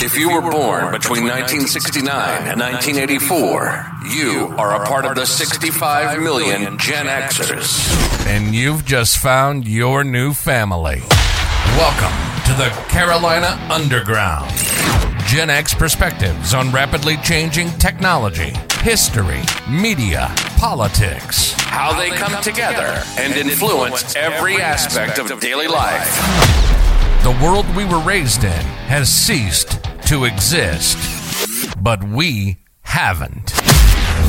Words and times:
If 0.00 0.16
you 0.16 0.30
were 0.30 0.40
born 0.40 0.92
between 0.92 1.24
1969 1.24 2.46
and 2.46 2.60
1984, 2.60 3.84
you 4.14 4.54
are 4.56 4.80
a 4.80 4.86
part 4.86 5.04
of 5.04 5.16
the 5.16 5.26
65 5.26 6.22
million 6.22 6.78
Gen 6.78 7.06
Xers. 7.06 8.24
And 8.24 8.54
you've 8.54 8.84
just 8.84 9.18
found 9.18 9.66
your 9.66 10.04
new 10.04 10.34
family. 10.34 11.02
Welcome 11.76 12.14
to 12.46 12.54
the 12.54 12.68
Carolina 12.88 13.58
Underground. 13.68 14.48
Gen 15.26 15.50
X 15.50 15.74
perspectives 15.74 16.54
on 16.54 16.70
rapidly 16.70 17.16
changing 17.16 17.68
technology, 17.70 18.52
history, 18.82 19.42
media, 19.68 20.32
politics, 20.58 21.54
how 21.56 21.92
they 21.98 22.10
come 22.10 22.40
together 22.40 23.02
and 23.18 23.34
influence 23.34 24.14
every 24.14 24.60
aspect 24.60 25.18
of 25.18 25.40
daily 25.40 25.66
life. 25.66 26.14
The 27.24 27.36
world 27.42 27.66
we 27.74 27.84
were 27.84 27.98
raised 27.98 28.44
in 28.44 28.64
has 28.86 29.12
ceased 29.12 29.87
to 30.08 30.24
exist, 30.24 30.96
but 31.82 32.02
we 32.02 32.56
haven't. 32.80 33.52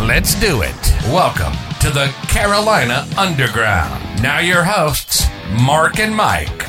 Let's 0.05 0.35
do 0.35 0.61
it. 0.61 0.93
Welcome 1.05 1.53
to 1.79 1.89
the 1.89 2.13
Carolina 2.27 3.07
Underground. 3.17 4.21
Now, 4.21 4.39
your 4.39 4.65
hosts, 4.65 5.25
Mark 5.61 5.97
and 5.99 6.13
Mike. 6.13 6.65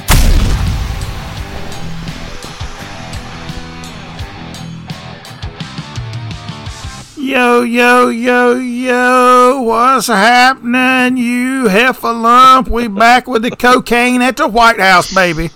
Yo, 7.17 7.63
yo, 7.63 8.11
yo, 8.11 8.55
yo, 8.55 9.63
what's 9.63 10.07
happening, 10.07 11.17
you 11.17 11.65
heffalump? 11.65 12.69
We 12.69 12.87
back 12.87 13.27
with 13.27 13.43
the 13.43 13.51
cocaine 13.51 14.23
at 14.23 14.37
the 14.37 14.47
White 14.47 14.79
House, 14.79 15.13
baby. 15.13 15.51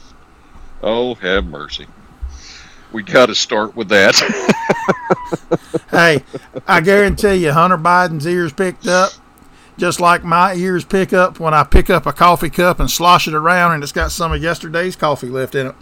Oh, 0.82 1.14
have 1.14 1.44
mercy. 1.44 1.86
We 2.94 3.02
got 3.02 3.26
to 3.26 3.34
start 3.34 3.74
with 3.74 3.88
that. 3.88 4.14
hey, 5.90 6.22
I 6.66 6.80
guarantee 6.80 7.34
you, 7.34 7.52
Hunter 7.52 7.76
Biden's 7.76 8.26
ears 8.26 8.52
picked 8.52 8.86
up 8.86 9.12
just 9.76 9.98
like 9.98 10.22
my 10.22 10.54
ears 10.54 10.84
pick 10.84 11.12
up 11.12 11.40
when 11.40 11.52
I 11.52 11.64
pick 11.64 11.90
up 11.90 12.06
a 12.06 12.12
coffee 12.12 12.50
cup 12.50 12.78
and 12.78 12.88
slosh 12.88 13.26
it 13.26 13.34
around 13.34 13.72
and 13.72 13.82
it's 13.82 13.90
got 13.90 14.12
some 14.12 14.32
of 14.32 14.40
yesterday's 14.40 14.94
coffee 14.94 15.28
left 15.28 15.56
in 15.56 15.66
it. 15.66 15.74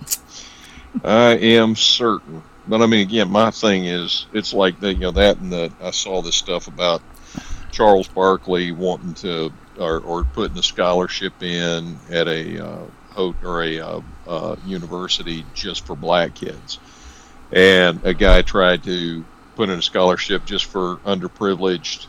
I 1.05 1.37
am 1.37 1.77
certain. 1.77 2.43
But 2.67 2.81
I 2.81 2.87
mean, 2.87 3.07
again, 3.07 3.31
my 3.31 3.51
thing 3.51 3.85
is, 3.85 4.27
it's 4.33 4.55
like 4.55 4.81
the, 4.81 4.95
you 4.95 5.01
know 5.01 5.11
that, 5.11 5.39
and 5.39 5.53
the 5.53 5.73
I 5.83 5.91
saw 5.91 6.23
this 6.23 6.37
stuff 6.37 6.67
about 6.67 7.03
Charles 7.73 8.09
Barkley 8.09 8.73
wanting 8.73 9.15
to 9.15 9.53
or, 9.79 9.99
or 10.01 10.25
putting 10.25 10.57
a 10.59 10.63
scholarship 10.63 11.43
in 11.43 11.99
at 12.11 12.29
a 12.29 12.65
uh, 12.65 13.33
or 13.43 13.63
a 13.63 13.81
uh, 13.81 14.01
uh, 14.27 14.57
university 14.65 15.45
just 15.55 15.87
for 15.87 15.97
black 15.97 16.35
kids, 16.35 16.79
and 17.53 18.00
a 18.05 18.14
guy 18.14 18.42
tried 18.42 18.83
to 18.84 19.25
put 19.56 19.69
in 19.69 19.78
a 19.78 19.83
scholarship 19.83 20.45
just 20.45 20.64
for 20.64 20.97
underprivileged 21.05 22.06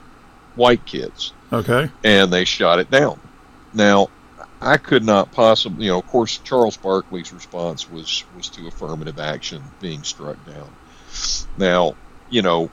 white 0.56 0.86
kids. 0.86 1.34
Okay. 1.52 1.90
And 2.04 2.32
they 2.32 2.46
shot 2.46 2.80
it 2.80 2.90
down. 2.90 3.20
Now, 3.74 4.10
I 4.62 4.78
could 4.78 5.04
not 5.04 5.32
possibly, 5.32 5.86
you 5.86 5.92
know, 5.92 6.00
of 6.00 6.08
course, 6.08 6.38
Charles 6.38 6.78
Barkley's 6.78 7.34
response 7.34 7.90
was 7.90 8.24
was 8.36 8.48
to 8.50 8.68
affirmative 8.68 9.20
action 9.20 9.62
being 9.82 10.04
struck 10.04 10.38
down. 10.46 10.74
Now, 11.58 11.96
you 12.30 12.42
know, 12.42 12.72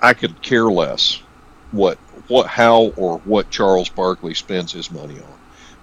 I 0.00 0.14
could 0.14 0.40
care 0.40 0.70
less 0.70 1.20
what 1.72 1.98
what 2.28 2.46
how 2.46 2.92
or 2.96 3.18
what 3.18 3.50
Charles 3.50 3.88
Barkley 3.88 4.34
spends 4.34 4.72
his 4.72 4.90
money 4.90 5.18
on, 5.18 5.38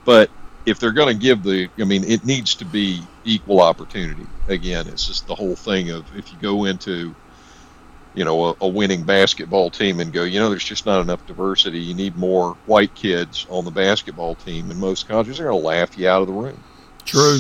but 0.06 0.30
if 0.66 0.80
they're 0.80 0.92
going 0.92 1.14
to 1.14 1.22
give 1.22 1.44
the, 1.44 1.70
I 1.80 1.84
mean, 1.84 2.04
it 2.04 2.26
needs 2.26 2.56
to 2.56 2.66
be 2.66 3.02
equal 3.24 3.62
opportunity. 3.62 4.26
Again, 4.48 4.88
it's 4.88 5.06
just 5.06 5.28
the 5.28 5.36
whole 5.36 5.56
thing 5.56 5.92
of 5.92 6.06
if 6.16 6.32
you 6.32 6.40
go 6.40 6.66
into 6.66 7.16
you 8.16 8.24
know, 8.24 8.46
a, 8.46 8.56
a, 8.62 8.68
winning 8.68 9.04
basketball 9.04 9.70
team 9.70 10.00
and 10.00 10.12
go, 10.14 10.24
you 10.24 10.40
know, 10.40 10.50
there's 10.50 10.64
just 10.64 10.86
not 10.86 11.02
enough 11.02 11.28
diversity. 11.28 11.80
You 11.80 11.94
need 11.94 12.16
more 12.16 12.58
white 12.66 12.96
kids 12.96 13.46
on 13.50 13.66
the 13.66 13.72
basketball 13.72 14.36
team. 14.36 14.72
And 14.72 14.80
most 14.80 15.08
colleges 15.08 15.40
are 15.40 15.44
going 15.44 15.62
to 15.62 15.68
laugh 15.68 15.98
you 15.98 16.08
out 16.08 16.22
of 16.22 16.28
the 16.28 16.34
room. 16.34 16.58
True. 17.04 17.40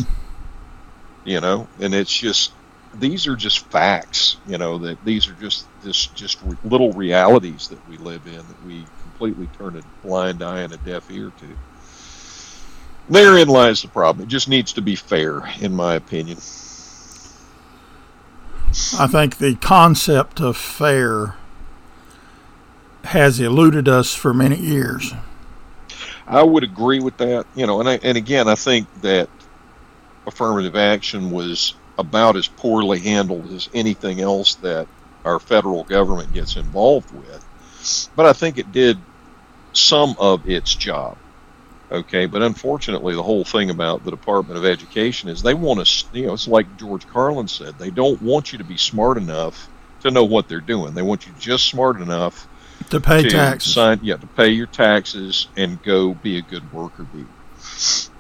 You 1.24 1.40
know, 1.40 1.68
and 1.80 1.96
it's 1.96 2.14
just 2.14 2.52
these 2.94 3.26
are 3.26 3.36
just 3.36 3.60
facts. 3.72 4.38
You 4.46 4.60
know 4.60 4.78
that 4.80 5.04
these 5.04 5.28
are 5.28 5.34
just 5.34 5.66
this 5.82 6.06
just 6.08 6.40
little 6.64 6.92
realities 6.94 7.68
that 7.70 7.90
we 7.90 7.98
live 7.98 8.28
in 8.28 8.36
that 8.36 8.66
we 8.66 8.86
completely 9.02 9.48
turn 9.58 9.76
a 9.78 9.82
blind 10.06 10.44
eye 10.44 10.62
and 10.62 10.74
a 10.74 10.78
deaf 10.78 11.10
ear 11.10 11.32
to. 11.40 11.48
Therein 13.10 13.48
lies 13.48 13.82
the 13.82 13.88
problem. 13.88 14.26
It 14.26 14.30
just 14.30 14.50
needs 14.50 14.74
to 14.74 14.82
be 14.82 14.96
fair, 14.96 15.42
in 15.60 15.74
my 15.74 15.96
opinion. 15.96 16.38
I 18.98 19.08
think 19.08 19.38
the 19.38 19.56
concept 19.56 20.40
of 20.40 20.58
fair 20.58 21.36
has 23.06 23.40
eluded 23.40 23.88
us 23.88 24.14
for 24.14 24.34
many 24.34 24.58
years. 24.58 25.14
I 26.28 26.44
would 26.44 26.64
agree 26.64 27.00
with 27.00 27.18
that. 27.18 27.46
You 27.56 27.68
know, 27.68 27.80
and 27.80 27.88
I, 27.88 28.00
and 28.02 28.18
again, 28.18 28.48
I 28.48 28.56
think 28.56 28.88
that 29.02 29.30
affirmative 30.26 30.76
action 30.76 31.32
was 31.32 31.76
about 31.98 32.36
as 32.36 32.48
poorly 32.48 33.00
handled 33.00 33.52
as 33.52 33.70
anything 33.74 34.20
else 34.20 34.56
that 34.56 34.88
our 35.24 35.40
federal 35.40 35.84
government 35.84 36.34
gets 36.34 36.56
involved 36.56 37.12
with. 37.14 37.46
But 38.16 38.26
I 38.26 38.34
think 38.34 38.58
it 38.58 38.72
did 38.72 38.98
some 39.74 40.16
of 40.20 40.50
its 40.50 40.74
job. 40.74 41.18
Okay, 41.92 42.26
but 42.26 42.42
unfortunately, 42.42 43.14
the 43.14 43.24
whole 43.24 43.44
thing 43.44 43.70
about 43.70 44.04
the 44.04 44.12
Department 44.12 44.58
of 44.58 44.66
Education 44.66 45.30
is 45.30 45.44
they 45.44 45.54
want 45.54 45.86
to, 45.86 46.06
you 46.14 46.28
know, 46.28 46.34
it's 46.34 46.48
like 46.48 46.78
George 46.78 47.08
Carlin 47.08 47.48
said, 47.48 47.78
they 47.78 47.92
don't 47.92 48.20
want 48.22 48.52
you 48.52 48.58
to 48.58 48.64
be 48.64 48.78
smart 48.78 49.18
enough 49.18 49.70
to 50.02 50.10
know 50.10 50.24
what 50.24 50.48
they're 50.48 50.60
doing. 50.60 50.94
They 50.94 51.04
want 51.04 51.28
you 51.28 51.34
just 51.40 51.68
smart 51.68 52.02
enough 52.02 52.48
to 52.90 53.00
pay 53.00 53.24
to 53.24 53.30
taxes. 53.30 53.74
Sign, 53.74 54.00
yeah, 54.02 54.18
to 54.18 54.28
pay 54.28 54.50
your 54.50 54.68
taxes 54.68 55.48
and 55.56 55.82
go 55.84 56.14
be 56.16 56.38
a 56.38 56.42
good 56.42 56.74
worker 56.74 57.04
bee. 57.04 57.26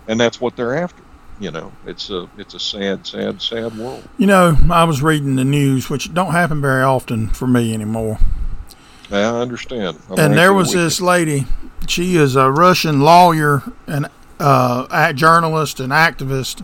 And 0.07 0.19
that's 0.19 0.39
what 0.39 0.55
they're 0.55 0.77
after. 0.77 1.01
You 1.39 1.51
know, 1.51 1.73
it's 1.85 2.09
a 2.09 2.29
it's 2.37 2.53
a 2.53 2.59
sad, 2.59 3.05
sad, 3.05 3.41
sad 3.41 3.77
world. 3.77 4.07
You 4.17 4.27
know, 4.27 4.57
I 4.71 4.85
was 4.85 5.01
reading 5.01 5.35
the 5.35 5.43
news, 5.43 5.89
which 5.89 6.13
don't 6.13 6.31
happen 6.31 6.61
very 6.61 6.83
often 6.83 7.27
for 7.29 7.45
me 7.45 7.73
anymore. 7.73 8.19
Yeah, 9.09 9.33
I 9.33 9.41
understand. 9.41 9.99
I'm 10.09 10.17
and 10.17 10.33
there 10.35 10.53
was 10.53 10.71
this 10.71 11.01
lady 11.01 11.45
she 11.89 12.15
is 12.15 12.35
a 12.35 12.51
Russian 12.51 13.01
lawyer 13.01 13.63
and 13.87 14.07
uh, 14.39 15.13
journalist 15.13 15.79
and 15.79 15.91
activist 15.91 16.63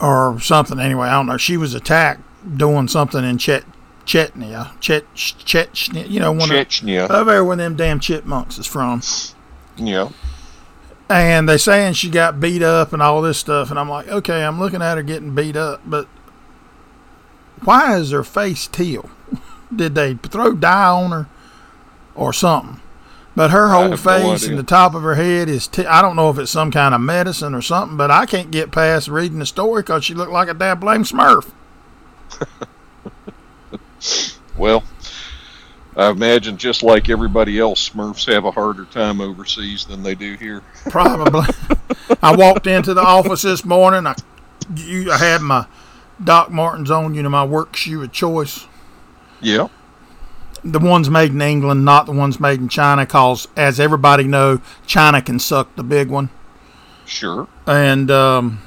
or 0.00 0.38
something. 0.40 0.78
Anyway, 0.78 1.08
I 1.08 1.12
don't 1.12 1.26
know. 1.26 1.36
She 1.36 1.56
was 1.56 1.74
attacked 1.74 2.22
doing 2.56 2.88
something 2.88 3.24
in 3.24 3.38
Chet 3.38 3.64
Chechnya, 4.04 4.78
Chet 4.80 5.12
Chechnya. 5.14 6.08
You 6.08 6.20
know, 6.20 6.32
one 6.32 6.48
Chechnya. 6.48 7.04
Of, 7.04 7.10
over 7.10 7.44
where 7.44 7.56
them 7.56 7.76
damn 7.76 8.00
chipmunks 8.00 8.58
is 8.58 8.66
from. 8.66 9.02
Yeah. 9.76 10.10
And 11.08 11.48
they 11.48 11.58
saying 11.58 11.94
she 11.94 12.08
got 12.08 12.40
beat 12.40 12.62
up 12.62 12.92
and 12.92 13.02
all 13.02 13.20
this 13.22 13.38
stuff, 13.38 13.70
and 13.70 13.78
I'm 13.78 13.88
like, 13.88 14.08
okay, 14.08 14.44
I'm 14.44 14.58
looking 14.58 14.82
at 14.82 14.96
her 14.96 15.02
getting 15.02 15.34
beat 15.34 15.56
up, 15.56 15.82
but 15.84 16.06
why 17.62 17.96
is 17.96 18.10
her 18.10 18.24
face 18.24 18.66
teal? 18.66 19.10
Did 19.74 19.94
they 19.94 20.14
throw 20.14 20.54
dye 20.54 20.88
on 20.88 21.10
her 21.10 21.28
or 22.14 22.32
something? 22.32 22.80
But 23.36 23.50
her 23.50 23.70
whole 23.70 23.96
face 23.96 24.44
no 24.44 24.50
and 24.50 24.58
the 24.58 24.62
top 24.62 24.94
of 24.94 25.02
her 25.02 25.16
head 25.16 25.48
is, 25.48 25.66
t- 25.66 25.86
I 25.86 26.00
don't 26.00 26.14
know 26.14 26.30
if 26.30 26.38
it's 26.38 26.52
some 26.52 26.70
kind 26.70 26.94
of 26.94 27.00
medicine 27.00 27.54
or 27.54 27.62
something, 27.62 27.96
but 27.96 28.10
I 28.10 28.26
can't 28.26 28.52
get 28.52 28.70
past 28.70 29.08
reading 29.08 29.40
the 29.40 29.46
story 29.46 29.82
because 29.82 30.04
she 30.04 30.14
looked 30.14 30.30
like 30.30 30.48
a 30.48 30.54
damn 30.54 30.78
blame 30.78 31.02
smurf. 31.02 31.50
well, 34.56 34.84
I 35.96 36.10
imagine 36.10 36.58
just 36.58 36.84
like 36.84 37.08
everybody 37.08 37.58
else, 37.58 37.88
Smurfs 37.88 38.32
have 38.32 38.44
a 38.44 38.52
harder 38.52 38.84
time 38.84 39.20
overseas 39.20 39.84
than 39.84 40.04
they 40.04 40.14
do 40.14 40.34
here. 40.34 40.62
Probably. 40.88 41.46
I 42.22 42.36
walked 42.36 42.68
into 42.68 42.94
the 42.94 43.02
office 43.02 43.42
this 43.42 43.64
morning. 43.64 44.06
I, 44.06 44.14
you, 44.76 45.10
I 45.10 45.18
had 45.18 45.40
my 45.40 45.66
Doc 46.22 46.52
Martens 46.52 46.90
on, 46.90 47.14
you 47.14 47.22
know, 47.22 47.30
my 47.30 47.44
work 47.44 47.74
shoe 47.74 48.02
of 48.02 48.12
choice. 48.12 48.66
Yeah 49.40 49.68
the 50.64 50.78
ones 50.78 51.10
made 51.10 51.30
in 51.30 51.42
England, 51.42 51.84
not 51.84 52.06
the 52.06 52.12
ones 52.12 52.40
made 52.40 52.58
in 52.58 52.68
China, 52.68 53.04
because 53.04 53.46
as 53.56 53.78
everybody 53.78 54.24
know, 54.24 54.60
China 54.86 55.20
can 55.20 55.38
suck 55.38 55.74
the 55.76 55.84
big 55.84 56.08
one. 56.08 56.30
Sure. 57.04 57.46
And 57.66 58.10
um, 58.10 58.62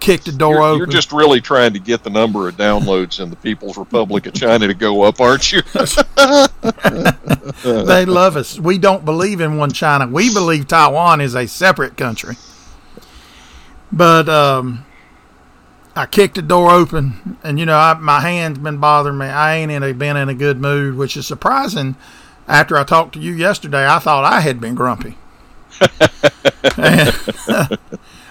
kicked 0.00 0.24
the 0.24 0.32
door 0.32 0.54
you're, 0.54 0.62
open. 0.62 0.78
You're 0.78 0.86
just 0.86 1.12
really 1.12 1.40
trying 1.40 1.72
to 1.74 1.78
get 1.78 2.02
the 2.02 2.10
number 2.10 2.48
of 2.48 2.56
downloads 2.56 3.20
in 3.20 3.30
the 3.30 3.36
People's 3.36 3.76
Republic 3.76 4.26
of 4.26 4.32
China 4.32 4.66
to 4.66 4.74
go 4.74 5.02
up, 5.02 5.20
aren't 5.20 5.52
you? 5.52 5.62
they 7.62 8.06
love 8.06 8.36
us. 8.36 8.58
We 8.58 8.78
don't 8.78 9.04
believe 9.04 9.40
in 9.40 9.58
one 9.58 9.70
China. 9.70 10.06
We 10.06 10.32
believe 10.32 10.66
Taiwan 10.66 11.20
is 11.20 11.34
a 11.34 11.46
separate 11.46 11.98
country. 11.98 12.36
But 13.92 14.28
um, 14.28 14.86
I 16.00 16.06
kicked 16.06 16.36
the 16.36 16.42
door 16.42 16.70
open, 16.70 17.36
and 17.44 17.58
you 17.58 17.66
know, 17.66 17.76
I, 17.76 17.92
my 17.92 18.20
hand's 18.20 18.58
been 18.58 18.78
bothering 18.78 19.18
me. 19.18 19.26
I 19.26 19.56
ain't 19.56 19.70
in 19.70 19.82
a, 19.82 19.92
been 19.92 20.16
in 20.16 20.30
a 20.30 20.34
good 20.34 20.58
mood, 20.58 20.96
which 20.96 21.14
is 21.14 21.26
surprising. 21.26 21.94
After 22.48 22.78
I 22.78 22.84
talked 22.84 23.12
to 23.14 23.20
you 23.20 23.34
yesterday, 23.34 23.86
I 23.86 23.98
thought 23.98 24.24
I 24.24 24.40
had 24.40 24.62
been 24.62 24.74
grumpy. 24.74 25.18
and, 25.82 25.90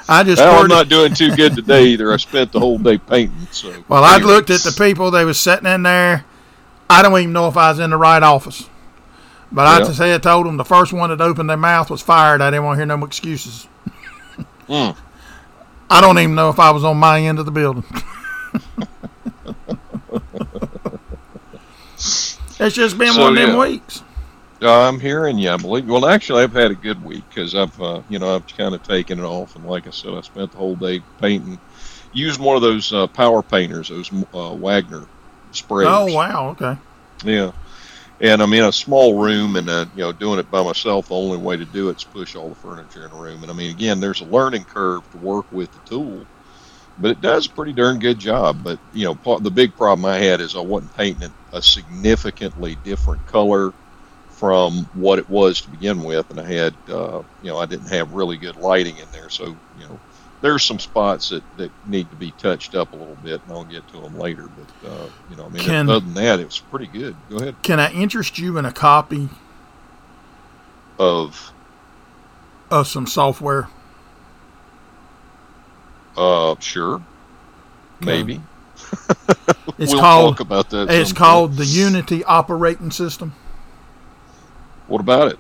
I 0.10 0.24
just 0.24 0.40
Well, 0.40 0.64
I'm 0.64 0.68
not 0.68 0.90
doing 0.90 1.14
too 1.14 1.36
good 1.36 1.54
today 1.54 1.86
either. 1.90 2.12
I 2.12 2.18
spent 2.18 2.52
the 2.52 2.60
whole 2.60 2.80
day 2.80 2.98
painting. 2.98 3.48
So 3.52 3.72
Well, 3.88 4.04
I 4.04 4.18
looked 4.18 4.50
at 4.50 4.62
the 4.62 4.72
people 4.72 5.12
they 5.12 5.24
was 5.24 5.40
sitting 5.40 5.68
in 5.68 5.84
there. 5.84 6.26
I 6.90 7.04
don't 7.04 7.18
even 7.20 7.34
know 7.34 7.48
if 7.48 7.56
I 7.56 7.70
was 7.70 7.78
in 7.78 7.92
the 7.92 7.98
right 7.98 8.24
office. 8.24 8.68
But 9.52 9.68
I 9.68 9.80
just 9.80 10.00
had 10.00 10.24
told 10.24 10.48
them 10.48 10.58
the 10.58 10.66
first 10.66 10.92
one 10.92 11.12
that 11.12 11.22
opened 11.22 11.52
their 11.52 11.58
mouth 11.58 11.92
was 11.92 12.02
fired. 12.02 12.42
I 12.42 12.50
didn't 12.50 12.66
want 12.66 12.78
to 12.78 12.86
hear 12.86 12.98
no 12.98 13.06
excuses. 13.06 13.68
Hmm. 14.68 14.92
I 15.90 16.02
don't 16.02 16.20
even 16.20 16.36
know 16.36 16.50
if 16.50 16.60
I 16.60 16.72
was 16.72 16.84
on 16.84 16.98
my 16.98 17.22
end 17.22 17.40
of 17.40 17.46
the 17.46 17.52
building. 17.52 17.84
it's 21.98 22.76
just 22.76 22.98
been 22.98 23.14
So, 23.14 23.22
one 23.22 23.38
of 23.38 23.42
them 23.42 23.52
yeah. 23.52 23.60
weeks. 23.60 24.04
I'm 24.62 25.00
hearing 25.00 25.38
you. 25.40 25.52
I 25.52 25.58
believe. 25.58 25.88
Well, 25.88 26.06
actually, 26.06 26.44
I've 26.44 26.54
had 26.54 26.72
a 26.72 26.76
good 26.76 27.04
week 27.04 27.24
because 27.30 27.56
I've, 27.56 27.80
uh, 27.82 28.02
you 28.10 28.20
know, 28.20 28.36
I've 28.36 28.46
kind 28.58 28.76
of 28.76 28.84
taken 28.84 29.20
it 29.20 29.24
off, 29.24 29.56
and 29.56 29.66
like 29.66 29.88
I 29.88 29.92
said, 29.92 30.14
I 30.14 30.22
spent 30.22 30.52
the 30.52 30.58
whole 30.58 30.76
day 30.76 31.02
painting. 31.20 31.60
Used 32.12 32.40
one 32.40 32.56
of 32.56 32.62
those 32.62 32.92
uh, 32.92 33.08
power 33.08 33.42
painters, 33.42 33.90
those 33.90 34.12
uh, 34.34 34.54
Wagner 34.56 35.06
sprays. 35.52 35.88
Oh 35.90 36.14
wow, 36.14 36.50
okay. 36.50 36.78
Yeah. 37.24 37.52
And 38.22 38.42
I'm 38.42 38.54
in 38.54 38.66
a 38.66 38.72
small 38.72 39.22
room, 39.22 39.56
and 39.56 39.70
uh, 39.70 39.86
you 39.96 40.02
know, 40.02 40.12
doing 40.12 40.40
it 40.40 40.52
by 40.52 40.62
myself. 40.64 41.08
The 41.08 41.16
only 41.16 41.38
way 41.38 41.56
to 41.56 41.66
do 41.66 41.90
it 41.90 41.98
is 41.98 42.04
push 42.04 42.36
all 42.36 42.50
the 42.50 42.56
furniture 42.56 43.06
in 43.06 43.12
the 43.12 43.18
room. 43.18 43.44
And 43.44 43.52
I 43.52 43.56
mean, 43.56 43.72
again, 43.72 44.00
there's 44.00 44.22
a 44.22 44.26
learning 44.26 44.66
curve 44.66 45.10
to 45.12 45.18
work 45.18 45.50
with 45.52 45.72
the 45.72 45.90
tool, 45.90 46.26
but 46.98 47.12
it 47.12 47.22
does 47.22 47.46
a 47.46 47.50
pretty 47.50 47.72
darn 47.72 48.00
good 48.00 48.20
job. 48.20 48.62
But 48.64 48.80
you 48.94 49.06
know, 49.06 49.16
part, 49.16 49.44
the 49.44 49.52
big 49.52 49.76
problem 49.76 50.06
I 50.06 50.18
had 50.18 50.42
is 50.42 50.56
I 50.56 50.60
wasn't 50.60 50.96
painting 50.98 51.24
it 51.24 51.32
a 51.54 51.62
significantly 51.62 52.76
different 52.84 53.26
color 53.28 53.74
from 54.30 54.86
what 54.94 55.20
it 55.20 55.30
was 55.30 55.62
to 55.62 55.70
begin 55.70 56.04
with, 56.04 56.30
and 56.30 56.40
I 56.40 56.46
had, 56.46 56.74
uh, 56.90 57.22
you 57.42 57.50
know, 57.50 57.58
I 57.58 57.66
didn't 57.66 57.90
have 57.90 58.14
really 58.14 58.38
good 58.38 58.56
lighting 58.56 58.98
in 58.98 59.08
there, 59.12 59.30
so 59.30 59.48
you 59.48 59.86
know, 59.88 60.00
there's 60.42 60.64
some 60.64 60.80
spots 60.80 61.30
that, 61.30 61.44
that 61.58 61.72
need 61.88 62.10
to 62.12 62.16
be 62.16 62.32
touched 62.32 62.74
up 62.76 62.94
a 62.94 62.96
little 62.96 63.18
bit, 63.18 63.42
and 63.44 63.52
I'll 63.52 63.66
get 63.66 63.88
to 63.90 64.00
them 64.02 64.18
later. 64.18 64.48
But 64.82 64.90
uh, 64.90 65.08
you 65.30 65.36
know, 65.36 65.46
I 65.46 65.50
mean, 65.50 65.64
Can- 65.64 65.90
other 65.90 66.00
than 66.00 66.14
that, 66.16 66.40
it 66.40 66.46
was 66.46 66.60
pretty 66.60 66.88
good. 66.88 67.16
Go 67.30 67.38
ahead. 67.38 67.56
Can 67.64 67.80
I 67.80 67.92
interest 67.92 68.40
you 68.40 68.58
in 68.58 68.66
a 68.66 68.72
copy 68.72 69.30
Of 70.98 71.52
of 72.72 72.88
some 72.88 73.08
software? 73.08 73.68
uh, 76.18 76.56
sure, 76.60 77.02
maybe 78.02 78.42
It's 79.78 79.94
we'll 79.94 80.02
called 80.02 80.36
talk 80.38 80.40
about 80.42 80.70
that. 80.72 80.90
it's 80.90 81.10
sometime. 81.10 81.16
called 81.16 81.56
the 81.56 81.66
Unity 81.66 82.24
operating 82.26 82.92
system. 82.92 83.34
What 84.88 85.00
about 85.02 85.32
it? 85.32 85.40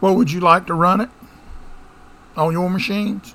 Well, 0.00 0.14
would 0.16 0.30
you 0.32 0.40
like 0.40 0.66
to 0.66 0.74
run 0.74 1.00
it 1.00 1.10
on 2.36 2.52
your 2.52 2.68
machines? 2.70 3.34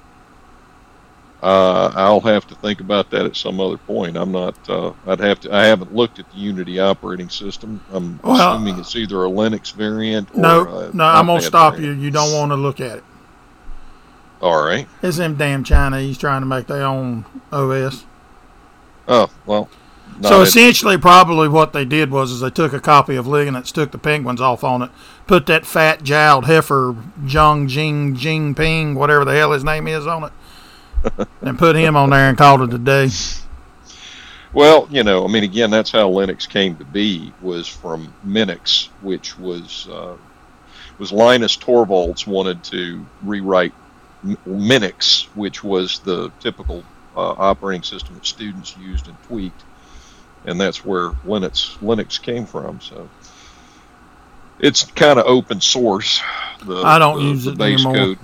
Uh, 1.42 1.92
I'll 1.96 2.20
have 2.22 2.46
to 2.48 2.56
think 2.56 2.82
about 2.82 3.10
that 3.10 3.26
at 3.26 3.36
some 3.36 3.60
other 3.60 3.78
point. 3.78 4.16
I'm 4.16 4.32
not. 4.32 4.56
Uh, 4.70 4.94
I'd 5.08 5.20
have 5.20 5.40
to. 5.42 5.54
I 5.54 5.64
haven't 5.66 5.94
looked 5.96 6.20
at 6.20 6.32
the 6.32 6.38
Unity 6.38 6.80
operating 6.80 7.30
system. 7.30 7.82
I'm 7.92 8.20
Well, 8.24 8.54
assuming 8.54 8.78
it's 8.80 8.96
either 8.96 9.26
a 9.26 9.30
Linux 9.30 9.74
variant. 9.74 10.30
Or 10.36 10.40
No, 10.40 10.60
a 10.92 10.96
no, 10.96 11.04
I'm 11.04 11.26
gonna 11.26 11.42
stop 11.42 11.76
variant. 11.76 11.98
you. 11.98 12.04
You 12.06 12.12
don't 12.12 12.32
want 12.32 12.52
to 12.52 12.56
look 12.56 12.80
at 12.80 12.98
it. 13.00 13.04
All 14.42 14.64
right. 14.64 14.88
It's 15.02 15.18
them 15.18 15.36
damn 15.36 15.64
Chinese 15.64 16.18
trying 16.18 16.42
to 16.42 16.48
make 16.48 16.68
their 16.68 16.84
own 16.84 17.26
OS. 17.52 18.06
Oh 19.08 19.30
well. 19.48 19.68
so 20.22 20.42
essentially, 20.42 20.98
probably 20.98 21.48
what 21.48 21.74
they 21.74 21.86
did 21.86 22.12
was 22.12 22.32
is 22.32 22.42
they 22.42 22.50
took 22.52 22.74
a 22.74 22.80
copy 22.80 23.16
of 23.16 23.26
Linux, 23.26 23.72
took 23.72 23.92
the 23.92 23.98
penguins 23.98 24.42
off 24.42 24.64
on 24.64 24.84
it, 24.84 24.92
put 25.26 25.48
that 25.48 25.66
fat 25.66 26.04
jowled 26.04 26.46
heifer 26.46 26.96
Zhang 27.24 27.68
Jing 27.68 28.16
Jinping, 28.16 28.94
whatever 28.96 29.26
the 29.26 29.34
hell 29.34 29.52
his 29.54 29.64
name 29.64 29.88
is, 29.88 30.06
on 30.06 30.24
it, 30.26 30.32
and 31.42 31.58
put 31.58 31.76
him 31.76 31.96
on 31.96 32.10
there 32.10 32.30
and 32.30 32.38
called 32.38 32.62
it 32.62 32.74
a 32.74 32.78
day. 32.78 33.10
Well, 34.54 34.88
you 34.92 35.04
know, 35.04 35.24
I 35.24 35.28
mean, 35.32 35.44
again, 35.44 35.72
that's 35.72 35.92
how 35.92 36.10
Linux 36.10 36.48
came 36.48 36.76
to 36.78 36.86
be. 36.86 37.34
Was 37.42 37.68
from 37.68 38.14
Minix, 38.26 38.88
which 39.02 39.38
was 39.40 39.88
uh, 39.90 40.18
was 40.98 41.12
Linus 41.12 41.56
Torvalds 41.58 42.28
wanted 42.28 42.64
to 42.66 43.06
rewrite 43.24 43.74
Minix, 44.26 45.24
which 45.36 45.64
was 45.64 46.00
the 46.00 46.32
typical 46.42 46.84
uh, 47.16 47.20
operating 47.38 47.84
system 47.84 48.16
that 48.16 48.26
students 48.26 48.76
used 48.78 49.08
and 49.08 49.22
tweaked, 49.24 49.64
and 50.46 50.60
that's 50.60 50.84
where 50.84 51.12
Linux 51.26 51.78
Linux 51.80 52.22
came 52.22 52.46
from. 52.46 52.82
So 52.82 53.10
it's 54.60 54.84
kind 54.84 55.18
of 55.18 55.26
open 55.28 55.62
source. 55.62 56.22
The, 56.66 56.76
I 56.84 57.00
don't 57.00 57.20
the- 57.20 57.26
use 57.26 57.46
the 57.46 57.52
it 57.54 57.58
base 57.58 57.86
anymore. 57.86 57.96
code. 57.96 58.20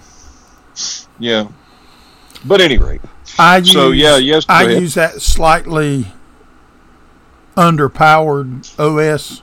Yeah, 1.20 1.48
but 2.48 2.62
anyway, 2.62 3.00
I 3.38 3.58
use, 3.58 3.72
So, 3.72 3.92
yeah, 3.92 4.18
yes, 4.18 4.46
I 4.48 4.64
use 4.68 4.94
that 4.96 5.22
slightly 5.22 6.08
underpowered 7.56 8.80
OS 8.80 9.42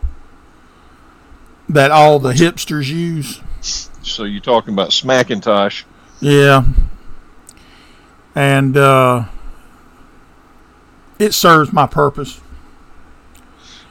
that 1.68 1.90
all 1.90 2.18
the 2.18 2.32
hipsters 2.32 2.88
use. 2.88 3.40
so 3.60 4.24
you're 4.24 4.40
talking 4.40 4.72
about 4.74 4.90
Smackintosh. 4.90 5.84
Yeah. 6.20 6.64
And 8.34 8.76
uh, 8.76 9.26
it 11.18 11.34
serves 11.34 11.72
my 11.72 11.86
purpose. 11.86 12.40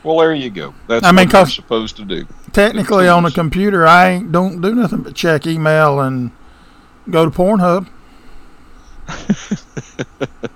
Well, 0.04 0.18
there 0.18 0.34
you 0.34 0.50
go. 0.50 0.74
That's 0.88 1.06
I 1.06 1.12
mean, 1.12 1.28
what 1.28 1.34
you're 1.34 1.46
supposed 1.48 1.96
to 1.98 2.06
do. 2.06 2.28
Technically, 2.52 3.08
on 3.08 3.26
a 3.26 3.32
computer, 3.32 3.88
I 3.88 4.20
don't 4.20 4.62
do 4.62 4.76
nothing 4.76 5.02
but 5.02 5.16
check 5.16 5.48
email 5.48 6.00
and 6.02 6.32
go 7.10 7.26
to 7.26 7.32
Pornhub. 7.32 7.88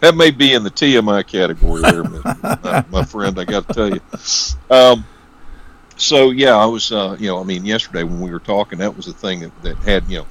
That 0.00 0.14
may 0.14 0.30
be 0.30 0.52
in 0.52 0.62
the 0.62 0.70
TMI 0.70 1.26
category 1.26 1.82
there, 1.82 2.04
my, 2.04 2.84
my, 2.90 3.04
friend. 3.04 3.38
I 3.38 3.44
got 3.44 3.66
to 3.66 3.74
tell 3.74 3.88
you. 3.88 4.00
Um, 4.70 5.06
so 5.96 6.30
yeah, 6.30 6.56
I 6.56 6.66
was, 6.66 6.92
uh, 6.92 7.16
you 7.18 7.28
know, 7.28 7.40
I 7.40 7.44
mean, 7.44 7.64
yesterday 7.64 8.02
when 8.02 8.20
we 8.20 8.30
were 8.30 8.40
talking, 8.40 8.78
that 8.80 8.96
was 8.96 9.06
the 9.06 9.12
thing 9.12 9.40
that, 9.40 9.62
that 9.62 9.76
had, 9.78 10.04
you 10.08 10.18
know, 10.18 10.26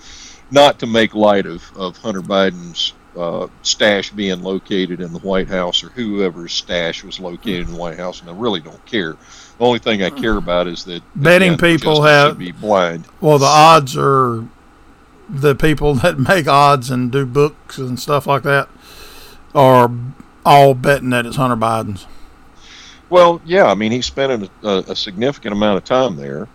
not 0.51 0.79
to 0.79 0.87
make 0.87 1.15
light 1.15 1.45
of 1.45 1.63
of 1.75 1.97
Hunter 1.97 2.21
Biden's 2.21 2.93
uh, 3.17 3.47
stash 3.63 4.11
being 4.11 4.43
located 4.43 5.01
in 5.01 5.13
the 5.13 5.19
White 5.19 5.47
House 5.47 5.83
or 5.83 5.89
whoever's 5.89 6.53
stash 6.53 7.03
was 7.03 7.19
located 7.19 7.67
in 7.67 7.73
the 7.73 7.79
White 7.79 7.97
House, 7.97 8.21
and 8.21 8.29
I 8.29 8.33
really 8.33 8.59
don't 8.59 8.85
care. 8.85 9.15
The 9.57 9.63
only 9.63 9.79
thing 9.79 10.03
I 10.03 10.09
care 10.09 10.37
about 10.37 10.67
is 10.67 10.83
that 10.85 11.01
Betting 11.15 11.57
people 11.57 12.03
have- 12.03 12.37
be 12.37 12.51
blind. 12.51 13.05
Well, 13.21 13.39
the 13.39 13.45
odds 13.45 13.95
are 13.97 14.43
the 15.41 15.55
people 15.55 15.93
that 15.95 16.19
make 16.19 16.47
odds 16.47 16.89
and 16.89 17.11
do 17.11 17.25
books 17.25 17.77
and 17.77 17.99
stuff 17.99 18.27
like 18.27 18.43
that 18.43 18.69
are 19.53 19.91
all 20.45 20.73
betting 20.73 21.09
that 21.11 21.25
it's 21.25 21.37
Hunter 21.37 21.55
Biden's. 21.55 22.05
Well, 23.09 23.41
yeah, 23.45 23.65
I 23.65 23.75
mean, 23.75 23.91
he's 23.91 24.05
spending 24.05 24.49
a, 24.63 24.83
a 24.87 24.95
significant 24.95 25.53
amount 25.53 25.77
of 25.77 25.83
time 25.83 26.15
there, 26.15 26.47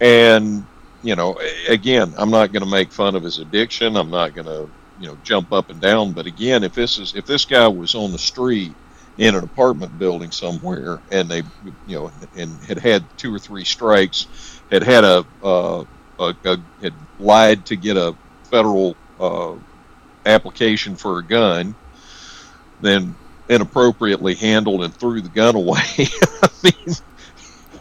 and 0.00 0.66
you 1.02 1.16
know, 1.16 1.38
again, 1.68 2.14
I'm 2.16 2.30
not 2.30 2.52
going 2.52 2.62
to 2.62 2.70
make 2.70 2.92
fun 2.92 3.16
of 3.16 3.22
his 3.22 3.38
addiction. 3.38 3.96
I'm 3.96 4.10
not 4.10 4.34
going 4.34 4.46
to, 4.46 4.70
you 5.00 5.08
know, 5.08 5.18
jump 5.24 5.52
up 5.52 5.70
and 5.70 5.80
down. 5.80 6.12
But 6.12 6.26
again, 6.26 6.62
if 6.62 6.74
this 6.74 6.98
is 6.98 7.14
if 7.14 7.26
this 7.26 7.44
guy 7.44 7.66
was 7.68 7.94
on 7.94 8.12
the 8.12 8.18
street 8.18 8.72
in 9.18 9.34
an 9.34 9.44
apartment 9.44 9.98
building 9.98 10.30
somewhere, 10.30 11.00
and 11.10 11.28
they, 11.28 11.42
you 11.86 11.96
know, 11.96 12.12
and 12.36 12.56
had 12.64 12.78
had 12.78 13.04
two 13.18 13.34
or 13.34 13.38
three 13.38 13.64
strikes, 13.64 14.26
had 14.70 14.82
had 14.82 15.04
a, 15.04 15.26
uh, 15.42 15.84
a, 16.18 16.34
a 16.44 16.58
had 16.82 16.94
lied 17.18 17.66
to 17.66 17.76
get 17.76 17.96
a 17.96 18.14
federal 18.44 18.96
uh, 19.20 19.54
application 20.26 20.96
for 20.96 21.18
a 21.18 21.22
gun, 21.22 21.74
then 22.80 23.14
inappropriately 23.48 24.34
handled 24.34 24.82
and 24.84 24.94
threw 24.94 25.20
the 25.20 25.28
gun 25.28 25.54
away. 25.54 25.80
I 25.98 26.48
mean, 26.62 26.94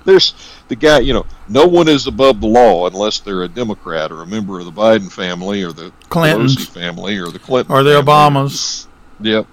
there's 0.06 0.34
the 0.68 0.76
guy, 0.76 1.00
you 1.00 1.14
know, 1.14 1.26
no 1.48 1.68
one 1.68 1.88
is 1.88 2.08
above 2.08 2.42
the 2.42 2.48
law 2.48 2.88
unless 2.88 3.20
they're 3.20 3.44
a 3.44 3.48
Democrat 3.48 4.12
or 4.12 4.22
a 4.22 4.26
member 4.26 4.60
of 4.60 4.66
the 4.66 4.72
Biden 4.72 5.12
family 5.12 5.64
or 5.64 5.72
the 5.72 5.92
Clinton 6.10 6.48
family 6.50 7.18
or 7.18 7.30
the 7.30 7.40
Clinton 7.40 7.74
Or 7.74 7.84
the 7.84 8.02
family. 8.02 8.12
Obamas. 8.12 8.88
Yep. 9.20 9.48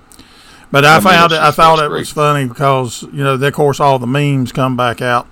But 0.71 0.85
I, 0.85 0.99
I 0.99 1.01
found 1.01 1.33
it's 1.33 1.41
it. 1.41 1.45
I 1.45 1.51
thought 1.51 1.83
it 1.83 1.91
was 1.91 2.11
funny 2.11 2.47
because 2.47 3.03
you 3.03 3.25
know, 3.25 3.35
of 3.35 3.53
course, 3.53 3.81
all 3.81 3.99
the 3.99 4.07
memes 4.07 4.53
come 4.53 4.77
back 4.77 5.01
out, 5.01 5.27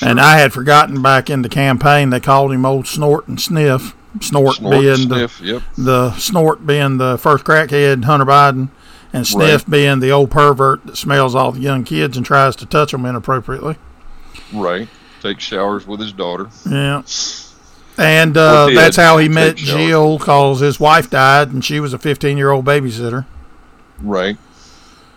and 0.00 0.20
I 0.20 0.38
had 0.38 0.52
forgotten 0.52 1.02
back 1.02 1.28
in 1.28 1.42
the 1.42 1.48
campaign 1.48 2.10
they 2.10 2.20
called 2.20 2.52
him 2.52 2.64
old 2.64 2.86
snort 2.86 3.28
and 3.28 3.40
sniff. 3.40 3.94
Snort, 4.20 4.56
Snort 4.56 4.72
being 4.72 5.08
the. 5.08 5.32
Yep. 5.42 5.62
the 5.78 6.12
snort 6.16 6.66
being 6.66 6.98
the 6.98 7.16
first 7.16 7.44
crackhead, 7.44 8.04
Hunter 8.04 8.26
Biden, 8.26 8.68
and 9.12 9.26
sniff 9.26 9.66
being 9.66 10.00
the 10.00 10.10
old 10.10 10.30
pervert 10.30 10.84
that 10.84 10.96
smells 10.96 11.34
all 11.34 11.52
the 11.52 11.60
young 11.60 11.84
kids 11.84 12.16
and 12.16 12.26
tries 12.26 12.54
to 12.56 12.66
touch 12.66 12.92
them 12.92 13.06
inappropriately. 13.06 13.76
Right. 14.52 14.88
Takes 15.22 15.44
showers 15.44 15.86
with 15.86 16.00
his 16.00 16.12
daughter. 16.12 16.48
Yeah. 16.68 17.02
And 17.98 18.36
uh, 18.36 18.70
that's 18.74 18.96
how 18.96 19.18
he 19.18 19.28
met 19.28 19.58
showers. 19.58 19.86
Jill 19.86 20.18
because 20.18 20.60
his 20.60 20.80
wife 20.80 21.10
died 21.10 21.52
and 21.52 21.64
she 21.64 21.80
was 21.80 21.92
a 21.92 21.98
15 21.98 22.36
year 22.36 22.50
old 22.50 22.64
babysitter. 22.64 23.26
Right. 24.00 24.36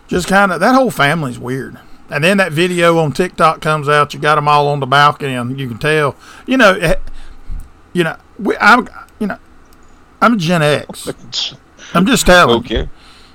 Just 0.08 0.28
kind 0.28 0.52
of, 0.52 0.60
that 0.60 0.74
whole 0.74 0.90
family's 0.90 1.38
weird. 1.38 1.78
And 2.08 2.22
then 2.22 2.36
that 2.36 2.52
video 2.52 2.98
on 2.98 3.12
TikTok 3.12 3.60
comes 3.60 3.88
out. 3.88 4.14
You 4.14 4.20
got 4.20 4.36
them 4.36 4.48
all 4.48 4.68
on 4.68 4.80
the 4.80 4.86
balcony, 4.86 5.34
and 5.34 5.58
you 5.58 5.68
can 5.68 5.78
tell. 5.78 6.14
You 6.46 6.56
know, 6.56 6.74
eh, 6.74 6.96
you 7.92 8.04
know, 8.04 8.16
we, 8.38 8.56
I'm, 8.58 8.88
you 9.18 9.26
know, 9.26 9.38
I'm 10.20 10.34
a 10.34 10.36
Gen 10.36 10.62
X. 10.62 11.54
I'm 11.94 12.06
just 12.06 12.26
telling. 12.26 12.58
Okay. 12.58 12.88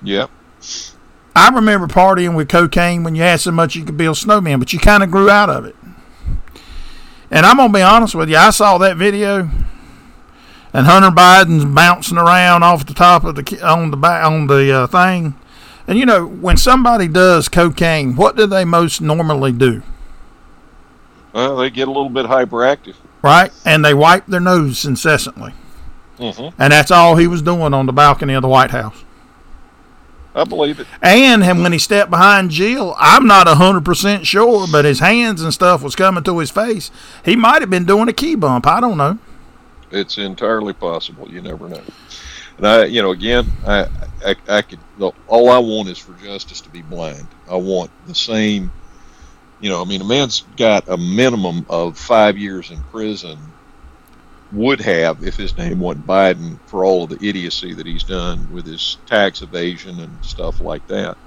Yep. 0.04 0.30
I 1.36 1.50
remember 1.50 1.88
partying 1.88 2.36
with 2.36 2.50
cocaine 2.50 3.04
when 3.04 3.16
you 3.16 3.22
had 3.22 3.40
so 3.40 3.51
much 3.51 3.75
you 3.75 3.86
could 3.86 3.98
build 3.98 4.18
snowmen, 4.18 4.60
but 4.60 4.74
you 4.74 4.80
kind 4.80 5.01
of 5.04 5.12
grew 5.12 5.30
out 5.30 5.50
of 5.50 5.66
it. 5.66 5.75
And 7.30 7.46
I'm 7.46 7.58
gonna 7.58 7.72
be 7.72 7.82
honest 7.82 8.13
with 8.16 8.30
you, 8.30 8.36
I 8.36 8.50
saw 8.50 8.78
that 8.80 8.98
video, 8.98 9.50
and 10.74 10.86
Hunter 10.86 11.10
Biden's 11.10 11.63
bouncing 11.63 12.18
around 12.18 12.63
off 12.63 12.86
the 12.86 12.94
top 12.94 13.24
of 13.24 13.36
the 13.36 13.66
on 13.66 13.92
the 13.92 13.98
on 13.98 14.48
the 14.48 14.72
uh, 14.72 14.88
thing. 14.88 15.36
And 15.88 15.97
you 15.97 16.05
know, 16.05 16.25
when 16.25 16.57
somebody 16.57 17.07
does 17.07 17.50
cocaine, 17.50 18.15
what 18.15 18.35
do 18.35 18.45
they 18.45 18.65
most 18.65 19.01
normally 19.01 19.51
do? 19.51 19.83
Well, 21.33 21.57
they 21.57 21.69
get 21.69 21.88
a 21.88 21.91
little 21.91 22.09
bit 22.09 22.25
hyperactive. 22.25 22.95
Right, 23.23 23.51
and 23.65 23.85
they 23.85 23.93
wipe 23.93 24.25
their 24.25 24.39
nose 24.39 24.83
incessantly, 24.85 25.53
Mm-hmm. 26.17 26.61
and 26.61 26.73
that's 26.73 26.91
all 26.91 27.15
he 27.15 27.27
was 27.27 27.41
doing 27.41 27.73
on 27.73 27.85
the 27.85 27.93
balcony 27.93 28.33
of 28.33 28.41
the 28.41 28.47
White 28.47 28.71
House. 28.71 29.03
I 30.33 30.43
believe 30.43 30.79
it. 30.79 30.88
And 31.01 31.43
him 31.43 31.61
when 31.61 31.71
he 31.73 31.79
stepped 31.79 32.09
behind 32.09 32.51
Jill, 32.51 32.95
I'm 32.97 33.27
not 33.27 33.47
hundred 33.47 33.83
percent 33.85 34.25
sure, 34.25 34.65
but 34.71 34.85
his 34.85 35.00
hands 35.00 35.41
and 35.41 35.53
stuff 35.53 35.83
was 35.83 35.95
coming 35.95 36.23
to 36.23 36.39
his 36.39 36.50
face. 36.51 36.89
He 37.25 37.35
might 37.35 37.61
have 37.61 37.69
been 37.69 37.85
doing 37.85 38.07
a 38.07 38.13
key 38.13 38.35
bump. 38.35 38.65
I 38.65 38.79
don't 38.79 38.97
know. 38.97 39.19
It's 39.91 40.17
entirely 40.17 40.73
possible. 40.73 41.29
You 41.29 41.41
never 41.41 41.67
know. 41.67 41.81
And 42.62 42.68
I, 42.68 42.86
you 42.86 43.01
know, 43.01 43.10
again, 43.10 43.51
I, 43.65 43.88
I, 44.24 44.36
I 44.48 44.62
could. 44.62 44.77
All 45.27 45.50
I 45.50 45.58
want 45.58 45.89
is 45.89 45.98
for 45.98 46.13
justice 46.13 46.62
to 46.62 46.70
be 46.70 46.84
blind. 46.84 47.27
I 47.50 47.56
want 47.56 47.89
the 48.06 48.13
same. 48.13 48.72
You 49.62 49.70
know, 49.70 49.82
I 49.82 49.86
mean, 49.86 50.01
a 50.01 50.06
man's 50.06 50.44
got 50.58 50.88
a 50.88 50.96
minimum 50.96 51.65
of 51.70 51.98
five 51.98 52.38
years 52.38 52.70
in 52.70 52.80
prison. 52.84 53.39
Would 54.51 54.80
have 54.82 55.24
if 55.25 55.38
his 55.38 55.58
name 55.58 55.80
wasn't 55.80 56.06
Biden 56.06 56.60
for 56.68 56.86
all 56.86 57.06
of 57.06 57.10
the 57.10 57.27
idiocy 57.27 57.74
that 57.74 57.88
he's 57.88 58.03
done 58.03 58.51
with 58.53 58.68
his 58.68 58.98
tax 59.08 59.41
evasion 59.41 60.00
and 60.00 60.24
stuff 60.24 60.60
like 60.62 60.86
that. 60.88 61.18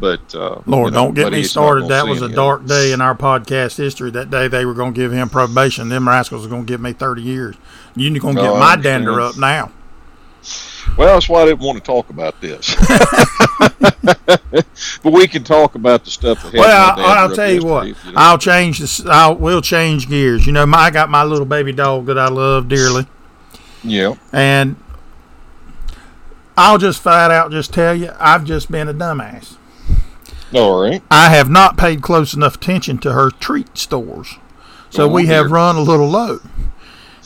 But 0.00 0.34
uh, 0.34 0.62
Lord, 0.66 0.66
you 0.66 0.90
know, 0.90 0.90
don't 0.90 1.14
get 1.14 1.30
me 1.30 1.44
started. 1.44 1.88
That 1.88 2.08
was 2.08 2.22
a 2.22 2.28
dark 2.28 2.62
it. 2.62 2.68
day 2.68 2.92
in 2.92 3.00
our 3.00 3.14
podcast 3.14 3.76
history. 3.76 4.10
That 4.10 4.30
day 4.30 4.48
they 4.48 4.64
were 4.64 4.74
going 4.74 4.94
to 4.94 5.00
give 5.00 5.12
him 5.12 5.28
probation. 5.28 5.88
Them 5.88 6.08
rascals 6.08 6.46
are 6.46 6.48
going 6.48 6.66
to 6.66 6.72
give 6.72 6.80
me 6.80 6.94
30 6.94 7.22
years. 7.22 7.56
You're 7.94 8.18
going 8.18 8.34
to 8.34 8.42
get 8.42 8.58
my 8.58 8.74
dander 8.74 9.20
up 9.20 9.36
now. 9.36 9.70
Well, 10.96 11.14
that's 11.14 11.28
why 11.28 11.42
I 11.42 11.44
didn't 11.46 11.60
want 11.60 11.78
to 11.78 11.84
talk 11.84 12.10
about 12.10 12.40
this. 12.40 12.74
but 15.02 15.12
we 15.12 15.28
can 15.28 15.44
talk 15.44 15.74
about 15.74 16.04
the 16.04 16.10
stuff 16.10 16.42
that. 16.42 16.54
Well, 16.54 16.94
I, 16.98 17.20
I'll 17.20 17.34
tell 17.34 17.50
you 17.52 17.64
what. 17.64 17.88
if 17.88 18.02
don't- 18.04 18.16
I'll 18.16 18.38
change 18.38 18.78
this. 18.78 19.04
I 19.04 19.28
will 19.28 19.36
we'll 19.36 19.62
change 19.62 20.08
gears. 20.08 20.46
You 20.46 20.52
know, 20.52 20.66
my, 20.66 20.78
I 20.78 20.90
got 20.90 21.10
my 21.10 21.22
little 21.24 21.46
baby 21.46 21.72
dog 21.72 22.06
that 22.06 22.18
I 22.18 22.28
love 22.28 22.68
dearly, 22.68 23.06
yeah. 23.84 24.14
and 24.32 24.76
I'll 26.56 26.78
just 26.78 27.00
flat 27.02 27.30
out 27.30 27.50
just 27.52 27.72
tell 27.72 27.94
you, 27.94 28.10
I've 28.18 28.44
just 28.44 28.70
been 28.70 28.88
a 28.88 28.94
dumbass. 28.94 29.56
All 30.54 30.80
right. 30.82 31.02
I 31.10 31.28
have 31.30 31.50
not 31.50 31.76
paid 31.76 32.00
close 32.02 32.32
enough 32.34 32.54
attention 32.56 32.98
to 32.98 33.12
her 33.12 33.30
treat 33.30 33.76
stores. 33.76 34.36
So 34.90 35.04
Oh, 35.04 35.08
we 35.08 35.26
have 35.26 35.50
run 35.50 35.76
a 35.76 35.80
little 35.82 36.08
low. 36.08 36.40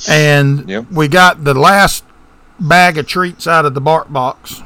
And 0.09 0.69
Yep. 0.69 0.87
we 0.91 1.07
got 1.07 1.45
the 1.45 1.55
last 1.55 2.05
bag 2.63 2.97
of 2.97 3.07
treats 3.07 3.47
out 3.47 3.65
of 3.65 3.75
the 3.75 3.81
bark 3.81 4.11
box. 4.13 4.63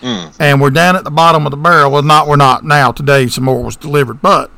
Mm. 0.00 0.34
And 0.40 0.60
we're 0.60 0.70
down 0.70 0.96
at 0.96 1.04
the 1.04 1.10
bottom 1.10 1.46
of 1.46 1.50
the 1.50 1.56
barrel. 1.56 1.90
Well, 1.90 2.02
not 2.02 2.26
we're 2.26 2.36
not 2.36 2.64
now. 2.64 2.90
Today 2.90 3.26
some 3.26 3.44
more 3.44 3.62
was 3.62 3.76
delivered, 3.76 4.22
but 4.22 4.50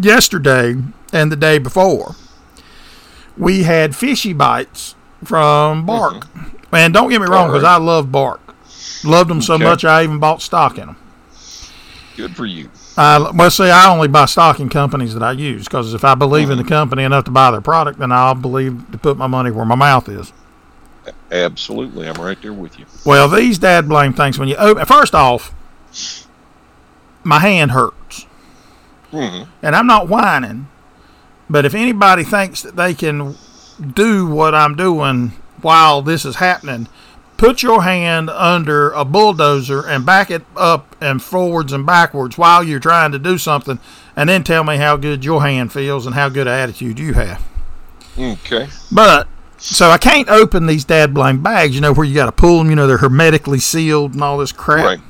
yesterday 0.00 0.76
and 1.12 1.32
the 1.32 1.36
day 1.36 1.58
before, 1.58 2.14
we 3.36 3.62
had 3.62 3.96
fishy 3.96 4.32
bites 4.32 4.94
from 5.24 5.86
bark. 5.86 6.26
And 6.72 6.92
don't 6.94 7.10
get 7.10 7.20
me 7.20 7.26
wrong, 7.26 7.48
because 7.48 7.64
I 7.64 7.76
love 7.76 8.10
bark. 8.10 8.40
Loved 9.04 9.30
them 9.30 9.42
so 9.42 9.54
Okay. 9.54 9.64
much 9.64 9.84
I 9.84 10.02
even 10.04 10.18
bought 10.18 10.42
stock 10.42 10.78
in 10.78 10.86
them. 10.86 10.96
Good 12.16 12.36
for 12.36 12.46
you. 12.46 12.70
I, 12.96 13.30
well, 13.34 13.50
see, 13.50 13.70
I 13.70 13.90
only 13.90 14.08
buy 14.08 14.26
stock 14.26 14.60
in 14.60 14.68
companies 14.68 15.14
that 15.14 15.22
I 15.22 15.32
use 15.32 15.64
because 15.64 15.94
if 15.94 16.04
I 16.04 16.14
believe 16.14 16.50
in 16.50 16.58
the 16.58 16.64
company 16.64 17.04
enough 17.04 17.24
to 17.24 17.30
buy 17.30 17.50
their 17.50 17.62
product, 17.62 17.98
then 17.98 18.12
I'll 18.12 18.34
believe 18.34 18.90
to 18.92 18.98
put 18.98 19.16
my 19.16 19.26
money 19.26 19.50
where 19.50 19.64
my 19.64 19.74
mouth 19.74 20.08
is. 20.10 20.30
Absolutely. 21.32 22.08
I'm 22.08 22.20
right 22.20 22.40
there 22.42 22.52
with 22.52 22.78
you. 22.78 22.84
Well, 23.06 23.26
these 23.28 23.58
dad 23.58 23.88
blame 23.88 24.12
things 24.12 24.38
when 24.38 24.48
you 24.48 24.56
open. 24.56 24.84
First 24.84 25.14
off, 25.14 25.54
my 27.24 27.38
hand 27.38 27.70
hurts, 27.70 28.26
hmm 29.10 29.44
and 29.62 29.74
I'm 29.74 29.86
not 29.86 30.08
whining. 30.08 30.68
But 31.48 31.64
if 31.64 31.74
anybody 31.74 32.22
thinks 32.22 32.62
that 32.62 32.76
they 32.76 32.94
can 32.94 33.36
do 33.94 34.26
what 34.26 34.54
I'm 34.54 34.76
doing 34.76 35.32
while 35.60 36.02
this 36.02 36.24
is 36.24 36.36
happening, 36.36 36.88
put 37.36 37.62
your 37.62 37.82
hand 37.82 38.30
under 38.30 38.90
a 38.90 39.04
bulldozer 39.04 39.86
and 39.86 40.04
back 40.06 40.30
it 40.30 40.42
up 40.56 40.96
and 41.00 41.22
forwards 41.22 41.72
and 41.72 41.84
backwards 41.84 42.38
while 42.38 42.62
you're 42.62 42.78
trying 42.78 43.12
to 43.12 43.18
do 43.18 43.38
something, 43.38 43.78
and 44.16 44.28
then 44.28 44.44
tell 44.44 44.64
me 44.64 44.76
how 44.76 44.96
good 44.96 45.24
your 45.24 45.42
hand 45.42 45.72
feels 45.72 46.06
and 46.06 46.14
how 46.14 46.28
good 46.28 46.46
an 46.46 46.52
attitude 46.52 46.98
you 46.98 47.14
have. 47.14 47.42
Okay. 48.18 48.68
But 48.90 49.28
so 49.64 49.90
I 49.90 49.98
can't 49.98 50.28
open 50.28 50.66
these 50.66 50.84
dad 50.84 51.14
blame 51.14 51.42
bags, 51.42 51.74
you 51.74 51.80
know, 51.80 51.92
where 51.92 52.04
you 52.06 52.14
got 52.14 52.26
to 52.26 52.32
pull 52.32 52.58
them, 52.58 52.68
you 52.70 52.76
know, 52.76 52.86
they're 52.86 52.98
hermetically 52.98 53.58
sealed 53.60 54.14
and 54.14 54.22
all 54.22 54.38
this 54.38 54.52
crap. 54.52 54.84
Right. 54.84 55.00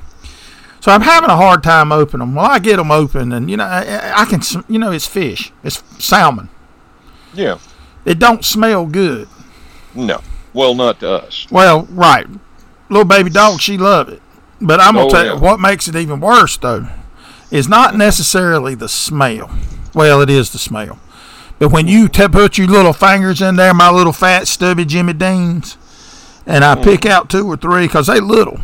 So 0.79 0.91
I'm 0.91 1.01
having 1.01 1.29
a 1.29 1.35
hard 1.35 1.63
time 1.63 1.91
opening 1.91 2.27
them. 2.27 2.35
Well, 2.35 2.45
I 2.45 2.59
get 2.59 2.75
them 2.77 2.91
open, 2.91 3.31
and 3.31 3.49
you 3.49 3.55
know, 3.57 3.63
I, 3.63 4.21
I 4.21 4.25
can, 4.25 4.41
you 4.67 4.77
know, 4.77 4.91
it's 4.91 5.07
fish, 5.07 5.51
it's 5.63 5.81
salmon. 6.03 6.49
Yeah. 7.33 7.57
It 8.05 8.19
don't 8.19 8.43
smell 8.43 8.85
good. 8.85 9.27
No. 9.95 10.21
Well, 10.53 10.75
not 10.75 10.99
to 10.99 11.09
us. 11.09 11.47
Well, 11.49 11.87
right, 11.89 12.27
little 12.89 13.05
baby 13.05 13.29
dog, 13.29 13.61
she 13.61 13.77
love 13.77 14.09
it. 14.09 14.21
But 14.61 14.79
I'm 14.81 14.93
gonna 14.95 15.07
Oh, 15.07 15.09
tell 15.09 15.25
yeah. 15.25 15.33
you 15.35 15.39
what 15.39 15.59
makes 15.59 15.87
it 15.87 15.95
even 15.95 16.19
worse 16.19 16.57
though, 16.57 16.87
is 17.49 17.67
not 17.69 17.95
necessarily 17.95 18.75
the 18.75 18.89
smell. 18.89 19.49
Well, 19.95 20.21
it 20.21 20.29
is 20.29 20.51
the 20.51 20.59
smell. 20.59 20.99
But 21.63 21.71
when 21.71 21.87
you 21.87 22.09
t- 22.09 22.27
put 22.27 22.57
your 22.57 22.67
little 22.67 22.91
fingers 22.91 23.41
in 23.41 23.55
there, 23.55 23.73
my 23.73 23.89
little 23.89 24.11
fat 24.11 24.49
stubby 24.49 24.83
Jimmy 24.83 25.13
Deans, 25.13 25.77
and 26.45 26.61
I 26.61 26.75
mm. 26.75 26.83
pick 26.83 27.05
out 27.05 27.29
two 27.29 27.47
or 27.47 27.55
three 27.55 27.87
because 27.87 28.07
they 28.07 28.19
little, 28.19 28.59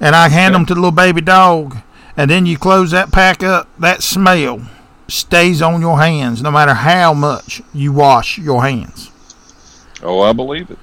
and 0.00 0.14
I 0.14 0.28
hand 0.28 0.54
them 0.54 0.66
to 0.66 0.74
the 0.74 0.80
little 0.80 0.90
baby 0.90 1.22
dog, 1.22 1.78
and 2.14 2.30
then 2.30 2.44
you 2.44 2.58
close 2.58 2.90
that 2.90 3.10
pack 3.10 3.42
up, 3.42 3.70
that 3.78 4.02
smell 4.02 4.68
stays 5.08 5.62
on 5.62 5.80
your 5.80 5.98
hands 5.98 6.42
no 6.42 6.50
matter 6.50 6.74
how 6.74 7.14
much 7.14 7.62
you 7.72 7.94
wash 7.94 8.36
your 8.36 8.62
hands. 8.62 9.10
Oh, 10.02 10.20
I 10.20 10.34
believe 10.34 10.70
it. 10.70 10.78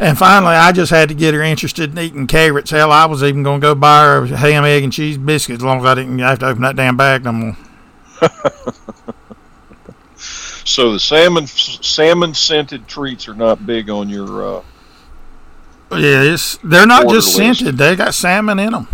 And 0.00 0.16
finally, 0.16 0.54
I 0.54 0.72
just 0.72 0.90
had 0.90 1.10
to 1.10 1.14
get 1.14 1.34
her 1.34 1.42
interested 1.42 1.90
in 1.90 1.98
eating 1.98 2.26
carrots. 2.26 2.70
Hell, 2.70 2.90
I 2.90 3.04
was 3.04 3.22
even 3.22 3.42
going 3.42 3.60
to 3.60 3.66
go 3.66 3.74
buy 3.74 4.04
her 4.04 4.24
ham, 4.24 4.64
egg, 4.64 4.82
and 4.82 4.94
cheese 4.94 5.18
biscuits 5.18 5.60
as 5.60 5.64
long 5.66 5.80
as 5.80 5.84
I 5.84 5.94
didn't 5.94 6.18
have 6.20 6.38
to 6.38 6.46
open 6.46 6.62
that 6.62 6.74
damn 6.74 6.96
bag 6.96 7.22
no 7.22 7.32
more. 7.32 7.56
So 10.66 10.92
the 10.92 10.98
salmon 11.00 11.46
salmon 11.46 12.34
scented 12.34 12.88
treats 12.88 13.28
are 13.28 13.34
not 13.34 13.64
big 13.64 13.88
on 13.88 14.08
your. 14.08 14.58
Uh, 14.58 14.62
Yeah, 15.92 16.22
it's, 16.22 16.58
they're 16.58 16.88
not 16.88 17.08
just 17.08 17.38
list. 17.38 17.60
scented; 17.60 17.78
they 17.78 17.94
got 17.94 18.14
salmon 18.14 18.58
in 18.58 18.72
them. 18.72 18.88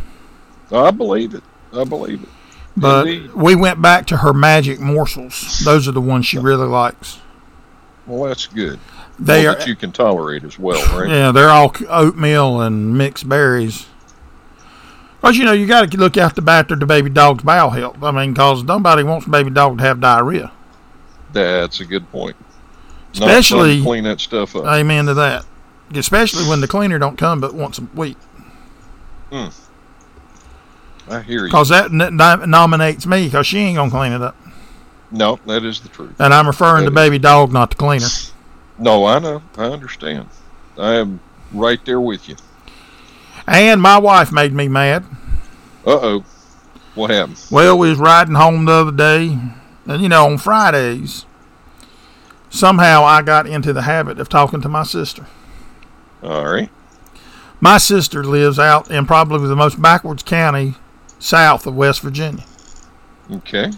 I 0.70 0.90
believe 0.90 1.34
it. 1.34 1.42
I 1.72 1.84
believe 1.84 2.22
it. 2.22 2.28
But 2.76 3.06
Indeed. 3.06 3.34
we 3.34 3.54
went 3.54 3.80
back 3.80 4.06
to 4.08 4.18
her 4.18 4.34
magic 4.34 4.80
morsels. 4.80 5.62
Those 5.64 5.88
are 5.88 5.92
the 5.92 6.00
ones 6.00 6.26
she 6.26 6.38
really 6.38 6.66
likes. 6.66 7.20
Well, 8.06 8.24
that's 8.28 8.46
good. 8.46 8.78
They 9.18 9.44
well, 9.44 9.54
are, 9.54 9.58
that 9.58 9.66
you 9.66 9.74
can 9.74 9.92
tolerate 9.92 10.44
as 10.44 10.58
well, 10.58 10.82
right? 10.98 11.08
yeah, 11.08 11.32
they're 11.32 11.48
all 11.48 11.74
oatmeal 11.88 12.60
and 12.60 12.96
mixed 12.98 13.26
berries. 13.26 13.86
But 15.22 15.36
you 15.36 15.44
know, 15.44 15.52
you 15.52 15.66
got 15.66 15.90
to 15.90 15.96
look 15.96 16.18
after 16.18 16.42
after 16.50 16.76
the 16.76 16.84
baby 16.84 17.08
dog's 17.08 17.42
bowel 17.44 17.70
health. 17.70 18.02
I 18.02 18.10
mean, 18.10 18.34
because 18.34 18.62
nobody 18.62 19.02
wants 19.02 19.26
baby 19.26 19.50
dog 19.50 19.78
to 19.78 19.84
have 19.84 20.00
diarrhea. 20.00 20.52
That's 21.32 21.80
a 21.80 21.84
good 21.84 22.10
point. 22.10 22.36
Especially- 23.12 23.78
to 23.78 23.82
clean 23.84 24.04
that 24.04 24.20
stuff 24.20 24.56
up. 24.56 24.64
Amen 24.66 25.06
to 25.06 25.14
that. 25.14 25.44
Especially 25.94 26.48
when 26.48 26.60
the 26.62 26.68
cleaner 26.68 26.98
don't 26.98 27.18
come 27.18 27.40
but 27.40 27.54
once 27.54 27.78
a 27.78 27.82
week. 27.94 28.16
I 31.10 31.20
hear 31.20 31.40
you. 31.40 31.46
Because 31.46 31.68
that 31.70 31.86
n- 31.92 32.16
nominates 32.50 33.06
me 33.06 33.24
because 33.24 33.46
she 33.46 33.58
ain't 33.58 33.76
going 33.76 33.90
to 33.90 33.96
clean 33.96 34.12
it 34.12 34.22
up. 34.22 34.36
No, 35.10 35.38
that 35.46 35.64
is 35.64 35.80
the 35.80 35.88
truth. 35.88 36.14
And 36.18 36.32
I'm 36.32 36.46
referring 36.46 36.84
to 36.84 36.90
That 36.90 37.00
is- 37.00 37.06
baby 37.06 37.18
dog, 37.18 37.52
not 37.52 37.70
the 37.70 37.76
cleaner. 37.76 38.06
No, 38.78 39.04
I 39.04 39.18
know. 39.18 39.42
I 39.58 39.64
understand. 39.64 40.28
I 40.78 40.94
am 40.94 41.20
right 41.52 41.78
there 41.84 42.00
with 42.00 42.26
you. 42.28 42.36
And 43.46 43.80
my 43.82 43.98
wife 43.98 44.32
made 44.32 44.52
me 44.54 44.66
mad. 44.66 45.04
Uh 45.86 45.90
oh. 46.02 46.24
What 46.94 47.10
happened? 47.10 47.38
Well, 47.50 47.78
we 47.78 47.90
was 47.90 47.98
riding 47.98 48.34
home 48.34 48.64
the 48.64 48.72
other 48.72 48.90
day, 48.90 49.38
and 49.86 50.02
you 50.02 50.08
know, 50.08 50.26
on 50.26 50.38
Fridays, 50.38 51.26
somehow 52.50 53.04
I 53.04 53.22
got 53.22 53.46
into 53.46 53.72
the 53.72 53.82
habit 53.82 54.18
of 54.18 54.28
talking 54.28 54.60
to 54.62 54.68
my 54.68 54.82
sister. 54.82 55.26
All 56.22 56.44
right. 56.46 56.70
My 57.60 57.78
sister 57.78 58.24
lives 58.24 58.58
out 58.58 58.90
in 58.90 59.06
probably 59.06 59.48
the 59.48 59.56
most 59.56 59.80
backwards 59.80 60.22
county 60.22 60.74
south 61.18 61.66
of 61.66 61.74
West 61.76 62.00
Virginia. 62.00 62.44
Okay. 63.30 63.70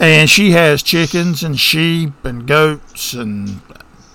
And 0.00 0.30
she 0.30 0.52
has 0.52 0.82
chickens 0.82 1.42
and 1.42 1.58
sheep 1.58 2.24
and 2.24 2.46
goats 2.46 3.14
and 3.14 3.60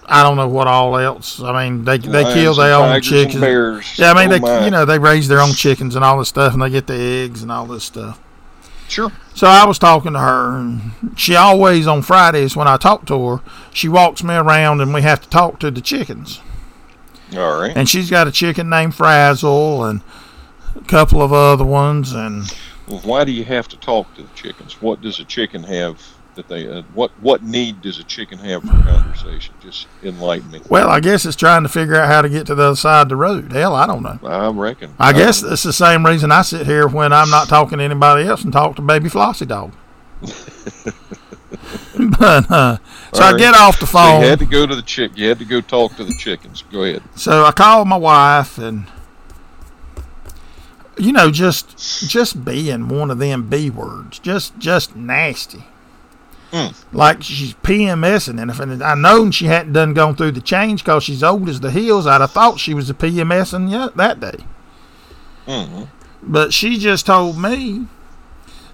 I 0.05 0.21
don't 0.23 0.35
know 0.37 0.47
what 0.47 0.67
all 0.67 0.97
else. 0.97 1.41
I 1.41 1.67
mean, 1.69 1.85
they 1.85 1.97
they 1.97 2.23
Lions 2.23 2.33
kill 2.33 2.53
their 2.55 2.75
own 2.75 3.01
chickens. 3.01 3.97
Yeah, 3.97 4.11
I 4.11 4.13
mean, 4.13 4.27
Oh, 4.27 4.33
they 4.33 4.39
my. 4.39 4.65
you 4.65 4.71
know 4.71 4.85
they 4.85 4.99
raise 4.99 5.27
their 5.29 5.39
own 5.39 5.53
chickens 5.53 5.95
and 5.95 6.03
all 6.03 6.19
this 6.19 6.27
stuff, 6.29 6.53
and 6.53 6.61
they 6.61 6.69
get 6.69 6.87
the 6.87 6.93
eggs 6.93 7.41
and 7.41 7.51
all 7.51 7.65
this 7.65 7.85
stuff. 7.85 8.19
Sure. 8.93 9.11
So 9.33 9.47
I 9.47 9.65
was 9.65 9.79
talking 9.79 10.13
to 10.13 10.19
her, 10.19 10.57
and 10.57 10.91
she 11.17 11.35
always 11.35 11.87
on 11.87 12.03
Fridays 12.03 12.55
when 12.55 12.67
I 12.67 12.77
talk 12.77 13.05
to 13.07 13.27
her, 13.27 13.41
she 13.73 13.89
walks 13.89 14.23
me 14.23 14.35
around, 14.35 14.81
and 14.81 14.93
we 14.93 15.01
have 15.01 15.21
to 15.21 15.29
talk 15.29 15.59
to 15.59 15.71
the 15.71 15.81
chickens. 15.81 16.39
All 17.35 17.59
right. 17.59 17.75
And 17.75 17.89
she's 17.89 18.11
got 18.11 18.27
a 18.27 18.31
chicken 18.31 18.69
named 18.69 18.93
Frazzle 18.93 19.89
and 19.89 20.01
a 20.75 20.81
couple 20.81 21.23
of 21.23 21.33
other 21.33 21.65
ones, 21.65 22.13
and 22.13 22.55
Well, 22.87 22.99
why 22.99 23.23
do 23.23 23.31
you 23.31 23.45
have 23.45 23.67
to 23.69 23.77
talk 23.77 24.13
to 24.13 24.21
the 24.21 24.33
chickens? 24.35 24.79
What 24.79 25.01
does 25.01 25.19
a 25.19 25.25
chicken 25.25 25.63
have 25.63 25.99
that 26.35 26.47
they? 26.47 26.67
Uh, 26.67 26.81
what 26.93 27.11
what 27.21 27.43
need 27.43 27.81
does 27.81 27.99
a 27.99 28.03
chicken 28.03 28.37
have 28.39 28.61
for 28.63 28.69
conversation? 28.83 29.53
Just 29.61 29.87
enlighten 30.03 30.49
me. 30.51 30.61
well, 30.69 30.89
I 30.89 30.99
guess 30.99 31.25
it's 31.25 31.35
trying 31.35 31.63
to 31.63 31.69
figure 31.69 31.95
out 31.95 32.07
how 32.07 32.21
to 32.21 32.29
get 32.29 32.47
to 32.47 32.55
the 32.55 32.63
other 32.63 32.75
side 32.75 33.03
of 33.03 33.09
the 33.09 33.15
road. 33.15 33.51
Hell, 33.51 33.75
I 33.75 33.85
don't 33.87 34.03
know. 34.03 34.19
I 34.23 34.49
reckon. 34.49 34.93
I 34.99 35.13
guess 35.13 35.43
it's 35.43 35.63
the 35.63 35.73
same 35.73 36.05
reason 36.05 36.31
I 36.31 36.41
sit 36.41 36.65
here 36.65 36.87
when 36.87 37.13
I'm 37.13 37.29
not 37.29 37.47
talking 37.47 37.77
to 37.79 37.83
anybody 37.83 38.27
else 38.27 38.43
and 38.43 38.51
talk 38.53 38.75
to 38.77 38.81
baby 38.81 39.09
Flossie 39.09 39.47
dog. 39.47 39.73
but 42.19 42.49
uh, 42.51 42.77
so 43.13 43.23
I 43.23 43.37
get 43.37 43.53
off 43.55 43.79
the 43.79 43.85
So 43.85 43.93
phone. 43.93 44.21
you 44.21 44.27
had 44.27 44.39
to 44.39 44.45
go 44.45 44.65
to 44.65 44.75
the 44.75 44.81
chick. 44.81 45.11
You 45.15 45.29
had 45.29 45.39
to 45.39 45.45
go 45.45 45.61
talk 45.61 45.95
to 45.97 46.03
the 46.03 46.13
chickens. 46.17 46.63
Go 46.71 46.83
ahead. 46.83 47.03
So 47.15 47.45
I 47.45 47.51
called 47.51 47.87
my 47.87 47.97
wife 47.97 48.57
and 48.57 48.87
you 50.97 51.11
know 51.11 51.31
just 51.31 51.77
just 52.09 52.43
being 52.45 52.87
one 52.87 53.11
of 53.11 53.19
them 53.19 53.49
B 53.49 53.69
words, 53.69 54.19
just 54.19 54.57
just 54.57 54.95
nasty. 54.95 55.65
Hmm. 56.53 56.67
Like 56.95 57.23
she's 57.23 57.55
PMSing, 57.55 58.39
and 58.39 58.51
if 58.51 58.59
and 58.59 58.83
I 58.83 58.93
known 58.93 59.31
she 59.31 59.47
hadn't 59.47 59.73
done 59.73 59.95
gone 59.95 60.15
through 60.15 60.33
the 60.33 60.41
change 60.41 60.83
because 60.83 61.03
she's 61.03 61.23
old 61.23 61.49
as 61.49 61.59
the 61.61 61.71
hills, 61.71 62.05
I'd 62.05 62.21
have 62.21 62.31
thought 62.31 62.59
she 62.59 62.75
was 62.75 62.91
a 62.91 62.93
PMSing 62.93 63.71
yet 63.71 63.97
that 63.97 64.19
day. 64.19 64.45
hmm 65.47 65.85
But 66.21 66.53
she 66.53 66.77
just 66.77 67.07
told 67.07 67.39
me 67.41 67.87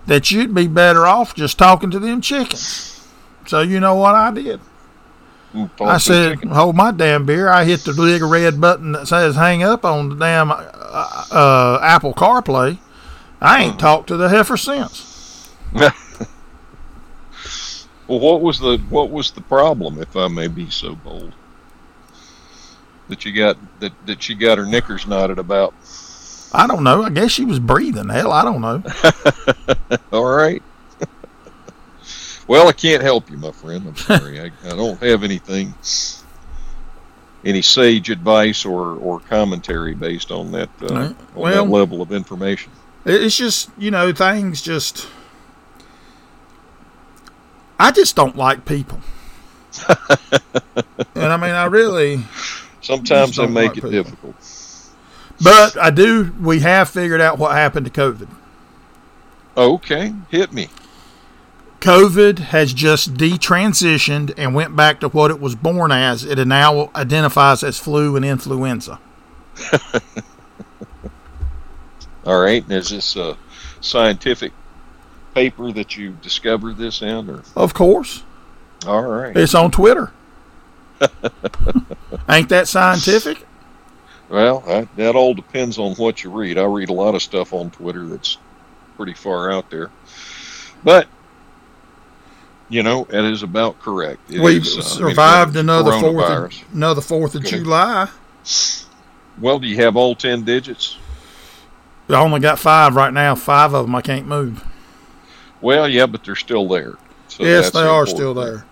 that 0.08 0.30
you'd 0.30 0.54
be 0.54 0.68
better 0.68 1.08
off 1.08 1.34
just 1.34 1.58
talking 1.58 1.90
to 1.92 2.00
them 2.00 2.20
chickens. 2.20 3.08
So 3.48 3.62
you 3.62 3.80
know 3.80 3.96
what 3.96 4.14
I 4.14 4.32
did? 4.32 4.60
I 5.80 5.98
said, 5.98 6.44
hold 6.44 6.76
my 6.76 6.92
damn 6.92 7.26
beer. 7.26 7.48
I 7.48 7.64
hit 7.64 7.86
the 7.86 7.94
big 7.94 8.22
red 8.22 8.60
button 8.60 8.92
that 8.92 9.08
says 9.08 9.36
hang 9.36 9.64
up 9.64 9.86
on 9.86 10.10
the 10.10 10.16
damn 10.16 10.52
uh, 10.52 10.56
uh, 11.32 11.80
Apple 11.82 12.14
CarPlay. 12.14 12.78
I 13.40 13.64
ain't 13.64 13.80
talked 13.80 14.08
to 14.10 14.18
the 14.18 14.28
heifer 14.28 14.58
since. 14.58 15.50
Well, 18.10 18.20
what 18.20 18.42
was 18.42 18.58
the 18.60 18.78
what 18.90 19.12
was 19.12 19.30
the 19.32 19.42
problem, 19.42 20.02
if 20.02 20.16
I 20.18 20.28
may 20.28 20.48
be 20.48 20.70
so 20.72 20.96
bold? 20.96 21.32
That 23.08 23.24
you 23.24 23.32
got 23.32 23.56
that 23.80 23.94
that 24.08 24.24
she 24.24 24.34
got 24.34 24.58
her 24.58 24.66
knickers 24.66 25.06
knotted 25.06 25.38
about. 25.38 25.76
I 26.52 26.66
don't 26.66 26.84
know. 26.84 27.04
I 27.04 27.12
guess 27.12 27.30
she 27.32 27.46
was 27.46 27.60
breathing. 27.60 28.10
Hell, 28.10 28.32
I 28.32 28.44
don't 28.44 28.62
know. 28.62 28.82
All 30.12 30.26
right. 30.26 30.64
well, 32.48 32.68
I 32.68 32.72
can't 32.72 33.04
help 33.04 33.30
you, 33.30 33.38
my 33.38 33.52
friend. 33.52 33.86
I'm 33.88 33.96
sorry. 33.96 34.42
I, 34.42 34.46
I 34.66 34.70
don't 34.70 35.00
have 35.04 35.24
anything, 35.24 35.76
any 37.46 37.62
sage 37.62 38.10
advice 38.10 38.66
or, 38.66 38.96
or 38.96 39.20
commentary 39.20 39.94
based 39.94 40.32
on 40.32 40.52
that 40.54 40.70
uh, 40.82 40.88
Right. 40.88 41.16
on 41.36 41.52
that 41.52 41.70
level 41.70 42.02
of 42.02 42.12
information. 42.12 42.72
It's 43.06 43.38
just, 43.38 43.70
you 43.78 43.92
know, 43.92 44.12
things 44.12 44.64
just. 44.64 45.08
I 47.80 47.92
just 47.92 48.16
don't 48.16 48.36
like 48.36 48.66
people. 48.66 49.00
and 51.16 51.26
I 51.26 51.38
mean, 51.38 51.52
I 51.52 51.66
really. 51.66 52.22
Sometimes 52.82 53.38
they 53.38 53.48
make 53.48 53.70
like 53.70 53.72
it 53.72 53.76
people. 53.76 53.92
difficult. 53.92 54.36
But 55.42 55.78
I 55.78 55.90
do. 55.90 56.34
We 56.42 56.60
have 56.60 56.90
figured 56.90 57.22
out 57.22 57.40
what 57.40 57.54
happened 57.54 57.86
to 57.86 57.92
COVID. 57.92 58.28
Okay, 59.56 60.14
hit 60.30 60.52
me. 60.52 60.68
COVID 61.80 62.40
has 62.40 62.74
just 62.74 63.14
detransitioned 63.14 64.34
and 64.38 64.54
went 64.54 64.76
back 64.76 65.00
to 65.00 65.08
what 65.08 65.32
it 65.32 65.40
was 65.40 65.56
born 65.56 65.92
as. 65.92 66.26
It 66.26 66.46
now 66.46 66.92
identifies 66.94 67.64
as 67.64 67.80
flu 67.80 68.18
and 68.18 68.26
influenza. 68.26 69.00
All 72.26 72.42
right, 72.42 72.70
is 72.70 72.90
this 72.90 73.16
a 73.16 73.38
scientific 73.80 74.52
paper 75.34 75.72
that 75.72 75.96
you 75.98 76.12
discovered 76.22 76.78
this 76.78 77.02
in, 77.02 77.30
or 77.30 77.44
Of 77.56 77.74
course, 77.74 78.24
all 78.86 79.04
right? 79.04 79.36
it's 79.36 79.56
on 79.56 79.72
Twitter. 79.72 80.12
Ain't 82.30 82.50
that 82.50 82.68
scientific? 82.68 83.46
Well, 84.30 84.64
I, 84.68 84.88
that 84.98 85.16
all 85.16 85.34
depends 85.34 85.78
on 85.80 85.96
what 85.96 86.24
you 86.24 86.30
read. 86.30 86.58
I 86.58 86.64
read 86.66 86.90
a 86.90 86.94
lot 86.94 87.16
of 87.16 87.22
stuff 87.22 87.54
on 87.54 87.72
Twitter 87.72 88.06
that's 88.06 88.38
pretty 88.96 89.14
far 89.14 89.52
out 89.52 89.70
there, 89.72 89.90
but 90.84 91.08
you 92.68 92.84
know 92.84 93.08
it 93.10 93.26
is 93.26 93.42
about 93.44 93.80
correct. 93.80 94.20
It 94.32 94.42
We've 94.42 94.62
is, 94.62 94.78
uh, 94.78 94.82
I 94.82 94.84
mean, 95.06 95.10
survived 95.16 95.54
the 95.54 95.62
another 95.62 95.92
fourth, 96.00 96.30
of, 96.30 96.74
another 96.74 97.02
Fourth 97.02 97.36
of 97.36 97.42
Okay. 97.46 97.58
July. 97.58 98.10
Well, 99.40 99.58
do 99.60 99.68
you 99.68 99.78
have 99.78 99.96
all 99.96 100.16
ten 100.16 100.44
digits? 100.44 100.98
I 102.10 102.16
only 102.16 102.40
got 102.40 102.60
five 102.60 102.96
right 102.96 103.14
now. 103.14 103.36
Five 103.36 103.74
of 103.74 103.86
them 103.86 103.96
I 103.96 104.02
can't 104.02 104.28
move. 104.28 104.64
Well, 105.62 105.88
yeah, 105.90 106.06
but 106.06 106.24
they're 106.24 106.36
still 106.36 106.68
there. 106.68 106.94
So 107.28 107.44
yes, 107.44 107.72
they 107.72 107.82
are 107.82 108.06
still 108.08 108.34
thing. 108.34 108.44
there. 108.44 108.66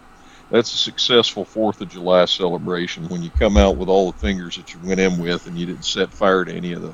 That's 0.50 0.74
a 0.74 0.78
successful 0.78 1.44
Fourth 1.44 1.82
of 1.82 1.90
July 1.90 2.24
celebration 2.26 3.10
when 3.10 3.22
you 3.22 3.30
come 3.32 3.58
out 3.58 3.76
with 3.76 3.90
all 3.90 4.12
the 4.12 4.18
fingers 4.18 4.56
that 4.56 4.74
you 4.74 4.80
went 4.84 5.00
in 5.00 5.18
with, 5.20 5.46
and 5.48 5.58
you 5.58 5.66
didn't 5.66 5.84
set 5.84 6.12
fire 6.12 6.46
to 6.46 6.54
any 6.54 6.72
of 6.74 6.82
the 6.82 6.94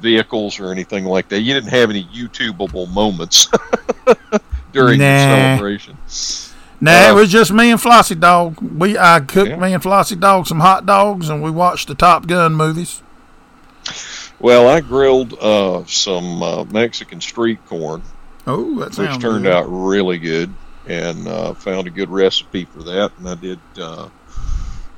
vehicles 0.00 0.58
or 0.58 0.72
anything 0.72 1.04
like 1.04 1.28
that. 1.28 1.40
You 1.40 1.54
didn't 1.54 1.70
have 1.70 1.90
any 1.90 2.04
YouTubeable 2.06 2.92
moments 2.92 3.46
during 4.72 4.98
the 4.98 5.18
celebration. 5.58 5.96
Nah, 6.80 6.90
Uh, 6.90 7.10
it 7.12 7.14
was 7.14 7.30
just 7.30 7.52
me 7.52 7.70
and 7.70 7.80
Flossie 7.80 8.18
Dog. 8.18 8.60
We 8.60 8.98
I 8.98 9.20
cooked 9.20 9.50
Yeah. 9.50 9.56
me 9.56 9.72
and 9.72 9.82
Flossie 9.82 10.18
Dog 10.18 10.48
some 10.48 10.60
hot 10.60 10.84
dogs, 10.84 11.28
and 11.28 11.40
we 11.42 11.50
watched 11.52 11.86
the 11.86 11.94
Top 11.94 12.26
Gun 12.26 12.54
movies. 12.54 13.00
Well, 14.40 14.68
I 14.68 14.80
grilled 14.80 15.34
uh, 15.40 15.84
some 15.86 16.42
uh, 16.42 16.64
Mexican 16.64 17.20
street 17.20 17.64
corn, 17.66 18.02
Oh, 18.46 18.78
that 18.80 18.94
sounds 18.94 19.16
which 19.16 19.22
turned 19.22 19.44
good. 19.44 19.52
out 19.52 19.64
really 19.68 20.18
good, 20.18 20.52
and 20.86 21.26
uh, 21.26 21.54
found 21.54 21.86
a 21.86 21.90
good 21.90 22.10
recipe 22.10 22.64
for 22.66 22.82
that. 22.82 23.12
And 23.18 23.28
I 23.28 23.34
did 23.34 23.58
uh, 23.80 24.08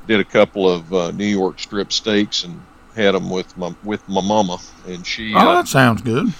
did 0.06 0.20
a 0.20 0.24
couple 0.24 0.70
of 0.70 0.92
uh, 0.92 1.11
New 1.12 1.26
York 1.26 1.59
strip 1.61 1.92
steaks 1.92 2.44
and 2.44 2.61
had 2.94 3.14
them 3.14 3.30
with 3.30 3.56
my 3.56 3.74
with 3.85 4.06
my 4.09 4.20
mama, 4.20 4.59
and 4.87 5.06
she. 5.06 5.35
Oh, 5.35 5.38
uh, 5.38 5.54
that 5.56 5.68
sounds 5.68 6.02
good. 6.02 6.32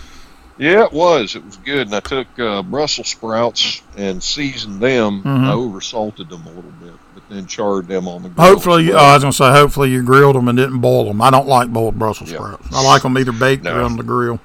Yeah, 0.59 0.85
it 0.85 0.93
was. 0.93 1.37
It 1.37 1.45
was 1.45 1.59
good. 1.59 1.89
And 1.89 1.95
I 1.95 2.01
took 2.01 2.27
uh, 2.39 2.63
Brussels 2.63 3.09
sprouts 3.09 3.83
and 3.99 4.23
seasoned 4.23 4.81
them. 4.81 5.23
Mhm. 5.23 5.45
I 5.47 5.53
oversalted 5.53 6.31
them 6.31 6.47
a 6.47 6.49
little 6.49 6.71
bit, 6.81 6.95
but 7.13 7.23
then 7.29 7.47
charred 7.47 7.89
them 7.89 8.09
on 8.09 8.23
the 8.23 8.31
grill. 8.31 8.47
Hopefully, 8.47 8.91
oh, 8.91 8.97
I 8.97 9.13
was 9.15 9.23
gonna 9.23 9.33
say, 9.35 9.51
hopefully 9.53 9.91
you 9.91 10.03
grilled 10.03 10.35
them 10.35 10.49
and 10.49 10.57
didn't 10.57 10.79
boil 10.81 11.05
them. 11.05 11.21
I 11.21 11.29
don't 11.31 11.47
like 11.47 11.69
boiled 11.69 11.99
Brussels 11.99 12.31
Yeah. 12.33 12.39
sprouts. 12.39 12.69
I 12.75 12.83
like 12.83 13.03
them 13.03 13.19
either 13.19 13.33
baked 13.33 13.67
or 13.67 13.83
on 13.83 13.97
the 13.99 14.03
grill. 14.03 14.41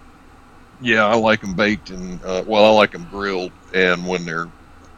Yeah, 0.81 1.05
I 1.05 1.15
like 1.15 1.41
them 1.41 1.53
baked 1.53 1.89
and 1.91 2.23
uh, 2.23 2.43
well, 2.45 2.65
I 2.65 2.69
like 2.69 2.91
them 2.91 3.07
grilled 3.11 3.51
and 3.73 4.05
when 4.07 4.25
they're 4.25 4.49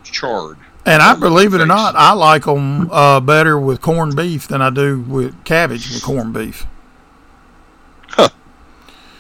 charred. 0.04 0.58
And 0.86 1.02
I 1.02 1.16
believe 1.16 1.54
it 1.54 1.62
or 1.62 1.66
not, 1.66 1.96
I 1.96 2.12
like 2.14 2.44
them 2.44 2.90
uh, 2.92 3.20
better 3.22 3.58
with 3.60 3.82
corned 3.82 4.16
beef 4.18 4.48
than 4.50 4.62
I 4.62 4.70
do 4.70 5.00
with 5.00 5.44
cabbage 5.46 5.90
with 5.94 6.04
corned 6.04 6.34
beef. 6.34 6.66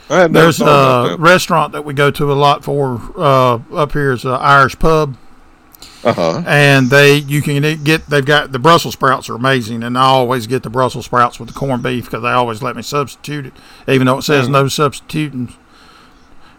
Never 0.09 0.27
There's 0.33 0.61
a 0.61 1.15
restaurant 1.17 1.71
that 1.71 1.85
we 1.85 1.93
go 1.93 2.11
to 2.11 2.31
a 2.31 2.35
lot 2.35 2.63
for 2.63 3.01
uh, 3.17 3.59
up 3.73 3.93
here 3.93 4.11
is 4.11 4.25
an 4.25 4.31
Irish 4.31 4.77
Pub, 4.77 5.15
Uh-huh. 6.03 6.43
and 6.45 6.89
they 6.89 7.15
you 7.15 7.41
can 7.41 7.61
get 7.83 8.05
they've 8.07 8.25
got 8.25 8.51
the 8.51 8.59
Brussels 8.59 8.93
sprouts 8.93 9.29
are 9.29 9.35
amazing, 9.35 9.81
and 9.81 9.97
I 9.97 10.03
always 10.03 10.45
get 10.45 10.61
the 10.61 10.69
Brussels 10.69 11.05
sprouts 11.05 11.39
with 11.39 11.47
the 11.49 11.55
corned 11.55 11.81
beef 11.81 12.05
because 12.05 12.21
they 12.21 12.29
always 12.29 12.61
let 12.61 12.75
me 12.75 12.81
substitute 12.83 13.45
it, 13.47 13.53
even 13.87 14.05
though 14.05 14.17
it 14.19 14.23
says 14.23 14.47
Mhm. 14.47 14.51
no 14.51 14.67
substituting, 14.67 15.53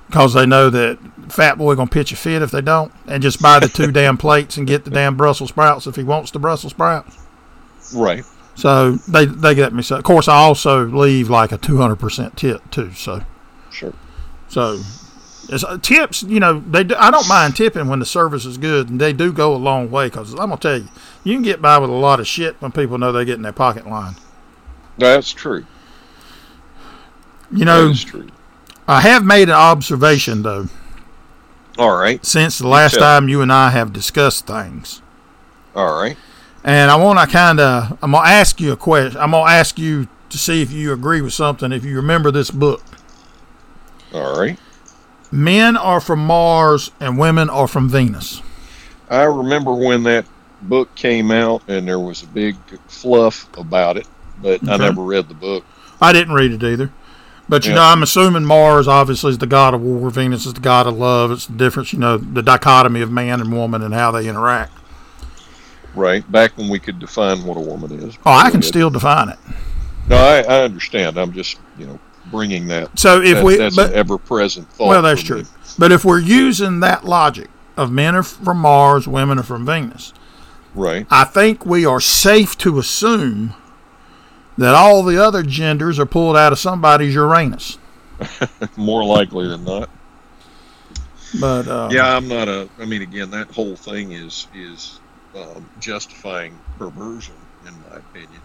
because 0.07 0.35
they 0.35 0.47
know 0.47 0.71
that 0.71 0.99
Fat 1.29 1.59
Boy 1.59 1.75
gonna 1.75 1.91
pitch 1.91 2.13
a 2.13 2.17
fit 2.17 2.43
if 2.43 2.51
they 2.51 2.61
don't, 2.61 2.93
and 3.07 3.23
just 3.23 3.41
buy 3.41 3.59
the 3.59 3.69
two 3.69 3.91
damn 3.93 4.17
plates 4.17 4.57
and 4.57 4.67
get 4.67 4.85
the 4.85 4.91
damn 4.91 5.17
Brussels 5.17 5.51
sprouts 5.51 5.87
if 5.87 5.97
he 5.97 6.05
wants 6.05 6.31
the 6.31 6.39
Brussels 6.39 6.73
sprouts. 6.73 7.19
Right. 7.95 8.25
So 8.55 8.93
they 8.93 9.27
they 9.27 9.55
get 9.55 9.73
me. 9.73 9.83
So 9.83 9.97
of 9.97 10.05
course 10.05 10.29
I 10.29 10.37
also 10.37 10.87
leave 10.87 11.29
like 11.29 11.53
a 11.53 11.59
two 11.59 11.79
hundred 11.79 11.97
percent 11.97 12.37
tip 12.37 12.71
too. 12.71 12.93
So. 12.93 13.23
Sure. 13.71 13.93
So, 14.49 14.81
it's, 15.49 15.65
uh, 15.65 15.79
tips, 15.79 16.23
you 16.23 16.39
know, 16.39 16.61
they 16.61 16.85
do, 16.85 16.95
I 16.97 17.11
don't 17.11 17.29
mind 17.29 17.57
tipping 17.57 17.89
when 17.89 17.99
the 17.99 18.07
service 18.07 18.45
is 18.45 18.57
good, 18.57 18.89
and 18.89 19.01
they 19.01 19.13
do 19.13 19.33
go 19.33 19.55
a 19.55 19.59
long 19.59 19.91
way. 19.91 20.07
Because 20.07 20.33
I'm 20.33 20.51
gonna 20.51 20.57
tell 20.59 20.79
you, 20.79 20.89
you 21.25 21.35
can 21.35 21.43
get 21.43 21.61
by 21.61 21.79
with 21.79 21.91
a 21.91 21.95
lot 21.95 22.21
of 22.21 22.27
shit 22.29 22.61
when 22.63 22.71
people 22.71 22.97
know 22.97 23.11
they're 23.11 23.25
getting 23.25 23.43
their 23.43 23.53
pocket 23.53 23.87
line. 23.87 24.15
That's 24.97 25.33
true. 25.33 25.67
You 27.51 27.65
know, 27.65 27.89
is 27.89 28.05
true. 28.05 28.29
I 28.87 29.01
have 29.01 29.25
made 29.25 29.49
an 29.49 29.55
observation 29.55 30.43
though 30.43 30.69
All 31.79 31.97
right. 31.97 32.25
since 32.25 32.59
the 32.59 32.69
last 32.69 32.99
time 32.99 33.29
you 33.29 33.41
and 33.41 33.53
I 33.53 33.71
have 33.71 33.93
discussed 33.93 34.47
things, 34.47 35.01
All 35.75 36.01
right. 36.01 36.17
And 36.63 36.91
I 36.91 36.97
want 36.97 37.19
to 37.19 37.27
kind 37.27 37.61
of, 37.61 37.99
I'm 38.03 38.13
going 38.13 38.25
to 38.25 38.31
ask 38.31 38.59
you 38.59 38.73
a 38.73 38.77
question. 38.77 39.21
I'm 39.21 39.33
going 39.33 39.45
to 39.45 39.51
ask 39.53 39.79
you 39.79 40.09
to 40.31 40.39
see 40.39 40.63
if 40.63 40.73
you 40.73 40.95
agree 40.95 41.21
with 41.21 41.35
something, 41.35 41.73
if 41.73 41.85
you 41.85 41.97
remember 41.97 42.31
this 42.31 42.51
book. 42.51 42.83
All 44.15 44.39
right. 44.39 44.59
Men 45.31 45.77
are 45.77 46.01
from 46.01 46.25
Mars 46.25 46.91
and 47.01 47.19
women 47.19 47.51
are 47.51 47.69
from 47.69 47.91
Venus. 47.91 48.41
I 49.11 49.25
remember 49.25 49.75
when 49.75 50.05
that 50.05 50.25
book 50.63 50.95
came 50.95 51.31
out 51.31 51.63
and 51.69 51.87
there 51.87 52.01
was 52.01 52.23
a 52.23 52.27
big 52.29 52.57
fluff 52.89 53.47
about 53.59 53.99
it, 53.99 54.07
but 54.41 54.63
okay. 54.63 54.73
I 54.73 54.77
never 54.79 55.03
read 55.03 55.29
the 55.29 55.35
book. 55.35 55.65
I 56.01 56.15
didn't 56.15 56.35
read 56.35 56.53
it 56.53 56.63
either. 56.63 56.91
But 57.49 57.67
you 57.67 57.73
yeah. 57.73 57.77
know, 57.77 57.83
I'm 57.83 58.03
assuming 58.03 58.45
Mars 58.45 58.89
obviously 58.89 59.31
is 59.31 59.39
the 59.39 59.47
god 59.47 59.75
of 59.75 59.83
war, 59.83 60.09
Venus 60.11 60.47
is 60.47 60.55
the 60.55 60.61
god 60.61 60.87
of 60.87 60.97
love. 60.97 61.31
It's 61.31 61.47
the 61.47 61.53
difference, 61.53 61.93
you 61.93 61.99
know, 61.99 62.17
the 62.17 62.43
dichotomy 62.43 63.03
of 63.03 63.11
man 63.11 63.41
and 63.41 63.53
woman 63.53 63.83
and 63.83 63.93
how 63.93 64.11
they 64.11 64.29
interact. 64.29 64.73
Right. 65.95 66.31
Back 66.33 66.57
when 66.57 66.69
we 66.69 66.79
could 66.79 66.99
define 66.99 67.45
what 67.45 67.57
a 67.57 67.61
woman 67.61 67.93
is. 67.93 68.19
Oh, 68.25 68.33
I 68.33 68.51
can 68.51 68.63
still 68.63 68.91
define 68.91 69.29
it. 69.29 69.39
No, 70.09 70.17
I, 70.17 70.39
I 70.41 70.63
understand. 70.65 71.19
I'm 71.19 71.33
just, 71.33 71.59
you 71.79 71.87
know, 71.87 71.99
bringing 72.31 72.67
that. 72.69 72.99
So 72.99 73.21
if 73.23 73.37
that, 73.37 73.45
we, 73.45 73.57
that's 73.57 73.77
but, 73.77 73.91
an 73.91 73.97
ever-present 73.97 74.69
thought. 74.71 74.89
Well, 74.89 75.03
that's 75.03 75.23
true. 75.23 75.43
Me. 75.43 75.49
But 75.79 75.93
if 75.93 76.05
we're 76.05 76.21
using 76.21 76.81
that 76.81 77.05
logic 77.05 77.49
of 77.77 77.93
men 77.93 78.15
are 78.15 78.23
from 78.23 78.59
Mars, 78.59 79.07
women 79.07 79.39
are 79.39 79.43
from 79.43 79.67
Venus, 79.67 80.13
right? 80.75 81.07
I 81.11 81.25
think 81.25 81.67
we 81.67 81.85
are 81.85 82.01
safe 82.01 82.57
to 82.59 82.79
assume 82.79 83.55
that 84.59 84.75
all 84.75 85.03
the 85.03 85.23
other 85.23 85.43
genders 85.43 85.99
are 85.99 86.07
pulled 86.07 86.37
out 86.37 86.53
of 86.53 86.59
somebody's 86.59 87.15
Uranus. 87.15 87.79
More 88.77 89.05
likely 89.05 89.49
than 89.49 89.65
not. 89.65 89.91
But 91.41 91.67
uh, 91.67 91.89
yeah, 91.91 92.17
I'm 92.17 92.29
not 92.29 92.49
a. 92.49 92.69
I 92.79 92.85
mean, 92.85 93.03
again, 93.03 93.31
that 93.31 93.51
whole 93.51 93.75
thing 93.75 94.13
is 94.13 94.47
is 94.55 95.01
um, 95.35 95.69
justifying 95.81 96.59
perversion, 96.79 97.35
in 97.67 97.75
my 97.91 97.97
opinion. 97.97 98.41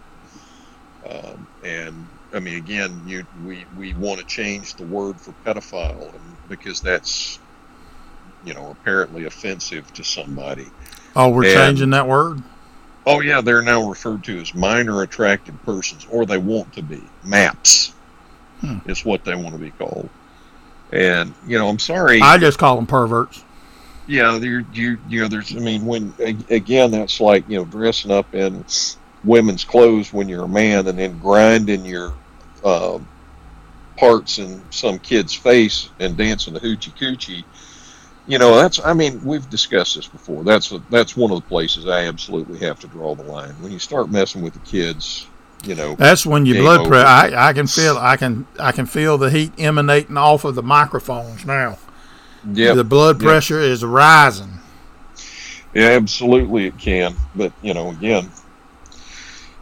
Um, 1.10 1.48
and 1.64 2.08
I 2.34 2.40
mean, 2.40 2.56
again, 2.56 3.02
you 3.06 3.26
we 3.46 3.66
we 3.78 3.94
want 3.94 4.20
to 4.20 4.26
change 4.26 4.76
the 4.76 4.86
word 4.86 5.20
for 5.20 5.34
pedophile, 5.46 6.14
and 6.14 6.38
because 6.48 6.82
that's 6.82 7.40
you 8.44 8.54
know 8.54 8.72
apparently 8.72 9.26
offensive 9.26 9.92
to 9.94 10.04
somebody. 10.04 10.66
Oh, 11.16 11.30
we're 11.30 11.46
and, 11.46 11.54
changing 11.54 11.90
that 11.92 12.08
word. 12.08 12.42
Oh 13.10 13.22
yeah, 13.22 13.42
they're 13.42 13.64
now 13.64 13.90
referred 13.90 14.24
to 14.26 14.40
as 14.40 14.54
minor 14.54 15.02
attracted 15.02 15.60
persons, 15.64 16.06
or 16.12 16.28
they 16.28 16.38
want 16.38 16.72
to 16.74 16.84
be 16.84 17.02
MAPS. 17.24 17.94
Hmm. 18.62 18.78
Is 18.86 19.04
what 19.04 19.26
they 19.26 19.34
want 19.34 19.54
to 19.54 19.58
be 19.58 19.72
called. 19.72 20.10
And 20.92 21.34
you 21.48 21.58
know, 21.58 21.70
I'm 21.70 21.80
sorry. 21.80 22.22
I 22.22 22.38
just 22.38 22.60
call 22.60 22.76
them 22.76 22.86
perverts. 22.86 23.44
Yeah, 24.06 24.38
you 24.38 24.64
you 24.74 25.00
you 25.10 25.22
know, 25.22 25.28
there's. 25.28 25.56
I 25.56 25.60
mean, 25.60 25.88
when 25.88 26.14
again, 26.50 26.92
that's 26.92 27.20
like 27.20 27.50
you 27.50 27.58
know, 27.58 27.66
dressing 27.66 28.12
up 28.12 28.36
in 28.36 28.64
women's 29.24 29.64
clothes 29.64 30.14
when 30.14 30.30
you're 30.30 30.46
a 30.46 30.48
man, 30.48 30.88
and 30.88 31.00
then 31.00 31.18
grinding 31.18 31.86
your 31.86 32.14
uh, 32.64 33.00
parts 33.98 34.38
in 34.38 34.62
some 34.70 35.00
kid's 35.00 35.34
face 35.34 35.90
and 36.00 36.16
dancing 36.16 36.54
the 36.54 36.60
hoochie 36.60 36.96
coochie 36.96 37.44
you 38.30 38.38
know 38.38 38.56
that's 38.56 38.80
i 38.86 38.94
mean 38.94 39.20
we've 39.26 39.50
discussed 39.50 39.96
this 39.96 40.08
before. 40.08 40.44
That's 40.44 40.72
a, 40.72 40.82
that's 40.90 41.18
one 41.18 41.32
of 41.32 41.42
the 41.42 41.48
places 41.48 41.88
i 41.88 42.06
absolutely 42.06 42.60
have 42.60 42.80
to 42.80 42.88
draw 42.88 43.16
the 43.16 43.24
line. 43.24 43.52
When 43.62 43.72
you 43.72 43.80
start 43.80 44.10
messing 44.10 44.42
with 44.42 44.54
the 44.54 44.60
kids 44.60 45.28
you 45.66 45.76
know 45.76 45.96
that's 45.96 46.26
when 46.26 46.46
your 46.46 46.58
blood 46.58 46.88
pressure 46.88 47.36
I, 47.36 47.50
I 47.50 47.54
can 47.54 47.68
feel 47.68 47.98
i 47.98 48.16
can 48.16 48.48
i 48.60 48.72
can 48.72 48.86
feel 48.86 49.18
the 49.18 49.30
heat 49.30 49.52
emanating 49.58 50.16
off 50.16 50.46
of 50.46 50.56
the 50.56 50.64
microphones 50.64 51.46
now. 51.46 51.78
Yeah 52.54 52.76
the 52.76 52.86
blood 52.86 53.20
pressure 53.20 53.62
yep. 53.62 53.72
is 53.72 53.84
rising. 53.84 54.60
Yeah 55.74 55.90
absolutely 55.90 56.68
it 56.68 56.78
can. 56.78 57.16
But 57.36 57.52
you 57.62 57.74
know 57.74 57.90
again 57.90 58.30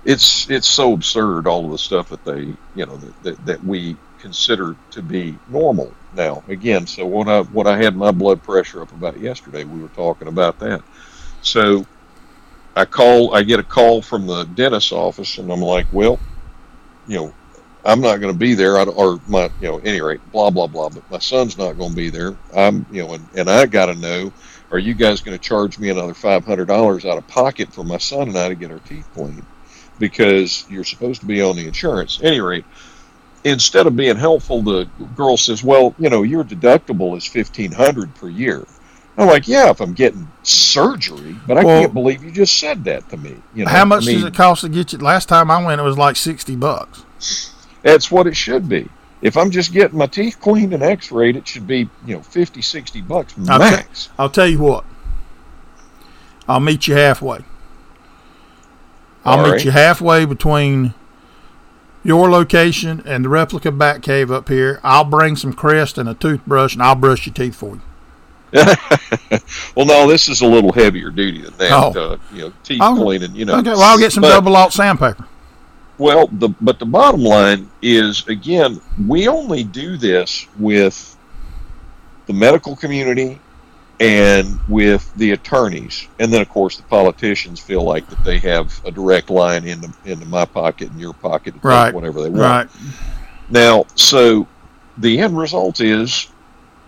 it's 0.07 0.49
it's 0.49 0.67
so 0.67 0.93
absurd 0.93 1.47
all 1.47 1.65
of 1.65 1.71
the 1.71 1.77
stuff 1.77 2.09
that 2.09 2.23
they 2.23 2.41
you 2.75 2.85
know 2.85 2.95
that, 2.97 3.23
that, 3.23 3.45
that 3.45 3.63
we 3.63 3.95
consider 4.19 4.75
to 4.91 5.01
be 5.01 5.37
normal 5.49 5.93
now. 6.15 6.43
Again, 6.47 6.87
so 6.87 7.05
what 7.05 7.27
I 7.27 7.41
what 7.41 7.67
I 7.67 7.77
had 7.77 7.95
my 7.95 8.11
blood 8.11 8.41
pressure 8.41 8.81
up 8.81 8.91
about 8.93 9.19
yesterday, 9.19 9.65
we 9.65 9.81
were 9.81 9.89
talking 9.89 10.29
about 10.29 10.59
that. 10.59 10.81
So 11.41 11.85
I 12.75 12.85
call, 12.85 13.35
I 13.35 13.43
get 13.43 13.59
a 13.59 13.63
call 13.63 14.01
from 14.01 14.27
the 14.27 14.45
dentist's 14.45 14.91
office, 14.91 15.37
and 15.39 15.51
I'm 15.51 15.61
like, 15.61 15.87
well, 15.91 16.19
you 17.07 17.17
know, 17.17 17.33
I'm 17.83 18.01
not 18.01 18.21
going 18.21 18.31
to 18.31 18.37
be 18.37 18.53
there, 18.53 18.77
I, 18.77 18.83
or 18.83 19.19
my, 19.27 19.49
you 19.61 19.67
know, 19.67 19.79
any 19.79 19.99
rate, 19.99 20.21
blah 20.31 20.51
blah 20.51 20.67
blah. 20.67 20.89
But 20.89 21.09
my 21.11 21.19
son's 21.19 21.57
not 21.57 21.77
going 21.77 21.91
to 21.91 21.95
be 21.95 22.09
there. 22.09 22.37
I'm, 22.55 22.85
you 22.91 23.03
know, 23.03 23.13
and, 23.13 23.27
and 23.35 23.49
I 23.49 23.65
got 23.65 23.87
to 23.87 23.95
know, 23.95 24.31
are 24.71 24.79
you 24.79 24.93
guys 24.93 25.19
going 25.21 25.37
to 25.37 25.43
charge 25.43 25.77
me 25.79 25.89
another 25.89 26.13
five 26.13 26.45
hundred 26.45 26.67
dollars 26.67 27.03
out 27.05 27.17
of 27.17 27.27
pocket 27.27 27.73
for 27.73 27.83
my 27.83 27.97
son 27.97 28.29
and 28.29 28.37
I 28.37 28.49
to 28.49 28.55
get 28.55 28.71
our 28.71 28.79
teeth 28.79 29.09
cleaned? 29.13 29.45
Because 29.99 30.65
you're 30.69 30.83
supposed 30.83 31.21
to 31.21 31.27
be 31.27 31.41
on 31.41 31.55
the 31.55 31.65
insurance. 31.67 32.19
At 32.19 32.25
any 32.25 32.39
rate, 32.39 32.65
instead 33.43 33.87
of 33.87 33.95
being 33.95 34.15
helpful, 34.15 34.61
the 34.61 34.85
girl 35.15 35.37
says, 35.37 35.63
"Well, 35.63 35.95
you 35.97 36.09
know, 36.09 36.23
your 36.23 36.43
deductible 36.43 37.17
is 37.17 37.25
fifteen 37.25 37.71
hundred 37.71 38.13
per 38.15 38.29
year." 38.29 38.65
I'm 39.17 39.27
like, 39.27 39.47
"Yeah, 39.47 39.71
if 39.71 39.81
I'm 39.81 39.93
getting 39.93 40.29
surgery," 40.43 41.35
but 41.47 41.57
I 41.57 41.63
well, 41.63 41.81
can't 41.81 41.93
believe 41.93 42.23
you 42.23 42.31
just 42.31 42.57
said 42.59 42.83
that 42.83 43.09
to 43.09 43.17
me. 43.17 43.35
You 43.55 43.65
know, 43.65 43.71
how 43.71 43.85
much 43.85 44.03
I 44.03 44.07
mean, 44.07 44.15
does 44.15 44.25
it 44.25 44.35
cost 44.35 44.61
to 44.61 44.69
get 44.69 44.93
you? 44.93 44.99
Last 44.99 45.27
time 45.27 45.49
I 45.49 45.63
went, 45.63 45.81
it 45.81 45.83
was 45.83 45.97
like 45.97 46.15
sixty 46.15 46.55
bucks. 46.55 47.53
That's 47.81 48.11
what 48.11 48.27
it 48.27 48.35
should 48.35 48.69
be. 48.69 48.89
If 49.21 49.35
I'm 49.35 49.49
just 49.49 49.73
getting 49.73 49.97
my 49.97 50.05
teeth 50.05 50.39
cleaned 50.39 50.73
and 50.73 50.83
X-rayed, 50.83 51.35
it 51.35 51.47
should 51.47 51.65
be 51.65 51.89
you 52.05 52.15
know 52.15 52.21
50, 52.21 52.61
60 52.61 53.01
bucks 53.01 53.35
max. 53.37 54.09
I'll, 54.17 54.25
I'll 54.25 54.29
tell 54.29 54.47
you 54.47 54.59
what. 54.59 54.85
I'll 56.47 56.59
meet 56.59 56.87
you 56.87 56.93
halfway. 56.93 57.39
I'll 59.27 59.51
meet 59.51 59.65
you 59.65 59.71
halfway 59.71 60.25
between 60.25 60.93
your 62.03 62.29
location 62.29 63.03
and 63.05 63.25
the 63.25 63.29
replica 63.29 63.71
bat 63.71 64.01
cave 64.01 64.31
up 64.31 64.49
here. 64.49 64.79
I'll 64.83 65.03
bring 65.03 65.35
some 65.35 65.53
crest 65.53 65.97
and 65.97 66.07
a 66.07 66.13
toothbrush 66.13 66.73
and 66.73 66.81
I'll 66.81 66.95
brush 66.95 67.25
your 67.25 67.33
teeth 67.33 67.55
for 67.55 67.75
you. 67.75 67.81
well, 69.75 69.85
no, 69.85 70.07
this 70.07 70.29
is 70.29 70.39
a 70.39 70.47
little 70.47 70.71
heavier 70.71 71.09
duty 71.09 71.41
than 71.41 71.53
that. 71.57 71.71
Oh. 71.71 71.99
Uh, 71.99 72.17
you 72.31 72.43
know, 72.43 72.53
teeth 72.63 72.79
oh. 72.81 72.95
cleaning. 72.95 73.35
You 73.35 73.45
know. 73.45 73.59
Okay, 73.59 73.71
well, 73.71 73.81
I'll 73.81 73.97
get 73.97 74.13
some 74.13 74.21
but, 74.21 74.29
double 74.29 74.55
alt 74.55 74.71
sandpaper. 74.71 75.27
Well, 75.97 76.27
the 76.27 76.49
but 76.61 76.79
the 76.79 76.85
bottom 76.85 77.21
line 77.21 77.69
is 77.81 78.25
again, 78.27 78.79
we 79.05 79.27
only 79.27 79.63
do 79.63 79.97
this 79.97 80.47
with 80.57 81.17
the 82.27 82.33
medical 82.33 82.75
community 82.75 83.39
and 83.99 84.59
with 84.67 85.11
the 85.15 85.31
attorneys, 85.31 86.07
and 86.19 86.31
then 86.31 86.41
of 86.41 86.49
course 86.49 86.77
the 86.77 86.83
politicians 86.83 87.59
feel 87.59 87.83
like 87.83 88.07
that 88.07 88.23
they 88.23 88.37
have 88.39 88.79
a 88.85 88.91
direct 88.91 89.29
line 89.29 89.65
into 89.65 89.91
into 90.05 90.25
my 90.25 90.45
pocket 90.45 90.91
and 90.91 90.99
your 90.99 91.13
pocket 91.13 91.59
to 91.59 91.67
right. 91.67 91.93
whatever 91.93 92.21
they 92.21 92.29
want. 92.29 92.41
Right. 92.41 92.69
Now, 93.49 93.85
so 93.95 94.47
the 94.97 95.19
end 95.19 95.37
result 95.37 95.79
is 95.79 96.27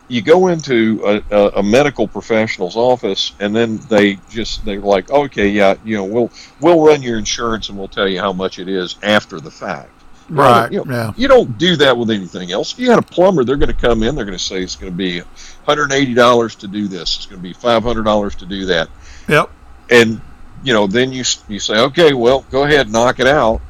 you 0.08 0.22
go 0.22 0.48
into 0.48 1.02
a, 1.06 1.36
a, 1.36 1.48
a, 1.58 1.64
medical 1.64 2.08
professional's 2.08 2.76
office 2.76 3.34
and 3.40 3.56
then 3.56 3.78
they 3.90 4.16
just 4.30 4.66
they're 4.66 4.82
like 4.82 5.10
okay 5.12 5.48
yeah 5.48 5.76
you 5.86 5.96
know 5.96 6.04
we'll 6.04 6.32
we'll 6.60 6.84
run 6.84 7.04
your 7.04 7.18
insurance 7.18 7.70
and 7.70 7.78
we'll 7.78 7.88
tell 7.88 8.08
you 8.08 8.20
how 8.20 8.34
much 8.34 8.58
it 8.58 8.68
is 8.68 8.98
after 9.04 9.40
the 9.40 9.52
fact 9.52 9.99
right 10.30 10.72
you, 10.72 10.84
know, 10.86 10.94
yeah. 10.94 11.14
you 11.18 11.28
don't 11.28 11.58
do 11.58 11.76
that 11.76 11.98
with 11.98 12.10
anything 12.10 12.52
else 12.52 12.74
if 12.74 12.80
you 12.80 12.90
had 12.90 13.00
a 13.00 13.04
plumber 13.04 13.44
they're 13.44 13.58
going 13.58 13.74
to 13.74 13.82
come 13.82 14.04
in 14.04 14.16
they're 14.16 14.26
going 14.26 14.38
to 14.38 14.44
say 14.44 14.62
it's 14.62 14.76
going 14.76 14.92
to 14.92 14.98
be 14.98 15.22
$180 15.70 16.58
to 16.60 16.68
do 16.68 16.88
this. 16.88 17.18
It's 17.18 17.26
going 17.26 17.42
to 17.42 17.44
be 17.44 17.54
$500 17.54 18.36
to 18.36 18.46
do 18.46 18.66
that. 18.66 18.90
Yep. 19.28 19.50
And, 19.90 20.22
you 20.64 20.74
know, 20.74 20.88
then 20.88 21.12
you, 21.12 21.24
you 21.48 21.60
say, 21.60 21.80
okay, 21.80 22.14
well, 22.14 22.46
go 22.50 22.64
ahead, 22.64 22.92
knock 22.92 23.20
it 23.20 23.28
out. 23.28 23.62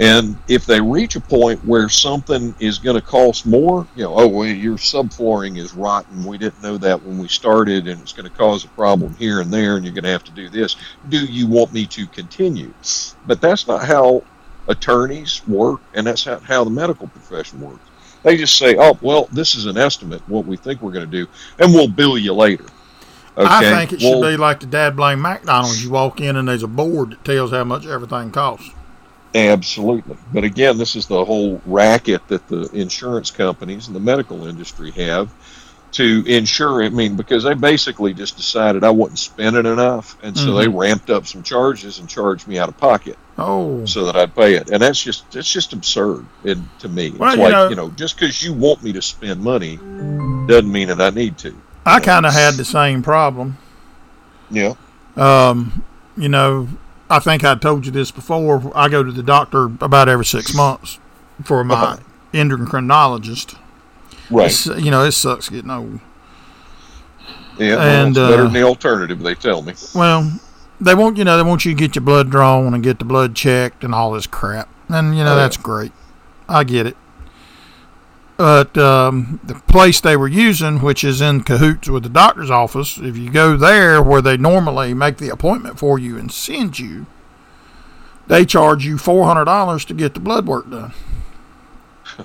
And 0.00 0.36
if 0.46 0.64
they 0.64 0.80
reach 0.80 1.16
a 1.16 1.20
point 1.20 1.64
where 1.64 1.88
something 1.88 2.54
is 2.60 2.78
going 2.78 2.94
to 2.94 3.02
cost 3.04 3.46
more, 3.46 3.84
you 3.96 4.04
know, 4.04 4.14
oh, 4.14 4.28
well, 4.28 4.46
your 4.46 4.76
subflooring 4.76 5.58
is 5.58 5.74
rotten. 5.74 6.24
We 6.24 6.38
didn't 6.38 6.62
know 6.62 6.78
that 6.78 7.02
when 7.02 7.18
we 7.18 7.26
started, 7.26 7.88
and 7.88 8.00
it's 8.00 8.12
going 8.12 8.30
to 8.30 8.36
cause 8.36 8.64
a 8.64 8.68
problem 8.68 9.14
here 9.14 9.40
and 9.40 9.52
there, 9.52 9.74
and 9.74 9.84
you're 9.84 9.94
going 9.94 10.04
to 10.04 10.10
have 10.10 10.22
to 10.24 10.32
do 10.32 10.48
this. 10.48 10.76
Do 11.08 11.24
you 11.24 11.48
want 11.48 11.72
me 11.72 11.84
to 11.86 12.06
continue? 12.06 12.72
But 13.26 13.40
that's 13.40 13.66
not 13.66 13.84
how 13.84 14.22
attorneys 14.68 15.46
work, 15.48 15.80
and 15.94 16.06
that's 16.06 16.24
how, 16.24 16.38
how 16.38 16.64
the 16.64 16.70
medical 16.70 17.08
profession 17.08 17.60
works. 17.60 17.82
They 18.22 18.36
just 18.36 18.56
say, 18.56 18.76
"Oh, 18.78 18.98
well, 19.00 19.28
this 19.32 19.54
is 19.54 19.66
an 19.66 19.76
estimate 19.76 20.22
what 20.28 20.46
we 20.46 20.56
think 20.56 20.82
we're 20.82 20.92
going 20.92 21.10
to 21.10 21.10
do, 21.10 21.28
and 21.58 21.72
we'll 21.72 21.88
bill 21.88 22.18
you 22.18 22.34
later." 22.34 22.64
Okay? 23.36 23.48
I 23.48 23.86
think 23.86 23.92
it 23.92 24.00
well, 24.02 24.20
should 24.20 24.30
be 24.30 24.36
like 24.36 24.60
the 24.60 24.66
dad 24.66 24.96
blame 24.96 25.22
McDonald's. 25.22 25.84
You 25.84 25.90
walk 25.90 26.20
in 26.20 26.34
and 26.36 26.48
there's 26.48 26.64
a 26.64 26.68
board 26.68 27.12
that 27.12 27.24
tells 27.24 27.52
how 27.52 27.62
much 27.64 27.86
everything 27.86 28.32
costs. 28.32 28.70
Absolutely, 29.34 30.16
but 30.32 30.42
again, 30.42 30.78
this 30.78 30.96
is 30.96 31.06
the 31.06 31.24
whole 31.24 31.60
racket 31.66 32.26
that 32.28 32.48
the 32.48 32.68
insurance 32.72 33.30
companies 33.30 33.86
and 33.86 33.94
the 33.94 34.00
medical 34.00 34.46
industry 34.46 34.90
have 34.92 35.30
to 35.92 36.24
insure. 36.26 36.82
I 36.82 36.88
mean, 36.90 37.16
because 37.16 37.44
they 37.44 37.54
basically 37.54 38.14
just 38.14 38.36
decided 38.36 38.84
I 38.84 38.90
wasn't 38.90 39.18
spending 39.18 39.66
enough, 39.66 40.16
and 40.22 40.36
so 40.36 40.48
mm-hmm. 40.48 40.58
they 40.58 40.68
ramped 40.68 41.10
up 41.10 41.26
some 41.26 41.42
charges 41.42 41.98
and 41.98 42.08
charged 42.08 42.46
me 42.46 42.58
out 42.58 42.68
of 42.68 42.76
pocket. 42.76 43.18
Oh, 43.38 43.84
so 43.86 44.04
that 44.06 44.16
I'd 44.16 44.34
pay 44.34 44.54
it, 44.54 44.70
and 44.70 44.82
that's 44.82 45.02
just 45.02 45.30
that's 45.30 45.50
just 45.50 45.72
absurd. 45.72 46.26
It, 46.44 46.58
to 46.80 46.88
me, 46.88 47.10
well, 47.10 47.30
it's 47.30 47.38
like 47.38 47.52
know, 47.52 47.68
you 47.68 47.76
know, 47.76 47.90
just 47.90 48.18
because 48.18 48.42
you 48.42 48.52
want 48.52 48.82
me 48.82 48.92
to 48.92 49.02
spend 49.02 49.40
money 49.40 49.76
doesn't 50.46 50.70
mean 50.70 50.88
that 50.88 51.00
I 51.00 51.10
need 51.10 51.38
to. 51.38 51.56
I 51.86 52.00
kind 52.00 52.26
of 52.26 52.32
had 52.32 52.54
the 52.54 52.64
same 52.64 53.02
problem. 53.02 53.56
Yeah. 54.50 54.74
Um, 55.16 55.84
you 56.16 56.28
know, 56.28 56.68
I 57.08 57.18
think 57.18 57.44
I 57.44 57.54
told 57.54 57.86
you 57.86 57.92
this 57.92 58.10
before. 58.10 58.72
I 58.74 58.88
go 58.88 59.02
to 59.02 59.12
the 59.12 59.22
doctor 59.22 59.64
about 59.64 60.08
every 60.08 60.24
six 60.24 60.54
months 60.54 60.98
for 61.44 61.64
my 61.64 61.74
Uh-huh. 61.74 61.96
endocrinologist. 62.32 63.56
Right. 64.30 64.46
It's, 64.46 64.66
you 64.66 64.90
know, 64.90 65.04
it 65.04 65.12
sucks 65.12 65.48
getting 65.48 65.70
old. 65.70 66.00
Yeah. 67.58 67.76
well, 67.76 68.06
and, 68.06 68.16
it's 68.16 68.18
better 68.18 68.42
uh, 68.42 68.44
than 68.44 68.52
the 68.52 68.62
alternative. 68.62 69.20
They 69.20 69.34
tell 69.34 69.62
me. 69.62 69.74
Well, 69.94 70.38
they 70.80 70.94
want 70.94 71.16
you 71.16 71.24
know 71.24 71.36
they 71.36 71.42
want 71.42 71.64
you 71.64 71.72
to 71.72 71.78
get 71.78 71.96
your 71.96 72.04
blood 72.04 72.30
drawn 72.30 72.72
and 72.72 72.82
get 72.84 72.98
the 72.98 73.04
blood 73.04 73.34
checked 73.34 73.82
and 73.82 73.94
all 73.94 74.12
this 74.12 74.26
crap, 74.26 74.68
and 74.88 75.16
you 75.16 75.24
know 75.24 75.32
Oh, 75.32 75.36
yeah. 75.36 75.42
that's 75.42 75.56
great. 75.56 75.92
I 76.48 76.64
get 76.64 76.86
it. 76.86 76.96
But 78.36 78.78
um, 78.78 79.40
the 79.42 79.54
place 79.66 80.00
they 80.00 80.16
were 80.16 80.28
using, 80.28 80.80
which 80.80 81.02
is 81.02 81.20
in 81.20 81.42
cahoots 81.42 81.88
with 81.88 82.04
the 82.04 82.08
doctor's 82.08 82.52
office, 82.52 82.96
if 82.96 83.16
you 83.16 83.30
go 83.30 83.56
there 83.56 84.00
where 84.00 84.22
they 84.22 84.36
normally 84.36 84.94
make 84.94 85.16
the 85.16 85.28
appointment 85.28 85.76
for 85.80 85.98
you 85.98 86.16
and 86.16 86.30
send 86.30 86.78
you, 86.78 87.06
they 88.28 88.44
charge 88.44 88.86
you 88.86 88.96
four 88.96 89.26
hundred 89.26 89.46
dollars 89.46 89.84
to 89.86 89.94
get 89.94 90.14
the 90.14 90.20
blood 90.20 90.46
work 90.46 90.70
done. 90.70 90.92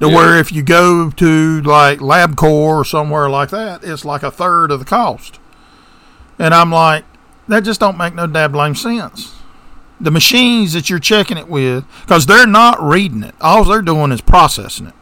To 0.00 0.08
Yeah. 0.08 0.14
where 0.14 0.38
if 0.38 0.52
you 0.52 0.62
go 0.62 1.10
to 1.10 1.62
like 1.62 1.98
LabCorp 1.98 2.42
or 2.78 2.84
somewhere 2.84 3.28
like 3.28 3.50
that, 3.50 3.82
it's 3.82 4.04
like 4.04 4.22
a 4.22 4.30
third 4.30 4.70
of 4.70 4.78
the 4.78 4.84
cost. 4.84 5.38
And 6.38 6.54
I'm 6.54 6.70
like, 6.70 7.04
that 7.48 7.64
just 7.64 7.80
don't 7.80 7.98
make 7.98 8.14
no 8.14 8.26
dab 8.26 8.52
blame 8.52 8.74
sense. 8.76 9.34
The 10.00 10.12
machines 10.12 10.72
that 10.74 10.88
you're 10.88 11.00
checking 11.00 11.36
it 11.36 11.48
with, 11.48 11.84
because 12.02 12.26
they're 12.26 12.46
not 12.46 12.80
reading 12.80 13.24
it. 13.24 13.34
All 13.40 13.64
they're 13.64 13.82
doing 13.82 14.12
is 14.12 14.20
processing 14.20 14.86
it. 14.88 14.94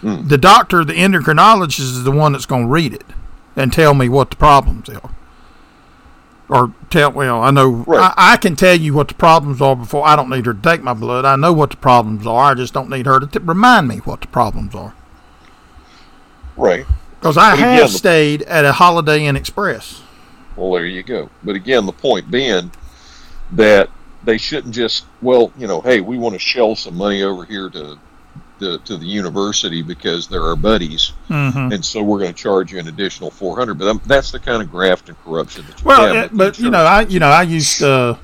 Hmm. 0.00 0.26
The 0.26 0.38
doctor, 0.38 0.84
the 0.84 0.94
endocrinologist, 0.94 1.78
is 1.80 2.02
the 2.02 2.10
one 2.10 2.32
that's 2.32 2.46
going 2.46 2.62
to 2.64 2.68
read 2.68 2.92
it 2.94 3.04
and 3.54 3.72
tell 3.72 3.94
me 3.94 4.08
what 4.08 4.30
the 4.30 4.36
problems 4.36 4.88
are. 4.88 5.10
Or 6.50 6.74
tell, 6.90 7.12
well, 7.12 7.42
I 7.44 7.52
know, 7.52 7.68
Right. 7.68 8.12
I, 8.16 8.32
I 8.32 8.36
can 8.36 8.56
tell 8.56 8.74
you 8.74 8.92
what 8.92 9.06
the 9.06 9.14
problems 9.14 9.60
are 9.60 9.76
before 9.76 10.04
I 10.04 10.16
don't 10.16 10.28
need 10.28 10.46
her 10.46 10.52
to 10.54 10.60
take 10.60 10.82
my 10.82 10.94
blood. 10.94 11.24
I 11.24 11.36
know 11.36 11.52
what 11.52 11.70
the 11.70 11.76
problems 11.76 12.26
are. 12.26 12.50
I 12.50 12.54
just 12.54 12.74
don't 12.74 12.90
need 12.90 13.06
her 13.06 13.20
to 13.20 13.26
t- 13.28 13.38
remind 13.38 13.86
me 13.86 13.98
what 13.98 14.20
the 14.22 14.26
problems 14.26 14.74
are. 14.74 14.92
Right. 16.56 16.86
Because 17.20 17.36
I 17.36 17.50
But 17.52 17.58
have 17.60 17.92
the- 17.92 17.98
stayed 17.98 18.42
at 18.42 18.64
a 18.64 18.72
Holiday 18.72 19.26
Inn 19.26 19.36
Express. 19.36 20.02
Well, 20.56 20.72
there 20.72 20.86
you 20.86 21.02
go. 21.04 21.30
But 21.44 21.54
again, 21.54 21.86
the 21.86 21.92
point 21.92 22.30
being 22.30 22.72
that 23.52 23.88
they 24.24 24.36
shouldn't 24.36 24.74
just, 24.74 25.04
well, 25.22 25.52
you 25.56 25.66
know, 25.68 25.80
hey, 25.80 26.00
we 26.00 26.18
want 26.18 26.34
to 26.34 26.38
shell 26.40 26.74
some 26.74 26.96
money 26.96 27.22
over 27.22 27.44
here 27.44 27.70
to 27.70 27.96
the 28.60 28.78
to 28.84 28.96
the 28.96 29.04
university 29.06 29.82
because 29.82 30.28
they're 30.28 30.42
our 30.44 30.54
buddies, 30.56 31.12
Mm-hmm. 31.28 31.72
and 31.72 31.84
so 31.84 32.02
we're 32.02 32.20
going 32.20 32.32
to 32.32 32.40
charge 32.40 32.72
you 32.72 32.78
an 32.78 32.86
additional 32.86 33.30
four 33.32 33.56
hundred. 33.58 33.78
But 33.78 33.88
um, 33.88 34.00
that's 34.06 34.30
the 34.30 34.38
kind 34.38 34.62
of 34.62 34.70
graft 34.70 35.08
and 35.08 35.18
corruption 35.24 35.64
that 35.66 35.80
you 35.80 35.84
Well, 35.84 36.14
have. 36.14 36.36
but 36.36 36.58
you 36.60 36.70
know. 36.70 36.84
I 36.84 37.00
you 37.02 37.18
know 37.18 37.28
I 37.30 37.42
used 37.42 37.82
uh, 37.82 38.14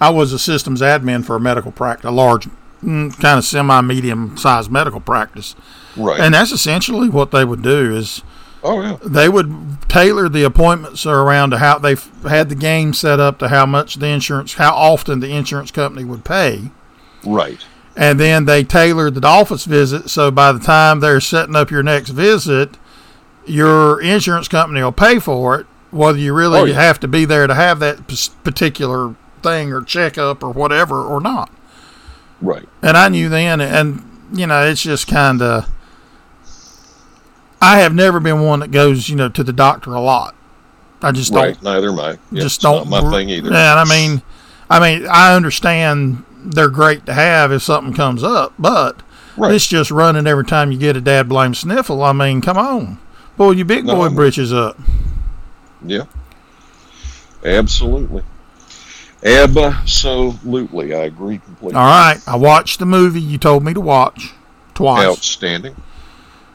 I 0.00 0.08
was 0.10 0.32
a 0.32 0.38
systems 0.38 0.80
admin 0.80 1.24
for 1.24 1.36
a 1.36 1.40
medical 1.40 1.70
practice, 1.72 2.06
a 2.08 2.10
large, 2.10 2.48
mm, 2.82 3.12
kind 3.20 3.38
of 3.38 3.44
semi-medium 3.44 4.36
sized 4.38 4.70
medical 4.70 5.00
practice, 5.00 5.54
right? 5.96 6.18
and 6.20 6.34
that's 6.34 6.52
essentially 6.52 7.08
what 7.10 7.30
they 7.30 7.44
would 7.44 7.62
do 7.62 7.94
is 7.94 8.22
oh 8.64 8.80
yeah, 8.82 8.96
they 9.04 9.28
would 9.28 9.78
tailor 9.88 10.28
the 10.28 10.42
appointments 10.44 11.04
around 11.06 11.50
to 11.50 11.58
how 11.58 11.78
they 11.78 11.94
had 12.28 12.48
the 12.48 12.54
game 12.54 12.92
set 12.94 13.20
up 13.20 13.38
to 13.38 13.48
how 13.48 13.66
much 13.66 13.96
the 13.96 14.06
insurance, 14.08 14.54
how 14.54 14.74
often 14.74 15.20
the 15.20 15.30
insurance 15.30 15.70
company 15.70 16.04
would 16.04 16.24
pay. 16.24 16.70
right. 17.24 17.64
And 17.96 18.18
then 18.18 18.46
they 18.46 18.64
tailored 18.64 19.14
the 19.16 19.26
office 19.26 19.64
visit 19.66 20.08
so 20.08 20.30
by 20.30 20.52
the 20.52 20.58
time 20.58 21.00
they're 21.00 21.20
setting 21.20 21.54
up 21.54 21.70
your 21.70 21.82
next 21.82 22.10
visit, 22.10 22.76
your 23.46 24.00
insurance 24.00 24.48
company 24.48 24.82
will 24.82 24.92
pay 24.92 25.18
for 25.18 25.58
it, 25.60 25.66
whether 25.90 26.18
you 26.18 26.32
really 26.32 26.58
Oh, 26.58 26.64
yeah. 26.64 26.74
have 26.80 27.00
to 27.00 27.08
be 27.08 27.24
there 27.24 27.46
to 27.46 27.54
have 27.54 27.80
that 27.80 28.06
particular 28.44 29.14
thing 29.42 29.72
or 29.72 29.82
checkup 29.82 30.42
or 30.42 30.50
whatever 30.50 31.02
or 31.04 31.20
not. 31.20 31.50
Right. 32.40 32.68
And 32.80 32.96
I 32.96 33.08
knew 33.08 33.28
then, 33.28 33.60
and 33.60 34.02
you 34.32 34.46
know, 34.46 34.62
it's 34.66 34.82
just 34.82 35.06
kind 35.06 35.42
of. 35.42 35.68
I 37.60 37.78
have 37.78 37.94
never 37.94 38.18
been 38.18 38.40
one 38.40 38.60
that 38.60 38.70
goes, 38.72 39.08
you 39.08 39.14
know, 39.14 39.28
to 39.28 39.44
the 39.44 39.52
doctor 39.52 39.92
a 39.94 40.00
lot. 40.00 40.34
I 41.00 41.12
just 41.12 41.32
don't 41.32 41.60
Neither 41.62 41.90
am 41.90 42.00
I. 42.00 42.10
Yeah, 42.30 42.42
just 42.42 42.56
it's 42.56 42.62
don't 42.62 42.88
not 42.88 43.04
my 43.04 43.10
thing 43.10 43.28
either. 43.28 43.50
Yeah, 43.50 43.74
I 43.74 43.84
mean, 43.84 44.22
I 44.70 44.80
mean, 44.80 45.06
I 45.08 45.34
understand 45.34 46.24
they're 46.44 46.68
great 46.68 47.06
to 47.06 47.12
have 47.14 47.52
if 47.52 47.62
something 47.62 47.92
comes 47.94 48.22
up, 48.22 48.52
but 48.58 49.02
Right. 49.36 49.54
it's 49.54 49.66
just 49.66 49.90
running 49.90 50.26
every 50.26 50.44
time 50.44 50.72
you 50.72 50.78
get 50.78 50.96
a 50.96 51.00
dad 51.00 51.28
blame 51.28 51.54
sniffle. 51.54 52.02
I 52.02 52.12
mean, 52.12 52.40
come 52.40 52.58
on, 52.58 52.98
pull 53.36 53.52
your 53.54 53.64
big 53.66 53.86
boy 53.86 54.08
No. 54.08 54.14
britches 54.14 54.52
up. 54.52 54.78
Yeah. 55.84 56.04
Absolutely. 57.44 58.22
Absolutely. 59.24 60.94
I 60.94 61.04
agree 61.04 61.38
completely. 61.38 61.78
All 61.78 61.86
right, 61.86 62.18
I 62.26 62.36
watched 62.36 62.78
the 62.78 62.86
movie 62.86 63.20
you 63.20 63.38
told 63.38 63.64
me 63.64 63.72
to 63.74 63.80
watch 63.80 64.32
twice. 64.74 65.06
Outstanding. 65.06 65.76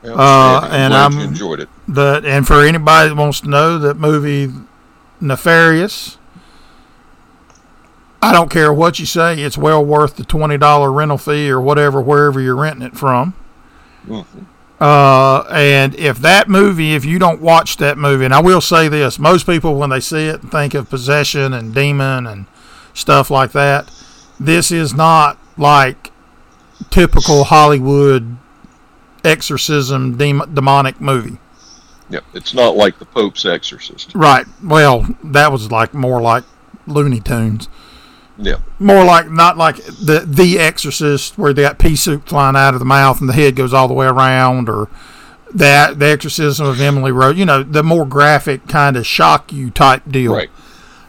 Uh, 0.05 0.67
and 0.71 0.93
I'm- 0.93 1.17
enjoyed 1.19 1.59
it. 1.59 1.69
But 1.87 2.23
and 2.25 2.45
for 2.47 2.61
anybody 2.63 3.09
that 3.09 3.15
wants 3.15 3.41
to 3.41 3.49
know 3.49 3.77
that 3.79 3.97
movie, 3.97 4.51
Nefarious. 5.19 6.17
I 8.21 8.31
don't 8.31 8.49
care 8.49 8.73
what 8.73 8.99
you 8.99 9.05
say; 9.05 9.41
it's 9.41 9.57
well 9.57 9.83
worth 9.83 10.15
the 10.15 10.23
twenty 10.23 10.57
dollar 10.57 10.91
rental 10.91 11.17
fee 11.17 11.49
or 11.49 11.61
whatever 11.61 12.01
wherever 12.01 12.41
you're 12.41 12.55
renting 12.55 12.85
it 12.87 12.97
from. 12.97 13.33
Mhm. 14.07 14.25
Uh, 14.79 15.41
and 15.51 15.95
if 15.95 16.19
that 16.19 16.47
movie, 16.47 16.93
if 16.93 17.03
you 17.03 17.17
don't 17.17 17.41
watch 17.41 17.77
that 17.77 17.97
movie, 17.97 18.25
and 18.25 18.33
I 18.33 18.41
will 18.41 18.61
say 18.61 18.87
this, 18.87 19.17
most 19.17 19.45
people 19.47 19.75
when 19.75 19.89
they 19.89 19.99
see 19.99 20.27
it 20.27 20.41
think 20.41 20.73
of 20.75 20.89
possession 20.89 21.53
and 21.53 21.73
demon 21.73 22.27
and 22.27 22.45
stuff 22.93 23.29
like 23.31 23.51
that. 23.53 23.89
This 24.39 24.71
is 24.71 24.93
not 24.93 25.39
like 25.57 26.11
typical 26.91 27.45
Hollywood 27.45 28.37
exorcism 29.23 30.15
dem- 30.17 30.51
demonic 30.53 31.01
movie. 31.01 31.37
Yeah, 32.09 32.19
it's 32.33 32.53
not 32.53 32.75
like 32.75 32.99
the 32.99 33.05
Pope's 33.05 33.45
Exorcist. 33.45 34.11
Right. 34.15 34.45
Well, 34.63 35.07
that 35.23 35.51
was 35.51 35.71
like 35.71 35.93
more 35.93 36.21
like 36.21 36.43
Looney 36.85 37.19
Tunes. 37.19 37.67
Yeah, 38.39 38.57
More 38.77 39.03
like 39.03 39.31
not 39.31 39.57
like 39.57 39.77
the 39.77 40.23
the 40.25 40.59
Exorcist 40.59 41.37
where 41.39 41.53
they 41.53 41.63
got 41.63 41.79
pea 41.79 41.95
soup 41.95 42.29
flying 42.29 42.55
out 42.55 42.73
of 42.75 42.79
the 42.79 42.85
mouth 42.85 43.19
and 43.19 43.27
the 43.27 43.33
head 43.33 43.55
goes 43.55 43.73
all 43.73 43.87
the 43.87 43.95
way 43.95 44.05
around, 44.05 44.69
or 44.69 44.89
that 45.55 45.97
the 45.97 46.05
Exorcism 46.05 46.67
of 46.67 46.79
Emily 46.79 47.11
Rose. 47.11 47.35
You 47.37 47.45
know, 47.45 47.63
the 47.63 47.81
more 47.81 48.05
graphic 48.05 48.67
kind 48.67 48.95
of 48.95 49.07
shock 49.07 49.51
you 49.51 49.71
type 49.71 50.03
deal. 50.07 50.35
right. 50.35 50.51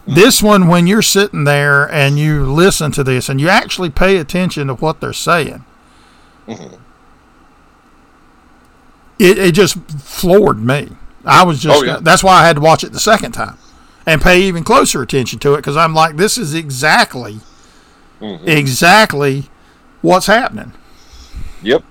This 0.07 0.43
one, 0.43 0.69
when 0.69 0.87
you're 0.87 1.03
sitting 1.03 1.45
there 1.45 1.85
and 1.93 2.19
you 2.19 2.47
listen 2.51 2.93
to 2.93 3.05
this 3.05 3.29
and 3.29 3.38
you 3.38 3.51
actually 3.51 3.91
pay 3.91 4.17
attention 4.17 4.69
to 4.69 4.75
what 4.77 5.03
they're 5.03 5.12
saying, 5.12 5.67
Mhm. 6.49 6.79
it, 9.19 9.37
it 9.38 9.53
just 9.53 9.77
floored 9.91 10.64
me. 10.64 10.88
I 11.27 11.43
was 11.45 11.61
just 11.61 11.83
Oh, 11.83 11.85
yeah. 11.85 11.99
that's 12.01 12.25
why 12.25 12.41
I 12.43 12.47
had 12.47 12.57
to 12.57 12.62
watch 12.62 12.83
it 12.85 12.93
the 12.93 13.01
second 13.01 13.33
time 13.33 13.59
and 14.09 14.23
pay 14.23 14.40
even 14.40 14.64
closer 14.64 15.03
attention 15.03 15.38
to 15.40 15.53
it 15.53 15.59
because 15.59 15.77
I'm 15.77 15.94
like, 15.94 16.16
this 16.16 16.38
is 16.38 16.55
exactly, 16.55 17.40
Mhm. 18.23 18.49
exactly 18.49 19.51
what's 20.01 20.27
happening. 20.27 20.73
Yep, 21.62 21.85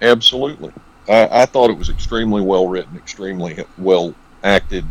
absolutely. 0.00 0.72
I, 1.06 1.42
I 1.42 1.46
thought 1.46 1.68
it 1.68 1.76
was 1.76 1.90
extremely 1.90 2.40
well 2.40 2.66
written, 2.66 2.96
extremely 2.96 3.62
well 3.76 4.14
acted 4.42 4.86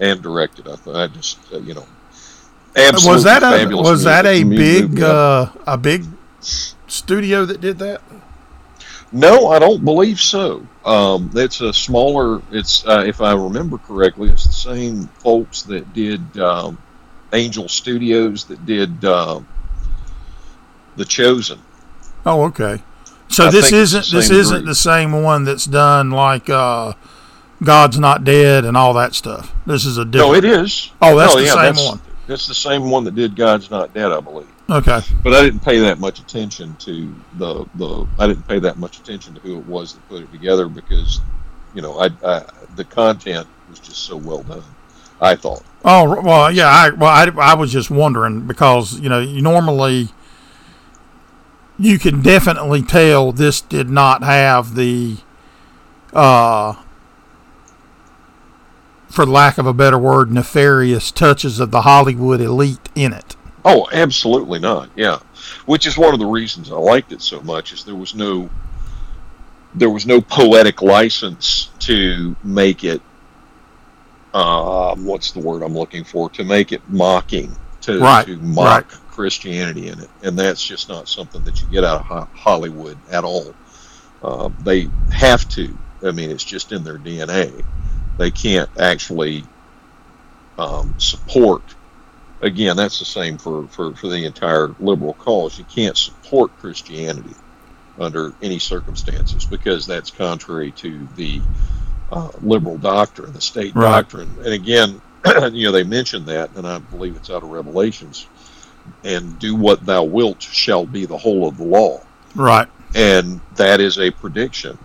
and 0.00 0.22
directed. 0.22 0.66
I, 0.66 1.04
I 1.04 1.06
just, 1.08 1.38
uh, 1.52 1.58
you 1.58 1.74
know, 1.74 1.86
absolutely 2.74 3.14
was 3.16 3.24
that 3.24 3.42
a 3.42 3.50
fabulous 3.50 3.88
was 3.88 4.04
that 4.04 4.24
a 4.24 4.42
big 4.42 5.02
uh, 5.02 5.50
a 5.66 5.76
big 5.76 6.06
studio 6.40 7.44
that 7.44 7.60
did 7.60 7.78
that? 7.80 8.00
No, 9.14 9.46
I 9.48 9.60
don't 9.60 9.84
believe 9.84 10.20
so. 10.20 10.66
Um, 10.84 11.30
it's 11.34 11.60
a 11.60 11.72
smaller. 11.72 12.42
It's 12.50 12.84
uh, 12.86 13.04
if 13.06 13.20
I 13.20 13.32
remember 13.32 13.78
correctly, 13.78 14.28
it's 14.28 14.44
the 14.44 14.52
same 14.52 15.06
folks 15.20 15.62
that 15.62 15.92
did 15.94 16.36
um, 16.38 16.78
Angel 17.32 17.68
Studios 17.68 18.44
that 18.46 18.66
did 18.66 19.04
um, 19.04 19.46
The 20.96 21.04
Chosen. 21.04 21.60
Oh, 22.26 22.42
okay. 22.46 22.82
So 23.28 23.46
I 23.46 23.50
this 23.52 23.70
think 23.70 23.82
it's 23.82 23.92
the 23.92 23.98
isn't 24.00 24.16
this 24.18 24.26
same 24.28 24.36
isn't 24.38 24.64
the 24.66 24.74
same 24.74 25.22
one 25.22 25.44
that's 25.44 25.64
done 25.66 26.10
like 26.10 26.50
uh, 26.50 26.94
God's 27.62 27.98
Not 28.00 28.24
Dead 28.24 28.64
and 28.64 28.76
all 28.76 28.94
that 28.94 29.14
stuff. 29.14 29.52
This 29.64 29.84
is 29.86 29.96
a 29.96 30.04
different. 30.04 30.32
No, 30.32 30.38
it 30.38 30.44
is. 30.44 30.90
Oh, 31.00 31.16
that's 31.16 31.34
No, 31.34 31.40
the 31.40 31.46
yeah, 31.46 31.52
same 31.52 31.62
that's- 31.62 31.88
one. 31.88 32.00
It's 32.26 32.48
the 32.48 32.54
same 32.54 32.90
one 32.90 33.04
that 33.04 33.14
did 33.14 33.36
God's 33.36 33.70
Not 33.70 33.92
Dead, 33.94 34.10
I 34.10 34.18
believe. 34.18 34.48
Okay. 34.70 35.00
But 35.22 35.34
I 35.34 35.42
didn't 35.42 35.60
pay 35.60 35.78
that 35.80 35.98
much 35.98 36.20
attention 36.20 36.74
to 36.76 37.14
the 37.34 37.66
the. 37.74 38.06
I 38.18 38.26
didn't 38.26 38.48
pay 38.48 38.58
that 38.60 38.78
much 38.78 38.98
attention 38.98 39.34
to 39.34 39.40
who 39.40 39.58
it 39.58 39.66
was 39.66 39.94
that 39.94 40.08
put 40.08 40.22
it 40.22 40.32
together 40.32 40.68
because, 40.68 41.20
you 41.74 41.82
know, 41.82 41.98
I, 41.98 42.10
I 42.24 42.44
the 42.76 42.84
content 42.84 43.46
was 43.68 43.78
just 43.80 44.04
so 44.04 44.16
well 44.16 44.42
done. 44.42 44.62
I 45.20 45.36
thought. 45.36 45.62
Oh 45.84 46.20
well, 46.22 46.50
yeah. 46.50 46.68
I 46.68 46.90
well, 46.90 47.10
I, 47.10 47.30
I 47.40 47.54
was 47.54 47.72
just 47.72 47.90
wondering 47.90 48.46
because 48.46 48.98
you 49.00 49.10
know 49.10 49.20
you 49.20 49.42
normally 49.42 50.08
you 51.78 51.98
can 51.98 52.22
definitely 52.22 52.82
tell 52.82 53.32
this 53.32 53.60
did 53.60 53.90
not 53.90 54.22
have 54.22 54.76
the 54.76 55.18
uh 56.12 56.74
for 59.08 59.26
lack 59.26 59.58
of 59.58 59.66
a 59.66 59.74
better 59.74 59.98
word 59.98 60.32
nefarious 60.32 61.10
touches 61.10 61.60
of 61.60 61.70
the 61.70 61.82
Hollywood 61.82 62.40
elite 62.40 62.88
in 62.94 63.12
it. 63.12 63.36
Oh, 63.64 63.88
absolutely 63.92 64.58
not. 64.58 64.90
Yeah, 64.94 65.18
which 65.66 65.86
is 65.86 65.96
one 65.96 66.12
of 66.12 66.20
the 66.20 66.26
reasons 66.26 66.70
I 66.70 66.76
liked 66.76 67.12
it 67.12 67.22
so 67.22 67.40
much 67.40 67.72
is 67.72 67.84
there 67.84 67.94
was 67.94 68.14
no 68.14 68.50
there 69.74 69.90
was 69.90 70.06
no 70.06 70.20
poetic 70.20 70.82
license 70.82 71.70
to 71.80 72.36
make 72.44 72.84
it. 72.84 73.02
Uh, 74.32 74.94
what's 74.96 75.32
the 75.32 75.40
word 75.40 75.62
I'm 75.62 75.74
looking 75.74 76.04
for? 76.04 76.28
To 76.30 76.44
make 76.44 76.72
it 76.72 76.82
mocking, 76.88 77.54
to, 77.82 78.00
Right, 78.00 78.26
to 78.26 78.36
mock 78.36 78.90
right. 78.90 79.00
Christianity 79.10 79.88
in 79.88 80.00
it, 80.00 80.10
and 80.22 80.38
that's 80.38 80.62
just 80.64 80.88
not 80.88 81.08
something 81.08 81.42
that 81.44 81.60
you 81.60 81.68
get 81.68 81.84
out 81.84 82.10
of 82.10 82.28
Hollywood 82.32 82.98
at 83.10 83.24
all. 83.24 83.54
Uh, 84.22 84.50
they 84.62 84.88
have 85.12 85.48
to. 85.50 85.76
I 86.02 86.10
mean, 86.10 86.30
it's 86.30 86.44
just 86.44 86.72
in 86.72 86.84
their 86.84 86.98
DNA. 86.98 87.64
They 88.18 88.30
can't 88.30 88.70
actually 88.78 89.44
um, 90.58 90.94
support. 90.98 91.62
Again, 92.44 92.76
that's 92.76 93.00
the 93.00 93.06
same 93.06 93.38
for, 93.38 93.68
for, 93.68 93.96
for 93.96 94.08
the 94.08 94.26
entire 94.26 94.76
liberal 94.80 95.14
cause. 95.14 95.58
You 95.58 95.66
can't 95.66 95.98
support 95.98 96.56
Christianity 96.58 97.36
under 97.98 98.34
any 98.42 98.60
circumstances 98.60 99.46
because 99.46 99.86
that's 99.86 100.12
contrary 100.12 100.72
to 100.74 101.08
the 101.16 101.42
uh, 102.10 102.30
liberal 102.40 102.78
doctrine, 102.78 103.34
the 103.34 103.42
state 103.42 103.76
Right. 103.76 104.06
doctrine. 104.06 104.38
And 104.44 104.54
again, 104.54 105.02
you 105.52 105.64
know, 105.66 105.72
they 105.72 105.84
mentioned 105.84 106.26
that, 106.28 106.52
and 106.56 106.66
I 106.66 106.80
believe 106.80 107.16
it's 107.16 107.30
out 107.30 107.44
of 107.44 107.50
Revelations. 107.50 108.28
And 109.04 109.38
do 109.38 109.56
what 109.56 109.86
thou 109.86 110.04
wilt 110.04 110.42
shall 110.42 110.86
be 110.86 111.06
the 111.06 111.18
whole 111.18 111.48
of 111.48 111.58
the 111.58 111.64
law 111.64 112.00
Right. 112.34 112.68
and 112.94 113.42
that 113.52 113.80
is 113.80 113.98
a 113.98 114.10
prediction 114.12 114.78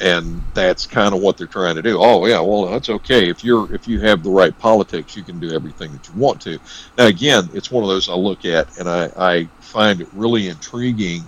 and 0.00 0.40
that's 0.54 0.86
kind 0.86 1.14
of 1.14 1.20
what 1.20 1.36
they're 1.36 1.46
trying 1.46 1.74
to 1.74 1.82
do 1.82 1.98
oh 2.00 2.26
yeah 2.26 2.40
well 2.40 2.66
that's 2.66 2.88
okay 2.88 3.28
if 3.28 3.42
you're 3.42 3.72
if 3.74 3.88
you 3.88 4.00
have 4.00 4.22
the 4.22 4.30
right 4.30 4.56
politics 4.58 5.16
you 5.16 5.22
can 5.24 5.38
do 5.40 5.52
everything 5.52 5.90
that 5.92 6.08
you 6.08 6.14
want 6.14 6.40
to 6.40 6.58
now 6.96 7.06
again 7.06 7.48
it's 7.52 7.70
one 7.70 7.82
of 7.82 7.88
those 7.90 8.08
i 8.08 8.14
look 8.14 8.44
at 8.44 8.76
and 8.78 8.88
i, 8.88 9.10
I 9.16 9.44
find 9.60 10.00
it 10.00 10.08
really 10.12 10.48
intriguing 10.48 11.22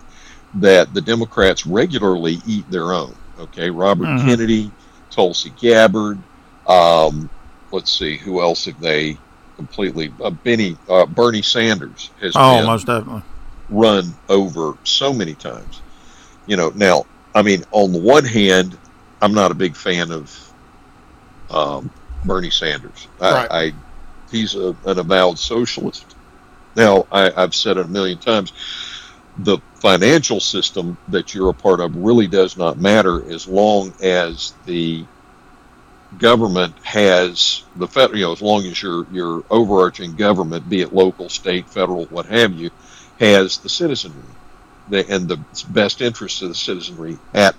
that 0.55 0.93
the 0.95 1.01
democrats 1.01 1.67
regularly 1.67 2.39
eat 2.47 2.69
their 2.71 2.93
own 2.93 3.15
okay 3.39 3.71
robert 3.71 4.07
Mhm. 4.07 4.27
kennedy 4.29 4.71
tulsi 5.11 5.51
gabbard 5.61 6.19
um, 6.67 7.29
let's 7.73 7.91
see 7.99 8.17
who 8.17 8.41
else 8.41 8.65
have 8.67 8.79
they 8.81 9.19
completely 9.57 10.13
uh, 10.23 10.31
benny 10.31 10.77
uh, 10.89 11.07
bernie 11.07 11.43
sanders 11.43 12.11
has 12.21 12.35
Oh, 12.37 12.59
been 12.59 12.67
most 12.67 12.87
definitely. 12.87 13.23
run 13.69 14.13
over 14.29 14.75
so 14.85 15.13
many 15.13 15.35
times. 15.35 15.81
You 16.47 16.57
know, 16.57 16.71
now, 16.75 17.05
I 17.35 17.43
mean, 17.43 17.65
on 17.71 17.93
the 17.93 18.01
one 18.01 18.25
hand, 18.25 18.77
I'm 19.23 19.35
not 19.35 19.51
a 19.51 19.55
big 19.55 19.77
fan 19.77 20.11
of 20.11 20.53
um, 21.51 21.91
Bernie 22.25 22.51
Sanders. 22.51 23.09
I, 23.21 23.33
Right. 23.33 23.49
I 23.51 23.73
he's 24.31 24.55
a, 24.55 24.77
an 24.87 24.99
avowed 24.99 25.39
socialist. 25.39 26.17
Now, 26.77 27.07
I, 27.11 27.33
I've 27.43 27.55
said 27.55 27.77
it 27.77 27.87
a 27.87 27.89
million 27.89 28.19
times. 28.19 28.53
The 29.39 29.59
financial 29.75 30.41
system 30.41 30.97
that 31.09 31.35
you're 31.35 31.51
a 31.51 31.55
part 31.55 31.81
of 31.81 31.97
really 31.97 32.27
does 32.27 32.57
not 32.57 32.79
matter 32.79 33.29
as 33.31 33.47
long 33.47 33.93
as 34.03 34.55
the 34.67 35.05
government 36.19 36.75
has 36.83 37.63
the 37.77 37.87
federal, 37.87 38.19
you 38.19 38.25
know, 38.27 38.33
as 38.33 38.43
long 38.43 38.65
as 38.67 38.83
your 38.83 39.07
your 39.13 39.45
overarching 39.51 40.17
government, 40.17 40.69
be 40.69 40.81
it 40.81 40.93
local, 40.93 41.29
state, 41.29 41.69
federal, 41.69 42.07
what 42.07 42.27
have 42.27 42.53
you, 42.53 42.71
has 43.19 43.59
the 43.59 43.69
citizenry 43.69 44.23
and 44.93 45.29
the 45.29 45.39
best 45.69 46.01
interests 46.01 46.43
of 46.43 46.49
the 46.49 46.55
citizenry 46.55 47.19
at 47.35 47.55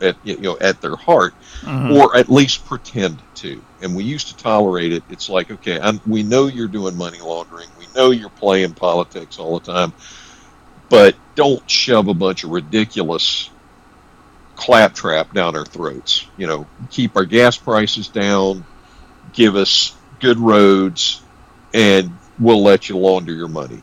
at 0.00 0.16
you 0.24 0.36
know 0.38 0.58
at 0.60 0.80
their 0.80 0.96
heart, 0.96 1.34
Mhm. 1.62 1.94
or 1.96 2.16
at 2.16 2.28
least 2.28 2.66
pretend 2.66 3.22
to. 3.36 3.62
And 3.80 3.94
we 3.94 4.04
used 4.04 4.28
to 4.28 4.36
tolerate 4.36 4.92
it. 4.92 5.02
It's 5.10 5.28
like, 5.28 5.50
okay, 5.50 5.78
I'm, 5.80 6.00
we 6.06 6.22
know 6.22 6.46
you're 6.46 6.68
doing 6.68 6.96
money 6.96 7.20
laundering. 7.20 7.68
We 7.78 7.86
know 7.94 8.10
you're 8.10 8.28
playing 8.30 8.74
politics 8.74 9.38
all 9.38 9.58
the 9.58 9.72
time, 9.72 9.92
but 10.88 11.14
don't 11.36 11.68
shove 11.70 12.08
a 12.08 12.14
bunch 12.14 12.44
of 12.44 12.50
ridiculous 12.50 13.48
claptrap 14.56 15.32
down 15.32 15.56
our 15.56 15.64
throats. 15.64 16.26
You 16.36 16.46
know, 16.46 16.66
keep 16.90 17.16
our 17.16 17.24
gas 17.24 17.56
prices 17.56 18.08
down, 18.08 18.64
give 19.32 19.56
us 19.56 19.92
good 20.20 20.38
roads, 20.38 21.20
and 21.74 22.16
we'll 22.38 22.62
let 22.62 22.88
you 22.88 22.98
launder 22.98 23.32
your 23.32 23.48
money. 23.48 23.82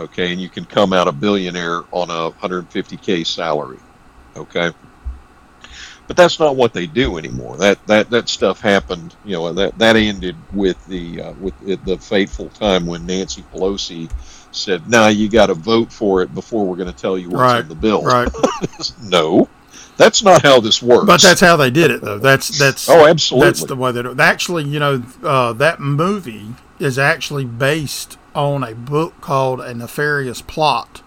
Okay, 0.00 0.32
and 0.32 0.40
you 0.40 0.48
can 0.48 0.64
come 0.64 0.94
out 0.94 1.08
a 1.08 1.12
billionaire 1.12 1.82
on 1.92 2.08
a 2.08 2.30
150k 2.30 3.26
salary. 3.26 3.78
Okay, 4.34 4.72
but 6.06 6.16
that's 6.16 6.40
not 6.40 6.56
what 6.56 6.72
they 6.72 6.86
do 6.86 7.18
anymore. 7.18 7.58
That 7.58 7.86
that 7.86 8.08
that 8.08 8.30
stuff 8.30 8.60
happened. 8.62 9.14
You 9.26 9.34
know 9.34 9.52
that 9.52 9.76
that 9.78 9.96
ended 9.96 10.36
with 10.54 10.84
the 10.86 11.20
uh, 11.20 11.32
with 11.34 11.54
it, 11.68 11.84
the 11.84 11.98
fateful 11.98 12.48
time 12.48 12.86
when 12.86 13.04
Nancy 13.04 13.44
Pelosi 13.52 14.10
said, 14.52 14.88
"Now 14.88 15.08
you 15.08 15.28
got 15.28 15.46
to 15.46 15.54
vote 15.54 15.92
for 15.92 16.22
it 16.22 16.34
before 16.34 16.66
we're 16.66 16.76
going 16.76 16.92
to 16.92 16.96
tell 16.96 17.18
you 17.18 17.28
what's 17.28 17.40
Right, 17.42 17.60
in 17.60 17.68
the 17.68 17.74
bill." 17.74 18.02
Right. 18.02 18.28
no, 19.02 19.50
that's 19.98 20.22
not 20.22 20.42
how 20.42 20.60
this 20.60 20.82
works. 20.82 21.04
But 21.04 21.20
that's 21.20 21.42
how 21.42 21.56
they 21.56 21.70
did 21.70 21.90
it, 21.90 22.00
though. 22.00 22.18
That's 22.18 22.58
that's 22.58 22.88
oh, 22.88 23.06
absolutely. 23.06 23.48
that's 23.48 23.64
the 23.64 23.76
way 23.76 23.90
it. 23.90 24.18
Actually, 24.18 24.64
you 24.64 24.80
know, 24.80 25.02
uh, 25.22 25.52
that 25.52 25.78
movie 25.78 26.54
is 26.78 26.98
actually 26.98 27.44
based 27.44 28.16
on 28.34 28.62
a 28.64 28.74
book 28.74 29.20
called 29.20 29.60
A 29.60 29.74
Nefarious 29.74 30.42
Plot, 30.42 31.02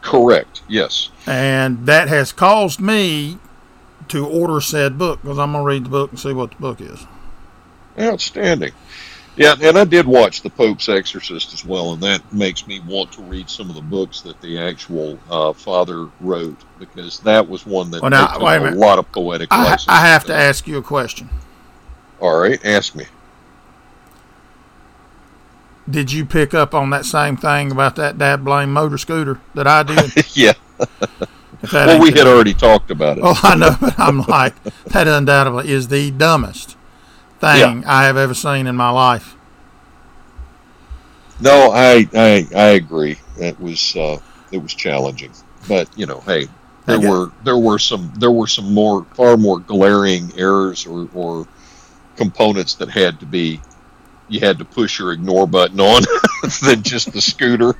correct. 0.00 0.62
Yes. 0.68 1.10
and 1.26 1.86
that 1.86 2.08
has 2.08 2.32
caused 2.32 2.80
me 2.80 3.38
to 4.08 4.26
order 4.26 4.60
said 4.60 4.98
book 4.98 5.22
because 5.22 5.38
I'm 5.38 5.52
gonna 5.52 5.64
read 5.64 5.84
the 5.84 5.90
book 5.90 6.10
and 6.10 6.18
see 6.20 6.32
what 6.32 6.50
the 6.50 6.56
book 6.56 6.80
is. 6.80 7.06
Outstanding. 7.98 8.72
Yeah, 9.34 9.54
and 9.62 9.78
I 9.78 9.84
did 9.84 10.06
watch 10.06 10.42
The 10.42 10.50
Pope's 10.50 10.90
Exorcist 10.90 11.54
as 11.54 11.64
well, 11.64 11.94
and 11.94 12.02
that 12.02 12.34
makes 12.34 12.66
me 12.66 12.80
want 12.80 13.12
to 13.12 13.22
read 13.22 13.48
some 13.48 13.70
of 13.70 13.76
the 13.76 13.80
books 13.82 14.20
that 14.22 14.38
the 14.42 14.58
actual 14.58 15.18
uh, 15.30 15.54
father 15.54 16.08
wrote 16.20 16.58
because 16.78 17.18
that 17.20 17.48
was 17.48 17.64
one 17.64 17.90
that 17.92 18.02
Well, 18.02 18.10
now, 18.10 18.26
took 18.26 18.42
a 18.42 18.44
a 18.44 18.70
lot 18.72 18.98
of 18.98 19.10
poetic 19.10 19.48
I, 19.50 19.64
license. 19.64 19.88
I 19.88 20.06
have 20.06 20.26
to 20.26 20.34
ask 20.34 20.66
you 20.66 20.76
a 20.76 20.82
question. 20.82 21.30
All 22.20 22.38
right, 22.38 22.62
ask 22.64 22.94
me. 22.94 23.06
Did 25.88 26.12
you 26.12 26.24
pick 26.24 26.54
up 26.54 26.74
on 26.74 26.90
that 26.90 27.04
same 27.04 27.36
thing 27.36 27.70
about 27.72 27.96
that 27.96 28.18
dad 28.18 28.44
blame 28.44 28.72
motor 28.72 28.98
scooter 28.98 29.40
that 29.54 29.66
I 29.66 29.82
did? 29.82 30.12
yeah. 30.34 30.52
Well, 31.84 32.00
we 32.00 32.10
had 32.12 32.26
already 32.26 32.54
talked 32.54 32.90
about 32.90 33.18
it. 33.18 33.24
Oh, 33.24 33.38
I 33.42 33.54
know, 33.56 33.76
but 33.80 33.98
I'm 33.98 34.20
like, 34.20 34.54
that 34.88 35.06
undoubtedly 35.08 35.70
is 35.70 35.88
the 35.88 36.10
dumbest 36.10 36.76
thing 37.40 37.84
I 37.86 38.04
have 38.04 38.16
ever 38.16 38.34
seen 38.34 38.66
in 38.66 38.76
my 38.76 38.90
life. 38.90 39.36
No, 41.40 41.70
I, 41.72 42.08
I 42.14 42.46
I 42.54 42.66
agree. 42.80 43.18
It 43.36 43.58
was 43.58 43.94
uh, 43.96 44.18
it 44.50 44.58
was 44.58 44.74
challenging, 44.74 45.34
but 45.66 45.88
you 45.96 46.06
know, 46.06 46.20
hey, 46.20 46.48
there 46.86 46.98
Okay. 46.98 47.06
were 47.08 47.32
there 47.42 47.58
were 47.58 47.78
some 47.78 48.12
there 48.16 48.30
were 48.30 48.46
some 48.46 48.72
more 48.72 49.06
far 49.14 49.36
more 49.36 49.58
glaring 49.60 50.32
errors 50.36 50.86
or, 50.86 51.08
or 51.12 51.48
components 52.16 52.74
that 52.76 52.90
had 52.90 53.20
to 53.20 53.26
be 53.26 53.64
you 54.32 54.40
had 54.40 54.58
to 54.58 54.64
push 54.64 54.98
your 54.98 55.12
ignore 55.12 55.46
button 55.46 55.80
on 55.80 56.02
than 56.62 56.82
just 56.82 57.12
the 57.12 57.20
scooter, 57.20 57.76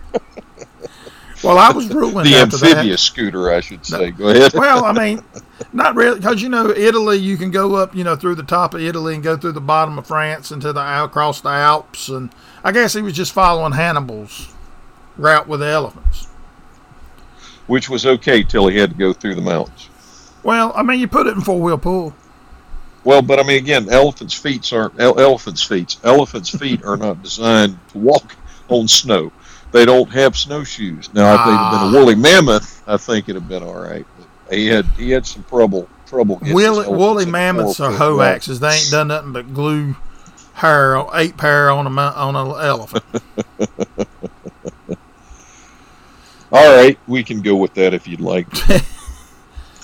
Well, 1.42 1.58
I 1.58 1.72
was 1.72 1.88
ruined 1.92 2.26
the 2.26 2.36
amphibious 2.36 3.02
scooter, 3.02 3.50
I 3.50 3.60
should 3.60 3.84
say. 3.84 4.12
Go 4.12 4.28
ahead. 4.28 4.52
Well, 4.54 4.84
I 4.84 4.92
mean, 4.92 5.24
not 5.72 5.96
really, 5.96 6.18
because 6.18 6.40
you 6.40 6.48
know, 6.48 6.70
Italy, 6.70 7.16
you 7.18 7.36
can 7.36 7.50
go 7.50 7.74
up, 7.74 7.94
you 7.94 8.04
know, 8.04 8.14
through 8.14 8.36
the 8.36 8.44
top 8.44 8.74
of 8.74 8.80
Italy 8.80 9.14
and 9.14 9.24
go 9.24 9.36
through 9.36 9.52
the 9.52 9.60
bottom 9.60 9.98
of 9.98 10.06
France 10.06 10.52
into 10.52 10.72
the 10.72 11.04
across 11.04 11.40
the 11.40 11.48
Alps, 11.48 12.08
and 12.08 12.30
I 12.62 12.70
guess 12.70 12.92
he 12.92 13.02
was 13.02 13.14
just 13.14 13.32
following 13.32 13.72
Hannibal's 13.72 14.52
route 15.16 15.48
with 15.48 15.60
the 15.60 15.66
elephants. 15.66 16.28
Which 17.66 17.88
was 17.88 18.06
okay 18.06 18.42
till 18.42 18.68
he 18.68 18.78
had 18.78 18.90
to 18.90 18.96
go 18.96 19.12
through 19.12 19.34
the 19.34 19.42
mountains. 19.42 19.88
Well, 20.42 20.72
I 20.74 20.82
mean, 20.82 21.00
you 21.00 21.08
put 21.08 21.26
it 21.26 21.34
in 21.34 21.40
four 21.40 21.60
wheel 21.60 21.78
pull. 21.78 22.14
Well, 23.04 23.22
but 23.22 23.40
I 23.40 23.42
mean, 23.42 23.58
again, 23.58 23.88
elephants' 23.90 24.34
feet 24.34 24.72
aren't 24.72 25.00
ele- 25.00 25.18
elephants' 25.18 25.62
feet. 25.62 25.96
Elephants' 26.04 26.50
feet 26.58 26.84
are 26.84 26.96
not 26.96 27.22
designed 27.22 27.78
to 27.90 27.98
walk 27.98 28.36
on 28.68 28.88
snow. 28.88 29.32
They 29.72 29.84
don't 29.84 30.10
have 30.10 30.36
snowshoes. 30.36 31.12
Now, 31.14 31.34
if 31.34 31.46
they'd 31.46 31.52
have 31.52 31.72
been 31.72 31.80
a 31.80 31.84
ah. 31.84 31.92
woolly 31.92 32.14
mammoth, 32.14 32.82
I 32.86 32.96
think 32.98 33.28
it'd 33.28 33.40
have 33.40 33.48
been 33.48 33.62
all 33.62 33.80
right. 33.80 34.06
But 34.48 34.56
he 34.56 34.66
had 34.66 34.84
he 34.98 35.10
had 35.10 35.26
some 35.26 35.44
trouble 35.44 35.88
trouble. 36.06 36.36
getting 36.36 36.54
Woolly, 36.54 36.88
woolly 36.88 37.26
mammoths 37.26 37.80
are 37.80 37.90
foot 37.90 37.98
hoe 37.98 38.20
axes. 38.20 38.60
They 38.60 38.68
ain't 38.68 38.90
done 38.90 39.08
nothing 39.08 39.32
but 39.32 39.54
glue 39.54 39.96
hair, 40.52 41.02
eight 41.14 41.36
pair 41.36 41.70
on 41.70 41.86
a 41.86 41.90
on 41.90 42.36
an 42.36 42.48
elephant. 42.64 43.04
All 46.52 46.76
right, 46.76 46.98
we 47.06 47.24
can 47.24 47.40
go 47.40 47.56
with 47.56 47.72
that 47.74 47.94
if 47.94 48.06
you'd 48.06 48.20
like. 48.20 48.46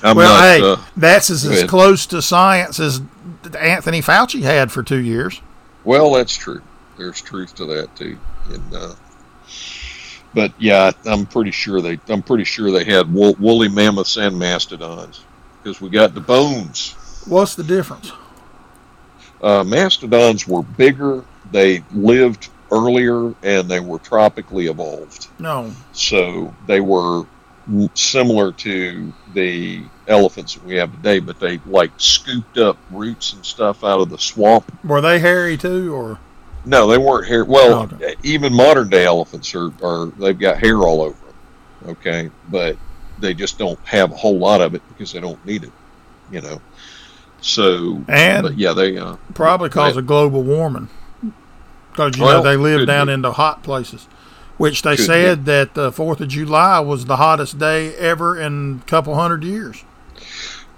I'm 0.02 0.16
well, 0.16 0.34
not. 0.34 0.42
hey, 0.42 0.82
uh, 0.82 0.86
that's 0.96 1.30
as, 1.30 1.44
as 1.44 1.64
close 1.64 2.06
to 2.06 2.22
science 2.22 2.78
as 2.78 3.00
Anthony 3.58 4.00
Fauci 4.00 4.42
had 4.42 4.70
for 4.70 4.82
two 4.82 4.98
years. 4.98 5.40
well, 5.84 6.12
that's 6.12 6.36
true. 6.36 6.62
There's 6.96 7.20
truth 7.20 7.54
to 7.56 7.64
that 7.66 7.94
too. 7.96 8.18
And 8.50 8.74
uh, 8.74 8.94
but 10.34 10.52
yeah, 10.58 10.92
I'm 11.06 11.26
pretty 11.26 11.50
sure 11.50 11.80
they. 11.80 11.98
I'm 12.08 12.22
pretty 12.22 12.44
sure 12.44 12.70
they 12.70 12.84
had 12.84 13.12
wool, 13.12 13.34
woolly 13.38 13.68
mammoths 13.68 14.16
and 14.16 14.38
mastodons 14.38 15.24
because 15.62 15.80
we 15.80 15.90
got 15.90 16.14
the 16.14 16.20
bones. 16.20 16.94
What's 17.26 17.54
the 17.54 17.64
difference? 17.64 18.12
Uh, 19.42 19.64
mastodons 19.64 20.46
were 20.46 20.62
bigger. 20.62 21.24
They 21.50 21.84
lived 21.92 22.50
earlier 22.70 23.34
and 23.42 23.68
they 23.68 23.80
were 23.80 23.98
tropically 23.98 24.68
evolved. 24.68 25.28
No. 25.38 25.72
So 25.92 26.54
they 26.66 26.80
were 26.80 27.24
similar 27.94 28.52
to 28.52 29.12
the 29.34 29.82
elephants 30.06 30.54
that 30.54 30.64
we 30.64 30.76
have 30.76 30.90
today, 30.96 31.20
but 31.20 31.38
they 31.38 31.58
like 31.66 31.90
scooped 31.96 32.58
up 32.58 32.78
roots 32.90 33.32
and 33.32 33.44
stuff 33.44 33.84
out 33.84 34.00
of 34.00 34.10
the 34.10 34.18
swamp. 34.18 34.72
Were 34.84 35.00
they 35.00 35.18
hairy 35.18 35.56
too, 35.56 35.94
or? 35.94 36.18
No, 36.64 36.86
they 36.86 36.98
weren't 36.98 37.26
hair. 37.26 37.44
Well, 37.44 37.82
okay. 37.84 38.14
even 38.22 38.52
modern 38.52 38.88
day 38.88 39.04
elephants 39.04 39.54
are, 39.54 39.72
are 39.82 40.06
they've 40.18 40.38
got 40.38 40.58
hair 40.58 40.78
all 40.78 41.02
over 41.02 41.16
them. 41.16 41.90
Okay, 41.90 42.30
but 42.50 42.76
they 43.18 43.34
just 43.34 43.58
don't 43.58 43.78
have 43.80 44.12
a 44.12 44.16
whole 44.16 44.38
lot 44.38 44.60
of 44.60 44.74
it 44.74 44.82
because 44.88 45.12
they 45.12 45.20
don't 45.20 45.44
need 45.46 45.64
it. 45.64 45.72
You 46.30 46.40
know. 46.40 46.60
So 47.40 48.02
and 48.08 48.58
yeah, 48.58 48.72
they 48.72 48.98
uh, 48.98 49.16
probably 49.34 49.68
cause 49.68 49.96
of 49.96 50.06
global 50.06 50.42
warming 50.42 50.88
because 51.90 52.16
you 52.16 52.24
well, 52.24 52.42
know 52.42 52.50
they 52.50 52.56
live 52.56 52.86
down 52.86 53.06
be. 53.06 53.12
into 53.12 53.32
hot 53.32 53.62
places. 53.62 54.08
Which 54.58 54.82
they 54.82 54.96
said 54.96 55.44
that 55.46 55.74
the 55.74 55.92
Fourth 55.92 56.20
of 56.20 56.28
July 56.28 56.80
was 56.80 57.06
the 57.06 57.16
hottest 57.16 57.58
day 57.58 57.94
ever 57.94 58.38
in 58.38 58.82
a 58.82 58.88
couple 58.88 59.14
hundred 59.14 59.44
years. 59.44 59.84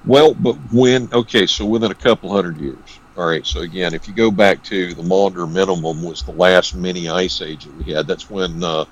Well, 0.05 0.35
but 0.35 0.57
when 0.73 1.09
okay, 1.13 1.47
so 1.47 1.65
within 1.65 1.91
a 1.91 1.95
couple 1.95 2.33
hundred 2.33 2.59
years. 2.59 2.79
All 3.17 3.27
right, 3.27 3.45
so 3.45 3.61
again, 3.61 3.93
if 3.93 4.07
you 4.07 4.15
go 4.15 4.31
back 4.31 4.63
to 4.65 4.95
the 4.95 5.03
Maunder 5.03 5.47
minimum 5.47 6.03
was 6.03 6.23
the 6.23 6.33
last 6.33 6.75
mini 6.75 7.09
ice 7.09 7.43
age 7.43 7.65
that 7.65 7.77
we 7.77 7.93
had. 7.93 8.07
That's 8.07 8.31
when 8.31 8.63
uh, 8.63 8.85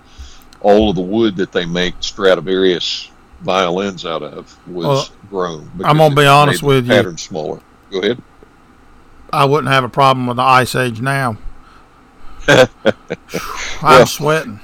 all 0.60 0.90
of 0.90 0.96
the 0.96 1.02
wood 1.02 1.36
that 1.36 1.52
they 1.52 1.64
make 1.64 1.94
Stradivarius 2.00 3.10
violins 3.40 4.04
out 4.04 4.22
of 4.22 4.58
was 4.68 4.86
well, 4.86 5.08
grown. 5.30 5.70
I'm 5.84 5.98
gonna 5.98 6.14
be 6.14 6.26
honest 6.26 6.62
with 6.62 6.86
you. 6.86 6.92
Pattern 6.92 7.16
smaller. 7.16 7.60
Go 7.90 8.00
ahead. 8.00 8.22
I 9.32 9.44
wouldn't 9.44 9.72
have 9.72 9.84
a 9.84 9.88
problem 9.88 10.26
with 10.26 10.36
the 10.36 10.42
ice 10.42 10.74
age 10.74 11.00
now. 11.00 11.36
I'm 12.48 12.68
well, 13.82 14.06
sweating. 14.06 14.60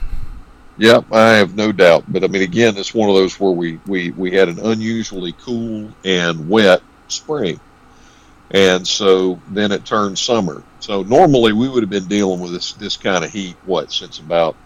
Yep, 0.77 1.13
I 1.13 1.35
have 1.35 1.55
no 1.55 1.73
doubt. 1.73 2.05
But 2.09 2.25
I 2.25 2.27
mean, 2.27 2.43
again, 2.43 2.77
it's 2.77 2.95
one 2.95 3.09
of 3.09 3.15
those 3.15 3.39
where 3.39 3.53
we, 3.53 3.79
we, 3.87 4.11
we 4.13 4.33
had 4.33 4.49
an 4.49 4.59
unusually 4.59 5.33
cool 5.33 5.91
and 6.05 6.49
wet 6.49 6.83
spring. 7.09 7.61
And 8.51 8.87
so 8.87 9.41
then 9.49 9.73
it 9.73 9.85
turned 9.85 10.19
summer. 10.19 10.63
So 10.81 11.03
normally 11.03 11.53
we 11.53 11.69
would 11.69 11.83
have 11.83 11.91
been 11.91 12.07
dealing 12.07 12.41
with 12.41 12.53
this, 12.53 12.73
this 12.73 12.97
kind 12.97 13.25
of 13.25 13.31
heat, 13.31 13.57
what, 13.65 13.91
since 13.91 14.19
about, 14.19 14.57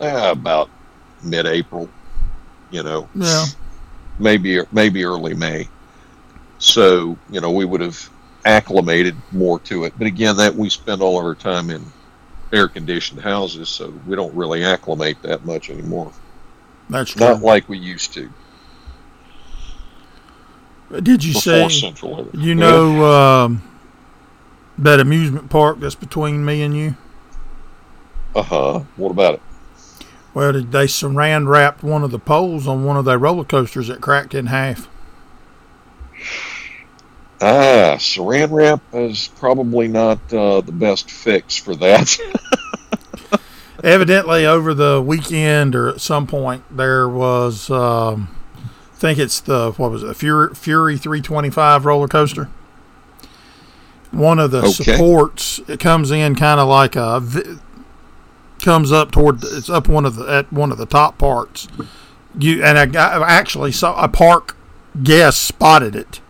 eh, 0.00 0.30
about 0.30 0.70
mid 1.22 1.46
April, 1.46 1.88
you 2.70 2.82
know? 2.82 3.08
Yeah. 3.14 3.44
Maybe, 4.18 4.60
maybe 4.72 5.04
early 5.04 5.34
May. 5.34 5.68
So, 6.58 7.18
you 7.30 7.40
know, 7.40 7.50
we 7.50 7.64
would 7.64 7.80
have 7.80 8.08
acclimated 8.44 9.16
more 9.32 9.58
to 9.60 9.84
it. 9.84 9.94
But 9.98 10.06
again, 10.06 10.36
that 10.36 10.54
we 10.54 10.70
spend 10.70 11.02
all 11.02 11.18
of 11.18 11.24
our 11.24 11.34
time 11.34 11.70
in 11.70 11.84
air 12.52 12.68
conditioned 12.68 13.20
houses, 13.20 13.68
so 13.68 13.92
we 14.06 14.14
don't 14.14 14.34
really 14.34 14.64
acclimate 14.64 15.22
that 15.22 15.44
much 15.44 15.70
anymore. 15.70 16.12
That's 16.90 17.12
true. 17.12 17.26
Not 17.26 17.40
like 17.40 17.68
we 17.68 17.78
used 17.78 18.12
to. 18.14 18.30
Did 21.02 21.24
you 21.24 21.32
say 21.32 21.68
Central 21.70 22.28
you 22.34 22.54
know 22.54 23.04
um, 23.04 23.62
that 24.76 25.00
amusement 25.00 25.48
park 25.48 25.80
that's 25.80 25.94
between 25.94 26.44
me 26.44 26.62
and 26.62 26.76
you? 26.76 26.96
Uh 28.34 28.42
huh. 28.42 28.80
What 28.96 29.10
about 29.10 29.34
it? 29.34 29.42
Well, 30.34 30.52
they 30.52 30.86
saran 30.86 31.46
wrapped 31.46 31.82
one 31.82 32.02
of 32.02 32.10
the 32.10 32.18
poles 32.18 32.66
on 32.66 32.84
one 32.84 32.96
of 32.96 33.04
their 33.04 33.18
roller 33.18 33.44
coasters 33.44 33.88
that 33.88 34.00
cracked 34.00 34.34
in 34.34 34.46
half. 34.46 34.88
Ah, 37.44 37.96
saran 37.98 38.52
wrap 38.52 38.80
is 38.92 39.26
probably 39.26 39.88
not 39.88 40.20
uh, 40.32 40.60
the 40.60 40.70
best 40.70 41.10
fix 41.10 41.56
for 41.56 41.74
that. 41.74 42.16
Evidently, 43.82 44.46
over 44.46 44.72
the 44.72 45.02
weekend 45.02 45.74
or 45.74 45.88
at 45.88 46.00
some 46.00 46.28
point, 46.28 46.62
there 46.70 47.08
was, 47.08 47.68
um, 47.68 48.32
I 48.94 48.96
think 48.96 49.18
it's 49.18 49.40
the, 49.40 49.72
what 49.72 49.90
was 49.90 50.04
it, 50.04 50.14
Fury, 50.14 50.54
Fury 50.54 50.96
325 50.96 51.84
roller 51.84 52.06
coaster. 52.06 52.48
One 54.12 54.38
of 54.38 54.52
the 54.52 54.60
okay. 54.60 54.70
supports, 54.70 55.58
it 55.66 55.80
comes 55.80 56.12
in 56.12 56.36
kind 56.36 56.60
of 56.60 56.68
like 56.68 56.94
a, 56.94 57.58
comes 58.60 58.92
up 58.92 59.10
toward, 59.10 59.42
it's 59.42 59.68
up 59.68 59.88
one 59.88 60.06
of 60.06 60.14
the, 60.14 60.26
at 60.26 60.52
one 60.52 60.70
of 60.70 60.78
the 60.78 60.86
top 60.86 61.18
parts. 61.18 61.66
You, 62.38 62.62
and 62.62 62.96
I, 62.96 63.18
I 63.18 63.32
actually 63.32 63.72
saw 63.72 64.00
a 64.00 64.08
park 64.08 64.56
guest 65.02 65.42
spotted 65.42 65.96
it 65.96 66.20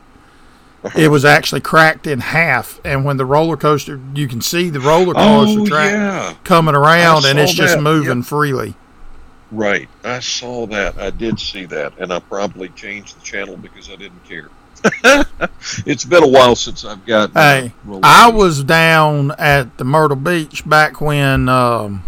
it 0.97 1.09
was 1.09 1.25
actually 1.25 1.61
cracked 1.61 2.07
in 2.07 2.21
half. 2.21 2.81
And 2.85 3.05
when 3.05 3.17
the 3.17 3.25
roller 3.25 3.57
coaster, 3.57 4.01
you 4.15 4.29
can 4.29 4.41
see 4.41 4.71
the 4.71 4.81
roller 4.81 5.15
coaster 5.15 5.61
oh, 5.61 5.67
track 5.67 5.93
yeah. 5.93 6.35
coming 6.45 6.75
around, 6.75 7.25
and 7.25 7.39
it's 7.39 7.55
just 7.55 7.79
moving 7.79 8.19
yep. 8.19 8.27
freely. 8.27 8.75
Right, 9.51 9.89
I 10.03 10.21
saw 10.21 10.67
that. 10.69 10.99
I 10.99 11.11
did 11.11 11.39
see 11.39 11.67
that, 11.67 11.99
and 11.99 12.11
I 12.11 12.21
probably 12.21 12.71
changed 12.71 13.21
the 13.21 13.23
channel 13.23 13.57
because 13.57 13.91
I 13.91 13.97
didn't 13.97 14.25
care. 14.25 14.49
it's 15.87 16.05
been 16.05 16.25
a 16.25 16.29
while 16.29 16.57
since 16.57 16.85
I've 16.85 17.05
got. 17.05 17.33
Hey, 17.33 17.73
I 18.03 18.31
was 18.31 18.65
down 18.65 19.33
at 19.33 19.77
the 19.79 19.85
Myrtle 19.85 20.17
Beach 20.17 20.67
back 20.69 21.01
when, 21.01 21.49
um, 21.49 22.03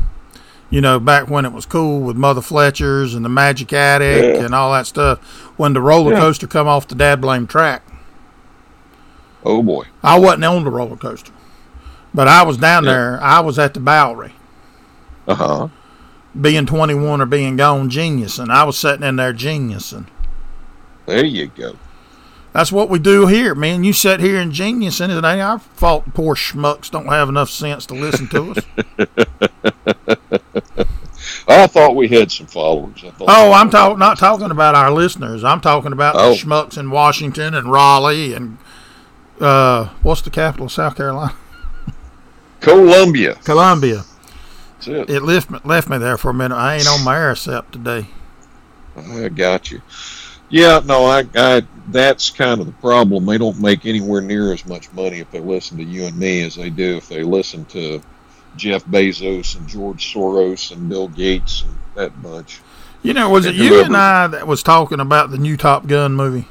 you 0.70 0.80
know, 0.80 0.98
back 0.98 1.28
when 1.28 1.44
it 1.44 1.52
was 1.52 1.66
cool 1.66 2.00
with 2.00 2.16
Mother 2.16 2.40
Fletcher's 2.40 3.14
and 3.14 3.24
the 3.24 3.28
Magic 3.28 3.72
Attic 3.72 4.36
yeah. 4.36 4.44
and 4.44 4.54
all 4.54 4.72
that 4.72 4.86
stuff. 4.86 5.20
When 5.58 5.72
the 5.74 5.80
roller 5.80 6.14
yeah. 6.14 6.20
coaster 6.20 6.46
come 6.46 6.66
off 6.66 6.88
the 6.88 6.94
dad 6.94 7.20
blame 7.20 7.46
track. 7.46 7.83
Oh 9.44 9.62
boy. 9.62 9.84
I 10.02 10.18
wasn't 10.18 10.44
on 10.44 10.64
the 10.64 10.70
roller 10.70 10.96
coaster, 10.96 11.32
but 12.12 12.28
I 12.28 12.42
was 12.42 12.56
down 12.56 12.84
yeah. 12.84 12.92
there. 12.92 13.22
I 13.22 13.40
was 13.40 13.58
at 13.58 13.74
the 13.74 13.80
Bowery. 13.80 14.32
Uh 15.26 15.34
huh. 15.34 15.68
Being 16.38 16.66
21 16.66 17.20
or 17.20 17.26
being 17.26 17.56
gone, 17.56 17.90
geniusing. 17.90 18.50
I 18.50 18.64
was 18.64 18.78
sitting 18.78 19.06
in 19.06 19.16
there 19.16 19.32
geniusing. 19.32 20.06
There 21.06 21.24
you 21.24 21.46
go. 21.48 21.76
That's 22.52 22.72
what 22.72 22.88
we 22.88 22.98
do 23.00 23.26
here, 23.26 23.54
man. 23.54 23.84
You 23.84 23.92
sit 23.92 24.20
here 24.20 24.38
and 24.38 24.52
genius, 24.52 25.00
and 25.00 25.12
it 25.12 25.24
ain't 25.24 25.40
our 25.40 25.58
fault 25.58 26.14
poor 26.14 26.34
schmucks 26.36 26.90
don't 26.90 27.06
have 27.06 27.28
enough 27.28 27.50
sense 27.50 27.84
to 27.86 27.94
listen 27.94 28.28
to 28.28 28.52
us. 28.52 28.64
I 31.48 31.66
thought 31.66 31.96
we 31.96 32.08
had 32.08 32.30
some 32.30 32.46
followers. 32.46 33.04
oh, 33.20 33.52
I'm 33.52 33.70
talking 33.70 33.98
not 33.98 34.18
talking 34.18 34.50
about 34.50 34.74
our 34.74 34.92
listeners. 34.92 35.44
I'm 35.44 35.60
talking 35.60 35.92
about 35.92 36.14
oh. 36.16 36.30
the 36.30 36.36
schmucks 36.36 36.78
in 36.78 36.90
Washington 36.90 37.54
and 37.54 37.70
Raleigh 37.70 38.32
and 38.34 38.58
uh, 39.40 39.86
what's 40.02 40.22
the 40.22 40.30
capital 40.30 40.66
of 40.66 40.72
South 40.72 40.96
Carolina? 40.96 41.34
Columbia. 42.60 43.34
Columbia. 43.44 44.04
That's 44.76 44.88
it. 44.88 45.10
It 45.10 45.22
left 45.22 45.50
me, 45.50 45.58
left 45.64 45.88
me 45.88 45.98
there 45.98 46.16
for 46.16 46.30
a 46.30 46.34
minute. 46.34 46.56
I 46.56 46.76
ain't 46.76 46.88
on 46.88 47.04
my 47.04 47.16
AirCep 47.16 47.70
today. 47.70 48.06
I 48.96 49.28
got 49.28 49.70
you. 49.70 49.82
Yeah, 50.50 50.80
no, 50.84 51.04
I, 51.06 51.26
I, 51.34 51.62
that's 51.88 52.30
kind 52.30 52.60
of 52.60 52.66
the 52.66 52.72
problem. 52.74 53.26
They 53.26 53.38
don't 53.38 53.60
make 53.60 53.86
anywhere 53.86 54.20
near 54.20 54.52
as 54.52 54.64
much 54.66 54.92
money 54.92 55.18
if 55.18 55.30
they 55.30 55.40
listen 55.40 55.78
to 55.78 55.84
you 55.84 56.04
and 56.04 56.16
me 56.16 56.42
as 56.42 56.54
they 56.54 56.70
do 56.70 56.96
if 56.96 57.08
they 57.08 57.22
listen 57.22 57.64
to 57.66 58.00
Jeff 58.56 58.84
Bezos 58.84 59.56
and 59.58 59.66
George 59.66 60.14
Soros 60.14 60.70
and 60.70 60.88
Bill 60.88 61.08
Gates 61.08 61.62
and 61.62 61.76
that 61.94 62.22
bunch. 62.22 62.60
You 63.02 63.14
know, 63.14 63.28
was 63.30 63.46
and 63.46 63.56
it 63.56 63.62
you 63.62 63.82
and 63.82 63.96
I 63.96 64.26
that 64.28 64.46
was 64.46 64.62
talking 64.62 65.00
about 65.00 65.30
the 65.30 65.38
new 65.38 65.56
Top 65.56 65.86
Gun 65.86 66.14
movie? 66.14 66.46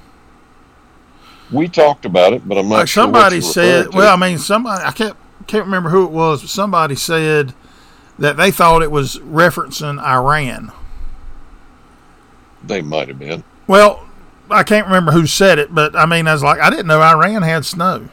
We 1.54 1.68
talked 1.68 2.06
about 2.06 2.34
it, 2.34 2.48
but 2.48 2.58
I'm 2.58 2.68
not 2.68 2.76
like 2.76 2.88
sure 2.88 3.04
Somebody 3.04 3.42
said, 3.42 3.94
well, 3.94 4.14
I 4.14 4.18
mean, 4.18 4.38
somebody, 4.38 4.84
I 4.84 4.92
can't, 4.92 5.16
can't 5.48 5.66
remember 5.66 5.90
who 5.90 6.06
it 6.06 6.12
was, 6.12 6.42
but 6.42 6.50
somebody 6.50 6.96
said 6.96 7.54
that 8.20 8.38
they 8.38 8.52
thought 8.52 8.82
it 8.82 8.92
was 8.92 9.18
referencing 9.20 10.02
Iran. 10.02 10.72
They 12.64 12.82
might 12.82 13.08
have 13.08 13.20
been. 13.20 13.44
Well, 13.68 14.08
I 14.50 14.64
can't 14.64 14.88
remember 14.88 15.12
who 15.12 15.26
said 15.26 15.60
it, 15.60 15.74
but 15.74 15.96
I 15.96 16.06
mean, 16.06 16.28
I 16.28 16.34
was 16.34 16.44
like, 16.44 16.60
I 16.60 16.70
didn't 16.70 16.88
know 16.88 17.02
Iran 17.02 17.42
had 17.42 17.66
snow. 17.66 18.10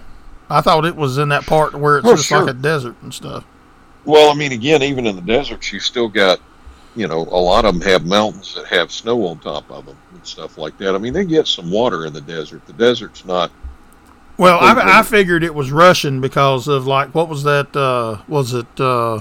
I 0.48 0.60
thought 0.60 0.84
it 0.84 0.96
was 0.96 1.18
in 1.18 1.28
that 1.28 1.46
part 1.46 1.74
where 1.74 1.98
it's 1.98 2.06
oh, 2.06 2.16
just 2.16 2.28
sure. 2.28 2.40
like 2.40 2.50
a 2.50 2.58
desert 2.58 2.96
and 3.02 3.14
stuff. 3.14 3.44
Well, 4.04 4.30
I 4.30 4.34
mean, 4.34 4.52
again, 4.52 4.82
even 4.82 5.06
in 5.06 5.14
the 5.14 5.22
deserts, 5.22 5.72
you 5.72 5.78
still 5.78 6.08
got, 6.08 6.40
you 6.96 7.06
know, 7.06 7.20
a 7.20 7.40
lot 7.40 7.64
of 7.64 7.74
them 7.74 7.82
have 7.88 8.04
mountains 8.04 8.54
that 8.54 8.66
have 8.66 8.90
snow 8.90 9.26
on 9.26 9.38
top 9.38 9.70
of 9.70 9.86
them 9.86 9.96
and 10.12 10.26
stuff 10.26 10.58
like 10.58 10.76
that. 10.78 10.94
I 10.94 10.98
mean, 10.98 11.12
they 11.12 11.24
get 11.24 11.46
some 11.46 11.70
water 11.70 12.06
in 12.06 12.12
the 12.12 12.20
desert. 12.20 12.66
The 12.66 12.72
desert's 12.72 13.24
not. 13.24 13.50
Well, 14.36 14.58
I, 14.58 15.00
I 15.00 15.02
figured 15.02 15.44
it 15.44 15.54
was 15.54 15.70
Russian 15.70 16.20
because 16.20 16.66
of 16.66 16.86
like 16.86 17.14
what 17.14 17.28
was 17.28 17.42
that? 17.44 17.76
Uh, 17.76 18.22
was 18.26 18.54
it 18.54 18.80
uh, 18.80 19.20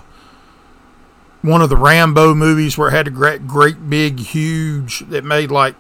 one 1.42 1.62
of 1.62 1.70
the 1.70 1.78
Rambo 1.78 2.34
movies 2.34 2.78
where 2.78 2.88
it 2.88 2.92
had 2.92 3.08
a 3.08 3.12
great, 3.12 3.46
great 3.46 3.90
big, 3.90 4.20
huge 4.20 5.00
that 5.10 5.26
made 5.26 5.52
like 5.52 5.76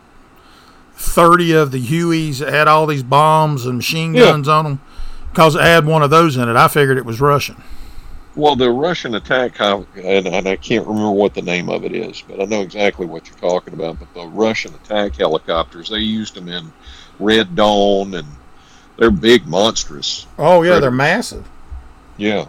thirty 0.93 1.53
of 1.53 1.71
the 1.71 1.81
Hueys 1.81 2.39
that 2.39 2.51
had 2.51 2.67
all 2.67 2.85
these 2.85 3.03
bombs 3.03 3.65
and 3.65 3.77
machine 3.77 4.13
guns 4.13 4.47
yeah. 4.47 4.53
on 4.53 4.65
them? 4.65 4.81
Because 5.31 5.55
it 5.55 5.61
had 5.61 5.85
one 5.85 6.03
of 6.03 6.09
those 6.09 6.35
in 6.35 6.49
it, 6.49 6.55
I 6.55 6.67
figured 6.67 6.97
it 6.97 7.05
was 7.05 7.21
Russian. 7.21 7.55
Well, 8.39 8.55
the 8.55 8.71
Russian 8.71 9.15
attack, 9.15 9.59
and, 9.59 9.85
and 10.25 10.47
I 10.47 10.55
can't 10.55 10.87
remember 10.87 11.11
what 11.11 11.33
the 11.33 11.41
name 11.41 11.67
of 11.67 11.83
it 11.83 11.93
is, 11.93 12.23
but 12.25 12.39
I 12.39 12.45
know 12.45 12.61
exactly 12.61 13.05
what 13.05 13.27
you're 13.27 13.37
talking 13.37 13.73
about. 13.73 13.99
But 13.99 14.13
the 14.13 14.27
Russian 14.27 14.73
attack 14.75 15.17
helicopters, 15.17 15.89
they 15.89 15.97
used 15.97 16.35
them 16.35 16.47
in 16.47 16.71
Red 17.19 17.53
Dawn, 17.57 18.13
and 18.13 18.25
they're 18.95 19.11
big, 19.11 19.45
monstrous. 19.45 20.25
Oh 20.37 20.61
yeah, 20.61 20.79
they're 20.79 20.89
massive. 20.89 21.49
Yeah, 22.15 22.45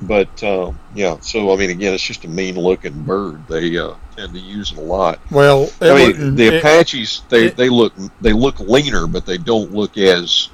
but 0.00 0.40
uh, 0.44 0.70
yeah, 0.94 1.18
so 1.18 1.52
I 1.52 1.56
mean, 1.56 1.70
again, 1.70 1.92
it's 1.92 2.04
just 2.04 2.24
a 2.24 2.28
mean-looking 2.28 3.02
bird. 3.02 3.48
They 3.48 3.76
uh, 3.76 3.94
tend 4.16 4.32
to 4.34 4.38
use 4.38 4.70
it 4.70 4.78
a 4.78 4.80
lot. 4.80 5.18
Well, 5.28 5.72
I 5.80 6.12
mean, 6.12 6.36
the 6.36 6.54
it, 6.54 6.58
Apaches 6.60 7.22
they, 7.30 7.46
it, 7.46 7.56
they 7.56 7.68
look 7.68 7.94
they 8.20 8.32
look 8.32 8.60
leaner, 8.60 9.08
but 9.08 9.26
they 9.26 9.38
don't 9.38 9.72
look 9.72 9.98
as 9.98 10.50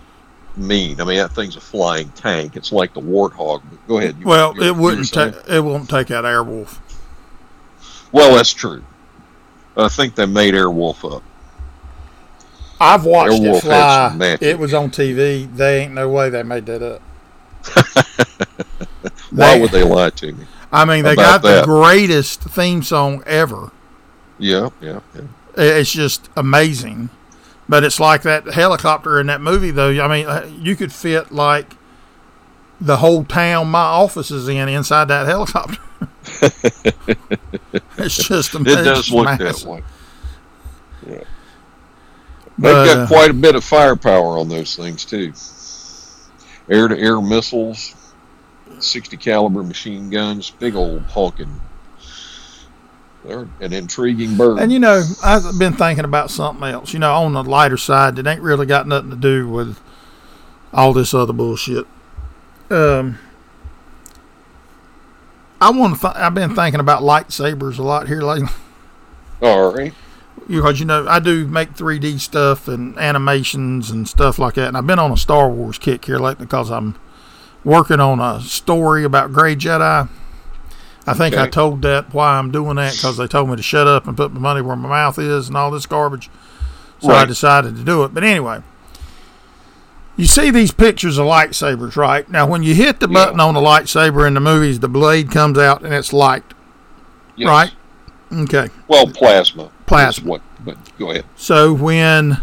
mean. 0.60 1.00
I 1.00 1.04
mean, 1.04 1.18
that 1.18 1.32
thing's 1.32 1.56
a 1.56 1.60
flying 1.60 2.10
tank. 2.10 2.56
It's 2.56 2.72
like 2.72 2.94
the 2.94 3.00
warthog. 3.00 3.62
Go 3.88 3.98
ahead. 3.98 4.16
You, 4.18 4.26
well, 4.26 4.60
it 4.60 4.74
wouldn't 4.74 5.12
take 5.12 5.34
it 5.48 5.60
won't 5.60 5.88
take 5.88 6.10
out 6.10 6.24
Airwolf. 6.24 6.78
Well, 8.12 8.34
that's 8.34 8.52
true. 8.52 8.84
I 9.76 9.88
think 9.88 10.14
they 10.14 10.26
made 10.26 10.54
Airwolf 10.54 11.16
up. 11.16 11.22
I've 12.80 13.04
watched 13.04 13.34
Airwolf 13.34 13.56
it 13.58 13.60
fly. 13.62 14.38
It 14.40 14.58
was 14.58 14.74
on 14.74 14.90
TV. 14.90 15.54
They 15.54 15.82
ain't 15.82 15.94
no 15.94 16.08
way 16.08 16.30
they 16.30 16.42
made 16.42 16.66
that 16.66 16.82
up. 16.82 17.02
Why 19.30 19.54
they, 19.54 19.60
would 19.60 19.70
they 19.70 19.84
lie 19.84 20.10
to 20.10 20.32
me? 20.32 20.46
I 20.72 20.84
mean, 20.84 21.04
they 21.04 21.14
got 21.14 21.42
that? 21.42 21.60
the 21.60 21.66
greatest 21.66 22.40
theme 22.42 22.82
song 22.82 23.22
ever. 23.26 23.70
Yeah, 24.38 24.70
yeah, 24.80 25.00
yeah. 25.14 25.22
It's 25.56 25.92
just 25.92 26.30
amazing. 26.36 27.10
But 27.70 27.84
it's 27.84 28.00
like 28.00 28.22
that 28.22 28.48
helicopter 28.48 29.20
in 29.20 29.28
that 29.28 29.40
movie, 29.40 29.70
though. 29.70 29.90
I 30.02 30.08
mean, 30.08 30.26
uh, 30.26 30.50
you 30.58 30.74
could 30.74 30.92
fit 30.92 31.30
like 31.30 31.76
the 32.80 32.96
whole 32.96 33.22
town 33.22 33.68
my 33.68 33.78
office 33.78 34.32
is 34.32 34.48
in 34.48 34.68
inside 34.68 35.04
that 35.04 35.28
helicopter. 35.28 35.78
it's 37.96 38.16
just 38.16 38.56
amazing. 38.56 38.80
It 38.80 38.84
does 38.84 39.12
look 39.12 39.26
massive. 39.26 39.60
that 39.60 39.68
way. 39.68 39.82
Yeah. 41.06 41.22
They've 42.58 42.86
got 42.86 42.98
uh, 42.98 43.06
quite 43.06 43.30
a 43.30 43.34
bit 43.34 43.54
of 43.54 43.62
firepower 43.62 44.36
on 44.38 44.48
those 44.48 44.74
things 44.74 45.04
too. 45.04 45.32
Air 46.68 46.88
to 46.88 46.98
air 46.98 47.20
missiles, 47.20 47.94
60 48.80 49.16
caliber 49.16 49.62
machine 49.62 50.10
guns, 50.10 50.50
big 50.50 50.74
old 50.74 51.02
honking. 51.02 51.60
They're 53.24 53.46
an 53.60 53.72
intriguing 53.72 54.36
bird. 54.36 54.58
And 54.58 54.72
you 54.72 54.78
know, 54.78 55.02
I've 55.22 55.58
been 55.58 55.74
thinking 55.74 56.04
about 56.04 56.30
something 56.30 56.66
else. 56.66 56.92
You 56.92 56.98
know, 56.98 57.12
on 57.12 57.34
the 57.34 57.44
lighter 57.44 57.76
side, 57.76 58.16
that 58.16 58.26
ain't 58.26 58.40
really 58.40 58.66
got 58.66 58.86
nothing 58.86 59.10
to 59.10 59.16
do 59.16 59.48
with 59.48 59.78
all 60.72 60.92
this 60.92 61.12
other 61.12 61.32
bullshit. 61.32 61.86
Um, 62.70 63.18
I 65.60 65.70
want 65.70 65.96
to. 65.96 66.00
Th- 66.00 66.14
I've 66.14 66.34
been 66.34 66.54
thinking 66.54 66.80
about 66.80 67.02
lightsabers 67.02 67.78
a 67.78 67.82
lot 67.82 68.08
here 68.08 68.22
lately. 68.22 68.48
All 69.42 69.72
right. 69.72 69.92
Because 70.48 70.80
you 70.80 70.86
know, 70.86 71.06
I 71.06 71.20
do 71.20 71.46
make 71.46 71.74
3D 71.74 72.20
stuff 72.20 72.68
and 72.68 72.96
animations 72.98 73.90
and 73.90 74.08
stuff 74.08 74.38
like 74.38 74.54
that, 74.54 74.68
and 74.68 74.76
I've 74.76 74.86
been 74.86 74.98
on 74.98 75.12
a 75.12 75.16
Star 75.16 75.50
Wars 75.50 75.78
kick 75.78 76.06
here 76.06 76.18
lately 76.18 76.46
because 76.46 76.70
I'm 76.70 76.96
working 77.64 78.00
on 78.00 78.20
a 78.20 78.40
story 78.40 79.04
about 79.04 79.32
Gray 79.32 79.54
Jedi. 79.54 80.08
I 81.06 81.14
think 81.14 81.34
okay. 81.34 81.42
I 81.42 81.48
told 81.48 81.82
that 81.82 82.12
why 82.12 82.38
I'm 82.38 82.50
doing 82.50 82.76
that 82.76 82.92
because 82.92 83.16
they 83.16 83.26
told 83.26 83.48
me 83.48 83.56
to 83.56 83.62
shut 83.62 83.86
up 83.86 84.06
and 84.06 84.16
put 84.16 84.32
my 84.32 84.40
money 84.40 84.60
where 84.60 84.76
my 84.76 84.88
mouth 84.88 85.18
is 85.18 85.48
and 85.48 85.56
all 85.56 85.70
this 85.70 85.86
garbage. 85.86 86.28
So 87.00 87.08
right. 87.08 87.22
I 87.22 87.24
decided 87.24 87.76
to 87.76 87.84
do 87.84 88.04
it. 88.04 88.12
But 88.12 88.24
anyway, 88.24 88.62
you 90.16 90.26
see 90.26 90.50
these 90.50 90.70
pictures 90.70 91.16
of 91.16 91.26
lightsabers, 91.26 91.96
right? 91.96 92.28
Now, 92.30 92.46
when 92.46 92.62
you 92.62 92.74
hit 92.74 93.00
the 93.00 93.08
button 93.08 93.38
yeah. 93.38 93.44
on 93.44 93.54
the 93.54 93.60
lightsaber 93.60 94.26
in 94.26 94.34
the 94.34 94.40
movies, 94.40 94.80
the 94.80 94.88
blade 94.88 95.30
comes 95.30 95.56
out 95.56 95.82
and 95.82 95.94
it's 95.94 96.12
light, 96.12 96.44
yes. 97.36 97.48
right? 97.48 97.72
Okay. 98.30 98.68
Well, 98.86 99.06
plasma. 99.06 99.70
Plasma. 99.86 100.28
What? 100.28 100.42
But 100.62 100.98
go 100.98 101.10
ahead. 101.10 101.24
So 101.36 101.72
when 101.72 102.42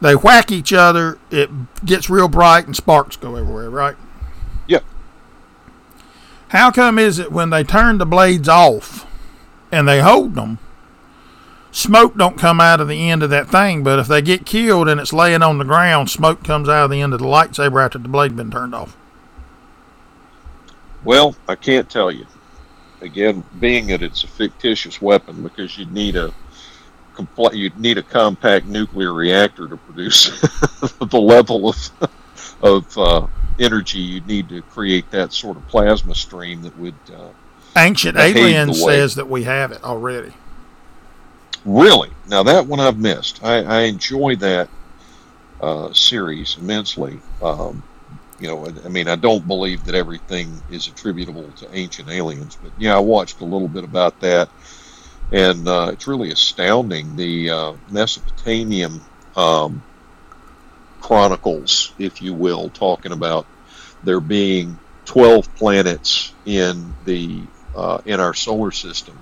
they 0.00 0.14
whack 0.14 0.52
each 0.52 0.72
other, 0.72 1.18
it 1.30 1.50
gets 1.84 2.10
real 2.10 2.28
bright 2.28 2.66
and 2.66 2.76
sparks 2.76 3.16
go 3.16 3.34
everywhere, 3.34 3.70
right? 3.70 3.96
How 6.50 6.72
come 6.72 6.98
is 6.98 7.20
it 7.20 7.30
when 7.30 7.50
they 7.50 7.62
turn 7.62 7.98
the 7.98 8.06
blades 8.06 8.48
off 8.48 9.06
and 9.70 9.86
they 9.86 10.00
hold 10.00 10.34
them, 10.34 10.58
smoke 11.70 12.16
don't 12.16 12.36
come 12.36 12.60
out 12.60 12.80
of 12.80 12.88
the 12.88 13.08
end 13.08 13.22
of 13.22 13.30
that 13.30 13.48
thing, 13.48 13.84
but 13.84 14.00
if 14.00 14.08
they 14.08 14.20
get 14.20 14.46
killed 14.46 14.88
and 14.88 15.00
it's 15.00 15.12
laying 15.12 15.42
on 15.42 15.58
the 15.58 15.64
ground, 15.64 16.10
smoke 16.10 16.42
comes 16.42 16.68
out 16.68 16.86
of 16.86 16.90
the 16.90 17.00
end 17.00 17.12
of 17.12 17.20
the 17.20 17.24
lightsaber 17.24 17.84
after 17.84 17.98
the 17.98 18.08
blade 18.08 18.34
been 18.34 18.50
turned 18.50 18.74
off. 18.74 18.96
Well, 21.04 21.36
I 21.46 21.54
can't 21.54 21.88
tell 21.88 22.10
you. 22.10 22.26
Again, 23.00 23.44
being 23.60 23.86
that 23.86 24.02
it's 24.02 24.24
a 24.24 24.28
fictitious 24.28 25.00
weapon, 25.00 25.44
because 25.44 25.78
you'd 25.78 25.92
need 25.92 26.16
a 26.16 26.34
compl- 27.14 27.54
you'd 27.54 27.78
need 27.78 27.96
a 27.96 28.02
compact 28.02 28.66
nuclear 28.66 29.12
reactor 29.14 29.68
to 29.68 29.76
produce 29.76 30.40
the 30.98 31.20
level 31.20 31.68
of 31.68 31.90
of 32.60 32.98
uh, 32.98 33.26
energy 33.60 33.98
you'd 33.98 34.26
need 34.26 34.48
to 34.48 34.62
create 34.62 35.10
that 35.10 35.32
sort 35.32 35.56
of 35.56 35.68
plasma 35.68 36.14
stream 36.14 36.62
that 36.62 36.76
would. 36.78 36.94
Uh, 37.12 37.28
Ancient 37.76 38.18
Alien 38.18 38.74
says 38.74 39.14
that 39.14 39.28
we 39.28 39.44
have 39.44 39.70
it 39.70 39.84
already. 39.84 40.32
Really? 41.64 42.10
Now 42.26 42.42
that 42.42 42.66
one 42.66 42.80
I've 42.80 42.98
missed. 42.98 43.44
I, 43.44 43.62
I 43.62 43.80
enjoy 43.82 44.36
that 44.36 44.68
uh, 45.60 45.92
series 45.92 46.56
immensely. 46.58 47.20
Um, 47.42 47.82
you 48.40 48.48
know, 48.48 48.66
I, 48.66 48.72
I 48.86 48.88
mean, 48.88 49.06
I 49.06 49.16
don't 49.16 49.46
believe 49.46 49.84
that 49.84 49.94
everything 49.94 50.62
is 50.70 50.88
attributable 50.88 51.50
to 51.58 51.68
ancient 51.76 52.08
aliens, 52.08 52.56
but 52.60 52.72
yeah, 52.78 52.96
I 52.96 53.00
watched 53.00 53.40
a 53.40 53.44
little 53.44 53.68
bit 53.68 53.84
about 53.84 54.18
that, 54.20 54.48
and 55.30 55.68
uh, 55.68 55.90
it's 55.92 56.08
really 56.08 56.30
astounding. 56.30 57.16
The 57.16 57.50
uh, 57.50 57.72
Mesopotamian 57.90 59.00
um, 59.36 59.82
chronicles, 61.00 61.92
if 61.98 62.22
you 62.22 62.34
will, 62.34 62.68
talking 62.70 63.12
about 63.12 63.46
there 64.02 64.20
being 64.20 64.78
12 65.06 65.54
planets 65.56 66.32
in 66.46 66.94
the 67.04 67.42
uh, 67.76 68.00
in 68.04 68.20
our 68.20 68.34
solar 68.34 68.70
system 68.72 69.16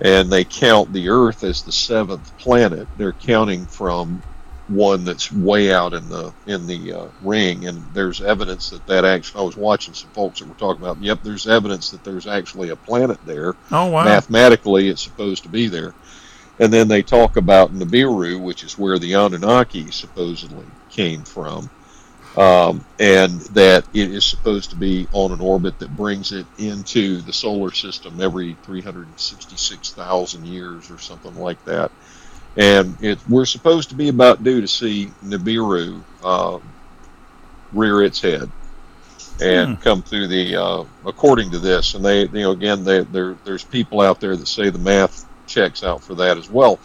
and 0.00 0.30
they 0.30 0.44
count 0.44 0.92
the 0.92 1.08
Earth 1.08 1.44
as 1.44 1.62
the 1.62 1.72
seventh 1.72 2.36
planet. 2.38 2.86
They're 2.96 3.12
counting 3.12 3.66
from 3.66 4.22
one 4.68 5.04
that's 5.04 5.32
way 5.32 5.72
out 5.72 5.94
in 5.94 6.08
the 6.08 6.32
in 6.46 6.66
the 6.66 6.92
uh, 6.92 7.06
ring, 7.22 7.66
and 7.66 7.82
there's 7.94 8.20
evidence 8.20 8.70
that 8.70 8.86
that 8.86 9.04
actually. 9.04 9.40
I 9.40 9.44
was 9.44 9.56
watching 9.56 9.94
some 9.94 10.10
folks 10.10 10.40
that 10.40 10.48
were 10.48 10.54
talking 10.54 10.82
about. 10.82 11.02
Yep, 11.02 11.20
there's 11.22 11.48
evidence 11.48 11.90
that 11.90 12.04
there's 12.04 12.26
actually 12.26 12.68
a 12.68 12.76
planet 12.76 13.18
there. 13.24 13.56
Oh 13.72 13.86
wow! 13.86 14.04
Mathematically, 14.04 14.88
it's 14.88 15.02
supposed 15.02 15.42
to 15.44 15.48
be 15.48 15.68
there. 15.68 15.94
And 16.60 16.72
then 16.72 16.88
they 16.88 17.02
talk 17.02 17.36
about 17.36 17.72
Nibiru, 17.72 18.40
which 18.40 18.64
is 18.64 18.76
where 18.76 18.98
the 18.98 19.12
Anunnaki 19.12 19.92
supposedly 19.92 20.66
came 20.98 21.22
from 21.22 21.70
um, 22.36 22.84
and 22.98 23.40
that 23.52 23.84
it 23.94 24.10
is 24.12 24.24
supposed 24.24 24.70
to 24.70 24.76
be 24.76 25.06
on 25.12 25.32
an 25.32 25.40
orbit 25.40 25.78
that 25.78 25.96
brings 25.96 26.32
it 26.32 26.46
into 26.58 27.20
the 27.22 27.32
solar 27.32 27.72
system 27.72 28.20
every 28.20 28.56
366,000 28.64 30.46
years 30.46 30.90
or 30.90 30.98
something 30.98 31.36
like 31.36 31.64
that. 31.64 31.90
And 32.56 32.96
it, 33.00 33.18
we're 33.28 33.44
supposed 33.44 33.90
to 33.90 33.94
be 33.94 34.08
about 34.08 34.42
due 34.42 34.60
to 34.60 34.68
see 34.68 35.12
Nibiru 35.24 36.02
uh, 36.22 36.58
rear 37.72 38.02
its 38.02 38.20
head 38.20 38.50
and 39.40 39.76
hmm. 39.76 39.82
come 39.82 40.02
through 40.02 40.26
the, 40.28 40.56
uh, 40.56 40.84
according 41.06 41.52
to 41.52 41.58
this, 41.58 41.94
and 41.94 42.04
they, 42.04 42.22
you 42.22 42.28
know, 42.42 42.50
again, 42.50 42.82
they, 42.82 43.02
there's 43.02 43.64
people 43.64 44.00
out 44.00 44.20
there 44.20 44.36
that 44.36 44.46
say 44.46 44.70
the 44.70 44.78
math 44.78 45.24
checks 45.46 45.84
out 45.84 46.02
for 46.02 46.14
that 46.16 46.36
as 46.36 46.50
well. 46.50 46.78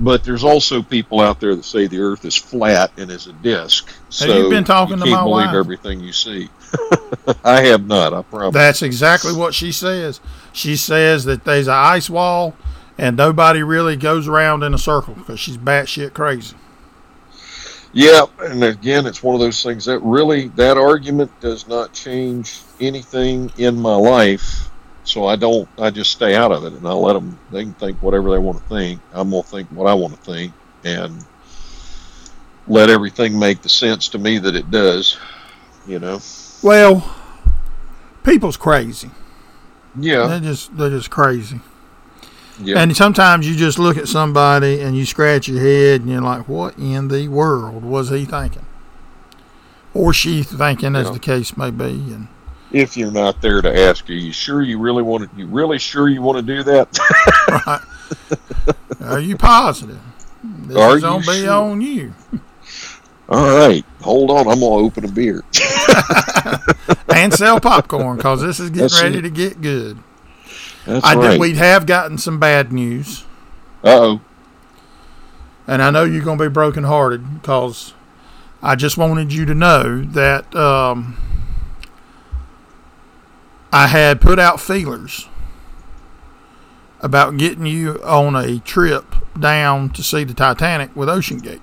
But 0.00 0.24
there's 0.24 0.44
also 0.44 0.82
people 0.82 1.20
out 1.20 1.40
there 1.40 1.54
that 1.54 1.64
say 1.64 1.86
the 1.86 2.00
Earth 2.00 2.24
is 2.24 2.34
flat 2.34 2.90
and 2.96 3.10
is 3.10 3.26
a 3.26 3.34
disk. 3.34 3.86
Have 3.86 4.14
so 4.14 4.44
you 4.44 4.48
been 4.48 4.64
talking 4.64 4.96
you 4.96 5.04
to 5.04 5.10
can't 5.10 5.28
my 5.28 5.44
believe 5.44 5.54
everything 5.54 6.00
you 6.00 6.12
see. 6.12 6.48
I 7.44 7.62
have 7.66 7.86
not. 7.86 8.14
I 8.14 8.22
promise. 8.22 8.54
That's 8.54 8.80
exactly 8.80 9.34
what 9.34 9.52
she 9.54 9.70
says. 9.70 10.20
She 10.54 10.74
says 10.76 11.24
that 11.26 11.44
there's 11.44 11.68
an 11.68 11.74
ice 11.74 12.08
wall 12.08 12.54
and 12.96 13.14
nobody 13.14 13.62
really 13.62 13.96
goes 13.96 14.26
around 14.26 14.62
in 14.62 14.72
a 14.72 14.78
circle 14.78 15.14
because 15.14 15.38
she's 15.38 15.58
batshit 15.58 16.14
crazy. 16.14 16.56
Yeah, 17.92 18.24
and 18.38 18.64
again, 18.64 19.04
it's 19.04 19.22
one 19.22 19.34
of 19.34 19.40
those 19.40 19.62
things 19.62 19.84
that 19.84 19.98
really 19.98 20.48
that 20.48 20.78
argument 20.78 21.30
does 21.40 21.68
not 21.68 21.92
change 21.92 22.60
anything 22.80 23.52
in 23.58 23.76
my 23.76 23.96
life 23.96 24.69
so 25.04 25.26
I 25.26 25.36
don't. 25.36 25.68
I 25.78 25.90
just 25.90 26.12
stay 26.12 26.34
out 26.34 26.52
of 26.52 26.64
it, 26.64 26.72
and 26.72 26.86
I 26.86 26.92
let 26.92 27.14
them. 27.14 27.38
They 27.50 27.64
can 27.64 27.74
think 27.74 28.02
whatever 28.02 28.30
they 28.30 28.38
want 28.38 28.58
to 28.58 28.64
think. 28.68 29.00
I'm 29.12 29.30
gonna 29.30 29.42
think 29.42 29.68
what 29.70 29.88
I 29.88 29.94
want 29.94 30.14
to 30.14 30.20
think, 30.20 30.52
and 30.84 31.24
let 32.68 32.90
everything 32.90 33.38
make 33.38 33.62
the 33.62 33.68
sense 33.68 34.08
to 34.08 34.18
me 34.18 34.38
that 34.38 34.54
it 34.54 34.70
does. 34.70 35.18
You 35.86 35.98
know. 35.98 36.20
Well, 36.62 37.16
people's 38.22 38.56
crazy. 38.56 39.10
Yeah. 39.98 40.26
They're 40.26 40.40
just 40.40 40.76
they're 40.76 40.90
just 40.90 41.10
crazy. 41.10 41.60
Yeah. 42.62 42.78
And 42.78 42.94
sometimes 42.94 43.48
you 43.48 43.56
just 43.56 43.78
look 43.78 43.96
at 43.96 44.06
somebody 44.06 44.80
and 44.82 44.96
you 44.96 45.06
scratch 45.06 45.48
your 45.48 45.60
head 45.60 46.02
and 46.02 46.10
you're 46.10 46.20
like, 46.20 46.46
what 46.46 46.78
in 46.78 47.08
the 47.08 47.28
world 47.28 47.82
was 47.82 48.10
he 48.10 48.26
thinking? 48.26 48.66
Or 49.94 50.12
she 50.12 50.42
thinking, 50.42 50.94
as 50.94 51.10
the 51.10 51.18
case 51.18 51.56
may 51.56 51.70
be. 51.70 51.84
And 51.84 52.28
if 52.72 52.96
you're 52.96 53.10
not 53.10 53.40
there 53.40 53.60
to 53.62 53.82
ask, 53.88 54.08
are 54.08 54.14
you 54.14 54.32
sure 54.32 54.62
you 54.62 54.78
really 54.78 55.02
want 55.02 55.30
to? 55.30 55.36
You 55.38 55.46
really 55.46 55.78
sure 55.78 56.08
you 56.08 56.22
want 56.22 56.38
to 56.38 56.42
do 56.42 56.62
that? 56.62 56.98
right. 59.00 59.10
Are 59.10 59.20
you 59.20 59.36
positive? 59.36 60.00
This 60.42 60.76
are 60.76 60.96
is 60.96 61.02
gonna 61.02 61.24
be 61.26 61.46
on 61.46 61.80
you. 61.80 62.14
All 63.28 63.68
right, 63.68 63.84
hold 64.00 64.30
on. 64.30 64.48
I'm 64.48 64.60
gonna 64.60 64.66
open 64.66 65.04
a 65.04 65.08
beer. 65.08 65.44
and 67.14 67.32
sell 67.32 67.60
popcorn 67.60 68.16
because 68.16 68.40
this 68.40 68.58
is 68.60 68.70
getting 68.70 68.82
That's 68.82 69.02
ready 69.02 69.18
it. 69.18 69.22
to 69.22 69.30
get 69.30 69.60
good. 69.60 69.98
That's 70.86 71.04
I 71.04 71.14
right. 71.14 71.40
we 71.40 71.54
have 71.56 71.86
gotten 71.86 72.16
some 72.18 72.40
bad 72.40 72.72
news, 72.72 73.24
Uh-oh. 73.84 74.20
and 75.66 75.82
I 75.82 75.90
know 75.90 76.04
you're 76.04 76.24
going 76.24 76.38
to 76.38 76.44
be 76.44 76.52
brokenhearted 76.52 77.40
because 77.40 77.92
I 78.62 78.76
just 78.76 78.96
wanted 78.96 79.30
you 79.32 79.44
to 79.44 79.54
know 79.54 80.02
that 80.02 80.54
um, 80.56 81.16
I 83.72 83.86
had 83.86 84.20
put 84.20 84.38
out 84.38 84.60
feelers 84.60 85.28
about 87.00 87.36
getting 87.38 87.66
you 87.66 88.00
on 88.04 88.36
a 88.36 88.58
trip 88.60 89.14
down 89.38 89.90
to 89.90 90.02
see 90.02 90.24
the 90.24 90.34
Titanic 90.34 90.94
with 90.94 91.08
OceanGate. 91.08 91.60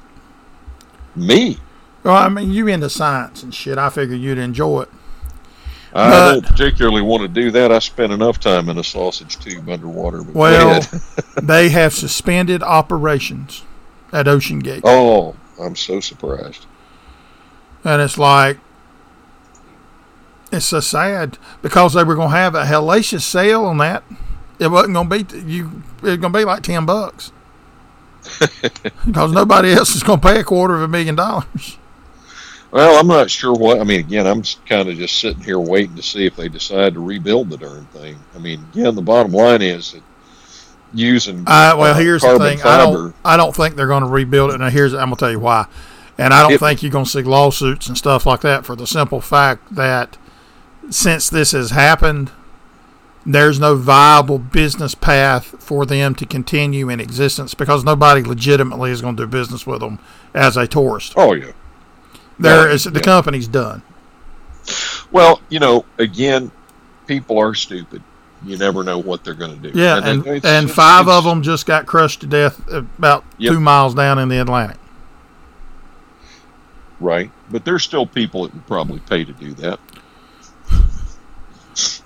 Me? 1.15 1.57
Well, 2.03 2.15
I 2.15 2.29
mean, 2.29 2.51
you 2.51 2.67
into 2.67 2.89
science 2.89 3.43
and 3.43 3.53
shit. 3.53 3.77
I 3.77 3.89
figured 3.89 4.19
you'd 4.19 4.37
enjoy 4.37 4.83
it. 4.83 4.89
I 5.93 6.09
But- 6.09 6.31
don't 6.33 6.45
particularly 6.45 7.01
want 7.01 7.21
to 7.23 7.27
do 7.27 7.51
that. 7.51 7.71
I 7.71 7.79
spent 7.79 8.11
enough 8.13 8.39
time 8.39 8.69
in 8.69 8.77
a 8.77 8.83
sausage 8.83 9.37
tube 9.39 9.67
underwater. 9.69 10.21
Well, 10.23 10.81
they 11.41 11.69
have 11.69 11.93
suspended 11.93 12.63
operations 12.63 13.63
at 14.13 14.25
OceanGate. 14.27 14.81
oh, 14.83 15.35
I'm 15.59 15.75
so 15.75 15.99
surprised. 15.99 16.65
And 17.83 18.01
it's 18.01 18.17
like, 18.17 18.57
it's 20.57 20.65
so 20.65 20.79
sad 20.79 21.37
because 21.61 21.93
they 21.93 22.03
were 22.03 22.15
going 22.15 22.31
to 22.31 22.35
have 22.35 22.55
a 22.55 22.63
hellacious 22.65 23.21
sale 23.21 23.65
on 23.65 23.77
that. 23.77 24.03
It 24.59 24.67
wasn't 24.69 24.95
going 24.95 25.09
to 25.09 25.23
be 25.23 25.51
you. 25.51 25.83
It 25.99 26.03
was 26.03 26.17
going 26.17 26.33
to 26.33 26.39
be 26.39 26.45
like 26.45 26.63
ten 26.63 26.85
bucks 26.85 27.31
because 29.05 29.31
nobody 29.31 29.71
else 29.71 29.95
is 29.95 30.03
going 30.03 30.19
to 30.19 30.27
pay 30.27 30.39
a 30.39 30.43
quarter 30.43 30.75
of 30.75 30.81
a 30.81 30.87
million 30.87 31.15
dollars. 31.15 31.77
Well, 32.71 32.99
I'm 32.99 33.07
not 33.07 33.31
sure 33.31 33.53
what. 33.53 33.79
I 33.79 33.83
mean, 33.85 34.01
again, 34.01 34.27
I'm 34.27 34.43
kind 34.67 34.89
of 34.89 34.97
just 34.97 35.19
sitting 35.19 35.41
here 35.41 35.59
waiting 35.59 35.95
to 35.95 36.01
see 36.01 36.25
if 36.25 36.35
they 36.35 36.49
decide 36.49 36.95
to 36.95 36.99
rebuild 36.99 37.49
the 37.49 37.57
darn 37.57 37.85
thing. 37.87 38.17
I 38.35 38.39
mean, 38.39 38.65
again, 38.73 38.93
the 38.95 39.01
bottom 39.01 39.31
line 39.31 39.61
is 39.61 39.93
that 39.93 40.03
using 40.93 41.41
Uh, 41.47 41.75
well, 41.77 41.93
uh, 41.93 41.99
here's 41.99 42.23
the 42.23 42.37
thing. 42.39 42.61
I 42.63 42.77
don't. 42.77 43.15
I 43.23 43.37
don't 43.37 43.55
think 43.55 43.75
they're 43.75 43.87
going 43.87 44.03
to 44.03 44.09
rebuild 44.09 44.51
it. 44.51 44.57
Now, 44.57 44.69
here's. 44.69 44.93
I'm 44.93 45.05
going 45.09 45.15
to 45.15 45.19
tell 45.19 45.31
you 45.31 45.39
why. 45.39 45.65
And 46.17 46.33
I 46.33 46.41
don't 46.41 46.53
If- 46.53 46.59
think 46.59 46.81
you're 46.83 46.91
going 46.91 47.05
to 47.05 47.09
see 47.11 47.21
lawsuits 47.21 47.87
and 47.87 47.97
stuff 47.97 48.25
like 48.25 48.41
that 48.41 48.65
for 48.65 48.75
the 48.75 48.87
simple 48.87 49.21
fact 49.21 49.73
that 49.75 50.17
since 50.89 51.29
this 51.29 51.51
has 51.51 51.71
happened, 51.71 52.31
there's 53.25 53.59
no 53.59 53.75
viable 53.75 54.39
business 54.39 54.95
path 54.95 55.61
for 55.61 55.85
them 55.85 56.15
to 56.15 56.25
continue 56.25 56.89
in 56.89 56.99
existence 56.99 57.53
because 57.53 57.83
nobody 57.83 58.23
legitimately 58.23 58.91
is 58.91 59.01
going 59.01 59.17
to 59.17 59.23
do 59.23 59.27
business 59.27 59.67
with 59.67 59.81
them 59.81 59.99
as 60.33 60.55
a 60.55 60.65
tourist. 60.67 61.13
Oh 61.17 61.33
yeah. 61.33 61.51
There 62.39 62.67
Yeah, 62.67 62.73
is 62.73 62.83
the 62.85 62.91
yeah. 62.93 62.99
company's 63.01 63.47
done. 63.47 63.81
Well, 65.11 65.41
you 65.49 65.59
know, 65.59 65.85
again, 65.97 66.51
people 67.05 67.37
are 67.39 67.53
stupid. 67.53 68.01
You 68.45 68.57
never 68.57 68.83
know 68.83 68.99
what 68.99 69.23
they're 69.23 69.33
going 69.33 69.59
to 69.61 69.71
do. 69.71 69.77
Yeah, 69.79 69.97
and 70.03 70.25
it's- 70.27 70.45
and 70.45 70.69
five 70.69 71.07
of 71.07 71.23
them 71.23 71.41
just 71.41 71.65
got 71.65 71.85
crushed 71.85 72.21
to 72.21 72.27
death 72.27 72.61
about 72.69 73.23
Yep. 73.39 73.53
two 73.53 73.59
miles 73.59 73.93
down 73.95 74.19
in 74.19 74.29
the 74.29 74.39
Atlantic. 74.39 74.77
right, 76.99 77.29
but 77.51 77.63
there's 77.65 77.83
still 77.83 78.05
people 78.05 78.43
that 78.43 78.53
would 78.53 78.65
probably 78.67 78.99
pay 78.99 79.23
to 79.23 79.31
do 79.33 79.53
that. 79.55 79.79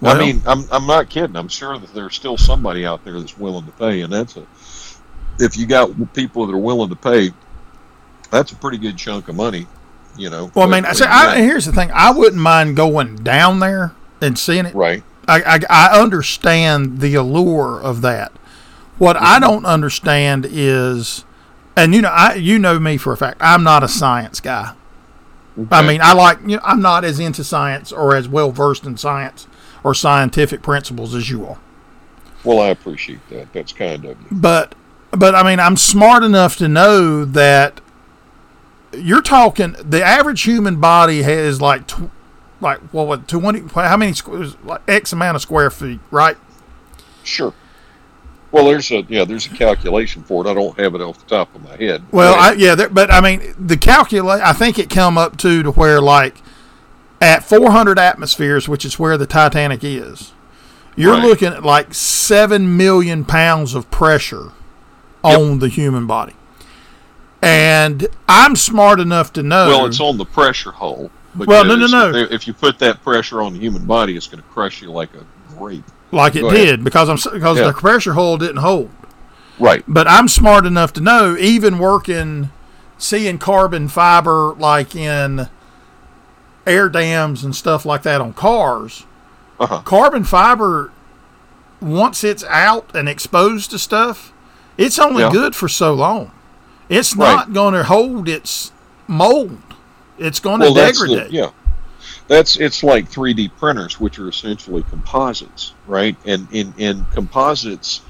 Well- 0.02 0.16
I 0.16 0.20
mean, 0.20 0.42
I'm 0.46 0.66
I'm 0.72 0.88
not 0.88 1.10
kidding. 1.10 1.36
I'm 1.36 1.48
sure 1.48 1.78
that 1.78 1.94
there's 1.94 2.16
still 2.16 2.38
somebody 2.38 2.86
out 2.86 3.04
there 3.04 3.20
that's 3.20 3.38
willing 3.38 3.66
to 3.66 3.72
pay, 3.72 4.02
and 4.02 4.12
that's 4.12 4.38
a 4.38 4.46
if 5.40 5.58
you 5.58 5.66
got 5.66 6.14
people 6.14 6.46
that 6.46 6.54
are 6.54 6.58
willing 6.58 6.90
to 6.90 6.96
pay, 6.96 7.32
that's 8.30 8.52
a 8.52 8.56
pretty 8.56 8.78
good 8.78 8.98
chunk 8.98 9.28
of 9.28 9.36
money. 9.36 9.68
You 10.18 10.30
know. 10.30 10.52
Well, 10.54 10.72
I 10.72 10.82
mean, 10.82 10.94
see, 10.94 11.06
I, 11.06 11.38
here's 11.38 11.66
the 11.66 11.72
thing. 11.72 11.90
I 11.94 12.12
wouldn't 12.12 12.42
mind 12.42 12.76
going 12.76 13.16
down 13.18 13.60
there 13.60 13.94
and 14.22 14.38
seeing 14.38 14.66
it. 14.66 14.76
right. 14.76 15.04
I, 15.28 15.42
I, 15.42 15.60
I 15.70 16.02
understand 16.02 17.00
the 17.00 17.16
allure 17.16 17.80
of 17.80 18.02
that. 18.02 18.32
What 18.98 19.16
I 19.16 19.36
mm-hmm. 19.36 19.42
don't 19.42 19.66
understand 19.66 20.48
is, 20.50 21.24
and 21.78 21.96
you 21.96 22.02
know, 22.02 22.10
I 22.10 22.36
you 22.36 22.60
know 22.60 22.80
me 22.80 22.98
for 22.98 23.14
a 23.14 23.18
fact. 23.18 23.38
I'm 23.40 23.64
not 23.64 23.84
a 23.84 23.88
science 23.88 24.42
guy. 24.42 24.74
I 25.70 25.86
mean, 25.86 26.02
I 26.02 26.14
like 26.14 26.40
you 26.42 26.58
know, 26.58 26.62
I'm 26.64 26.82
not 26.82 27.04
as 27.04 27.20
into 27.20 27.44
science 27.44 27.92
or 27.92 28.16
as 28.16 28.28
well 28.28 28.52
versed 28.52 28.86
in 28.86 28.98
science 28.98 29.48
or 29.84 29.94
scientific 29.94 30.62
principles 30.62 31.16
as 31.16 31.30
you 31.30 31.46
are. 31.46 31.60
Well, 32.44 32.60
I 32.60 32.70
appreciate 32.70 33.28
that. 33.30 33.54
That's 33.54 33.74
kind 33.74 34.06
of 34.06 34.20
you. 34.20 34.28
But 34.32 34.76
but 35.12 35.36
I 35.36 35.44
mean, 35.44 35.60
I'm 35.60 35.78
smart 35.78 36.24
enough 36.24 36.56
to 36.58 36.68
know 36.68 37.26
that 37.26 37.82
you're 38.94 39.22
talking 39.22 39.76
the 39.84 40.04
average 40.04 40.44
human 40.44 40.80
body 40.80 41.22
has 41.22 41.62
like 41.62 41.88
tw- 41.88 42.12
like 42.60 42.80
well 42.94 43.08
what 43.08 43.28
20 43.28 43.62
how 43.74 43.98
many 43.98 44.14
squares 44.14 44.56
like 44.64 44.82
x 44.88 45.14
amount 45.14 45.36
of 45.36 45.42
square 45.42 45.70
feet, 45.70 46.00
right? 46.10 46.38
Sure. 47.24 47.54
Well, 48.52 48.66
there's 48.66 48.92
a 48.92 49.02
yeah, 49.08 49.24
there's 49.24 49.46
a 49.46 49.50
calculation 49.50 50.24
for 50.24 50.46
it. 50.46 50.50
I 50.50 50.54
don't 50.54 50.78
have 50.78 50.94
it 50.96 51.02
off 51.02 51.20
the 51.20 51.36
top 51.36 51.56
of 51.56 51.64
my 51.64 51.76
head. 51.78 52.04
Well, 52.12 52.36
I, 52.36 52.52
yeah, 52.54 52.76
there, 52.76 52.90
but 52.90 53.10
I 53.10 53.22
mean, 53.22 53.56
the 53.58 53.78
calculate. 53.78 54.42
I 54.42 54.52
think 54.52 54.78
it 54.78 54.90
come 54.90 55.18
up 55.18 55.38
to 55.38 55.64
to 55.64 55.72
where 55.72 56.02
like 56.02 56.42
at 57.22 57.44
400 57.44 57.98
atmospheres, 58.00 58.68
which 58.68 58.84
is 58.84 58.98
where 59.00 59.18
the 59.18 59.28
Titanic 59.28 59.84
is, 59.84 60.34
you're 60.96 61.14
Right. 61.14 61.24
looking 61.24 61.54
at 61.54 61.64
like 61.64 61.94
seven 61.94 62.76
million 62.76 63.24
pounds 63.24 63.76
of 63.76 63.90
pressure 63.92 64.50
on 65.24 65.60
the 65.60 65.70
human 65.70 66.08
body. 66.08 66.34
And 67.42 68.08
I'm 68.28 68.56
smart 68.56 69.00
enough 69.00 69.34
to 69.34 69.44
know. 69.44 69.68
well, 69.68 69.86
it's 69.86 70.00
on 70.00 70.18
the 70.18 70.26
pressure 70.26 70.72
hull. 70.72 71.10
Well, 71.36 71.64
no, 71.64 71.76
no, 71.76 71.88
no. 71.88 72.12
If 72.30 72.46
you 72.46 72.54
put 72.54 72.78
that 72.80 73.02
pressure 73.04 73.42
on 73.42 73.54
the 73.54 73.60
human 73.60 73.86
body, 73.86 74.18
it's 74.18 74.28
going 74.28 74.44
to 74.44 74.50
crush 74.50 74.82
you 74.82 74.92
like 74.92 75.10
a 75.16 75.24
grape. 75.58 75.84
like 76.12 76.36
it 76.36 76.42
go 76.42 76.48
ahead. 76.50 76.58
did 76.66 76.84
because 76.84 77.08
I'm 77.08 77.16
because 77.34 77.58
Yeah. 77.58 77.68
the 77.68 77.74
pressure 77.74 78.14
hull 78.14 78.38
didn't 78.38 78.58
hold. 78.58 78.90
Right. 79.60 79.84
But 79.88 80.08
I'm 80.10 80.28
smart 80.28 80.66
enough 80.66 80.92
to 80.94 81.02
know, 81.02 81.38
even 81.38 81.78
working, 81.80 82.50
seeing 82.98 83.38
carbon 83.38 83.88
fiber 83.88 84.54
like 84.60 84.94
in 84.96 85.48
air 86.66 86.90
dams 86.90 87.44
and 87.44 87.56
stuff 87.56 87.86
like 87.86 88.04
that 88.04 88.22
on 88.22 88.34
cars, 88.34 89.06
Uh-huh. 89.60 89.82
carbon 89.84 90.24
fiber, 90.24 90.92
once 91.80 92.24
it's 92.24 92.44
out 92.46 92.90
and 92.96 93.10
exposed 93.10 93.72
to 93.72 93.80
stuff, 93.80 94.32
it's 94.78 95.00
only 95.00 95.24
Yeah. 95.24 95.32
good 95.32 95.56
for 95.56 95.68
so 95.68 95.94
long. 95.94 96.32
It's 96.90 97.16
Right. 97.16 97.36
not 97.36 97.54
going 97.54 97.74
to 97.74 97.84
hold 97.84 98.28
its 98.28 98.72
mold. 99.08 99.58
It's 100.18 100.40
going 100.40 100.60
to 100.60 100.66
Well, 100.72 100.74
the, 100.76 100.92
degrade. 100.92 101.32
yeah. 101.32 101.50
That's 102.28 102.56
it's 102.58 102.84
like 102.84 103.10
3D 103.10 103.50
printers, 103.60 104.00
which 104.00 104.18
are 104.20 104.30
essentially 104.30 104.84
composites, 104.90 105.74
right? 105.88 106.16
And 106.26 106.48
in 106.52 106.74
in 106.78 107.06
composites, 107.14 108.02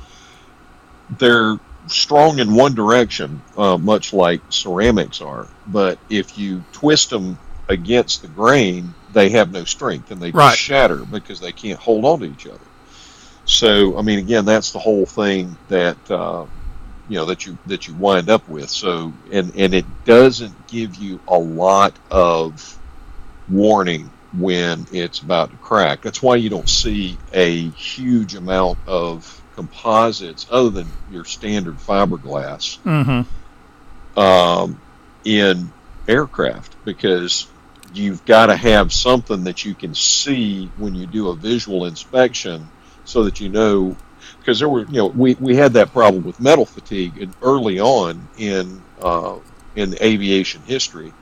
they're 1.18 1.58
strong 1.88 2.40
in 2.40 2.54
one 2.54 2.74
direction, 2.76 3.42
uh, 3.58 3.78
much 3.78 4.14
like 4.14 4.42
ceramics 4.50 5.22
are. 5.22 5.48
But 5.68 5.98
if 6.10 6.38
you 6.38 6.64
twist 6.72 7.10
them 7.10 7.38
against 7.72 8.22
the 8.22 8.28
grain, 8.28 8.94
they 9.12 9.30
have 9.30 9.52
no 9.52 9.64
strength 9.64 10.12
and 10.12 10.22
they 10.22 10.32
just 10.32 10.38
Right. 10.38 10.58
shatter 10.58 11.04
because 11.06 11.40
they 11.40 11.52
can't 11.52 11.80
hold 11.80 12.06
on 12.06 12.20
to 12.20 12.26
each 12.26 12.46
other. 12.48 12.66
So, 13.46 13.98
I 13.98 14.02
mean, 14.02 14.20
again, 14.20 14.46
that's 14.46 14.72
the 14.72 14.80
whole 14.80 15.06
thing 15.06 15.58
that 15.68 15.98
uh, 16.10 16.46
you 17.08 17.16
know 17.18 17.26
that 17.26 17.46
you 17.46 17.58
that 17.66 17.88
you 17.88 17.96
wind 17.96 18.30
up 18.30 18.48
with. 18.48 18.70
So, 18.70 19.14
and 19.32 19.52
and 19.56 19.74
it 19.74 19.86
doesn't 20.06 20.68
give 20.68 20.96
you 20.96 21.20
a 21.28 21.38
lot 21.38 21.98
of 22.12 22.80
warning 23.50 24.12
when 24.34 24.86
it's 24.92 25.20
about 25.20 25.52
to 25.52 25.58
crack. 25.58 26.02
That's 26.02 26.22
why 26.22 26.38
you 26.38 26.50
don't 26.50 26.70
see 26.70 27.18
a 27.34 27.70
huge 27.72 28.36
amount 28.36 28.80
of 28.88 29.44
composites 29.56 30.46
other 30.50 30.70
than 30.70 30.88
your 31.10 31.26
standard 31.26 31.78
fiberglass 31.78 32.78
Mm-hmm. 32.86 34.20
um, 34.20 34.80
in 35.26 35.74
aircraft 36.08 36.78
because 36.86 37.48
you've 37.94 38.24
got 38.26 38.48
to 38.48 38.56
have 38.56 38.94
something 38.94 39.44
that 39.44 39.66
you 39.66 39.76
can 39.76 39.94
see 39.96 40.72
when 40.78 40.96
you 40.96 41.06
do 41.06 41.30
a 41.30 41.36
visual 41.36 41.86
inspection 41.86 42.68
so 43.06 43.24
that 43.24 43.40
you 43.40 43.50
know 43.50 43.96
because 44.40 44.60
there 44.60 44.70
were 44.70 44.86
you 44.86 44.98
know 44.98 45.08
we, 45.08 45.36
we 45.36 45.56
had 45.56 45.74
that 45.74 45.92
problem 45.92 46.24
with 46.24 46.40
metal 46.40 46.66
fatigue 46.66 47.22
and 47.22 47.34
early 47.42 47.80
on 47.80 48.28
in 48.38 48.82
uh, 49.02 49.38
in 49.76 49.96
aviation 50.02 50.62
history 50.64 51.14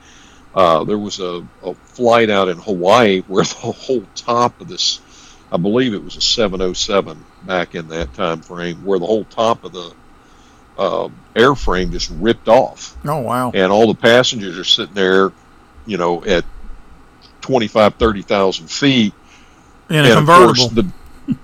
uh, 0.54 0.82
there 0.84 0.98
was 0.98 1.20
a, 1.20 1.46
a 1.62 1.74
flight 1.74 2.28
out 2.30 2.48
in 2.48 2.58
Hawaii 2.58 3.20
where 3.28 3.44
the 3.44 3.54
whole 3.54 4.04
top 4.14 4.60
of 4.60 4.68
this 4.68 5.00
I 5.52 5.56
believe 5.56 5.94
it 5.94 6.04
was 6.04 6.16
a 6.16 6.20
707 6.20 7.24
back 7.44 7.74
in 7.74 7.88
that 7.88 8.14
time 8.14 8.40
frame 8.40 8.84
where 8.84 8.98
the 8.98 9.06
whole 9.06 9.24
top 9.24 9.64
of 9.64 9.72
the 9.72 9.92
uh, 10.78 11.08
airframe 11.34 11.90
just 11.90 12.10
ripped 12.10 12.48
off 12.48 12.96
Oh 13.04 13.18
wow! 13.18 13.50
and 13.52 13.72
all 13.72 13.88
the 13.88 14.00
passengers 14.00 14.58
are 14.58 14.64
sitting 14.64 14.94
there, 14.94 15.32
you 15.84 15.98
know, 15.98 16.24
at 16.24 16.44
25, 17.50 17.96
30,000 17.96 18.70
feet. 18.70 19.12
In 19.88 19.96
a 19.96 20.02
and 20.04 20.14
convertible. 20.18 20.68
The, 20.68 20.92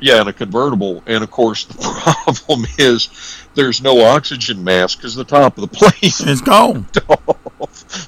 yeah, 0.00 0.20
in 0.20 0.28
a 0.28 0.32
convertible. 0.32 1.02
And 1.06 1.24
of 1.24 1.32
course, 1.32 1.64
the 1.64 1.74
problem 2.44 2.64
is 2.78 3.08
there's 3.54 3.82
no 3.82 4.04
oxygen 4.04 4.62
mask 4.62 4.98
because 4.98 5.16
the 5.16 5.24
top 5.24 5.58
of 5.58 5.68
the 5.68 5.76
plane 5.76 5.92
it's 6.02 6.40
gone. 6.40 6.86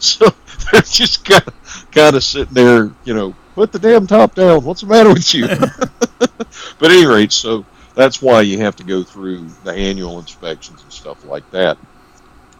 So 0.00 0.26
they're 0.70 0.82
just 0.82 1.24
kind 1.24 1.42
of, 1.46 1.90
kind 1.90 2.14
of 2.14 2.22
sitting 2.22 2.54
there, 2.54 2.90
you 3.04 3.14
know, 3.14 3.34
put 3.54 3.72
the 3.72 3.78
damn 3.78 4.06
top 4.06 4.34
down. 4.34 4.64
What's 4.64 4.82
the 4.82 4.86
matter 4.86 5.12
with 5.12 5.34
you? 5.34 5.46
but 6.18 6.30
at 6.82 6.90
any 6.90 7.06
rate, 7.06 7.32
so 7.32 7.64
that's 7.94 8.22
why 8.22 8.42
you 8.42 8.58
have 8.58 8.76
to 8.76 8.84
go 8.84 9.02
through 9.02 9.48
the 9.64 9.72
annual 9.72 10.18
inspections 10.20 10.82
and 10.82 10.92
stuff 10.92 11.24
like 11.24 11.48
that. 11.50 11.78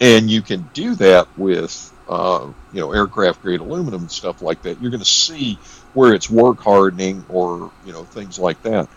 And 0.01 0.31
you 0.31 0.43
can 0.43 0.69
do 0.73 0.95
that 0.97 1.29
with, 1.39 1.93
uh, 2.09 2.51
you 2.73 2.81
know, 2.81 2.93
aircraft 2.93 3.43
grade 3.43 3.61
aluminum 3.61 4.03
and 4.03 4.11
stuff 4.11 4.43
like 4.43 4.63
that. 4.63 4.81
You're 4.81 4.91
going 4.91 5.01
to 5.01 5.07
see 5.07 5.59
where 5.95 6.15
it's 6.15 6.31
work 6.31 6.61
hardening 6.61 7.25
or, 7.29 7.71
you 7.85 7.93
know, 7.93 8.05
things 8.05 8.39
like 8.39 8.63
that. 8.63 8.89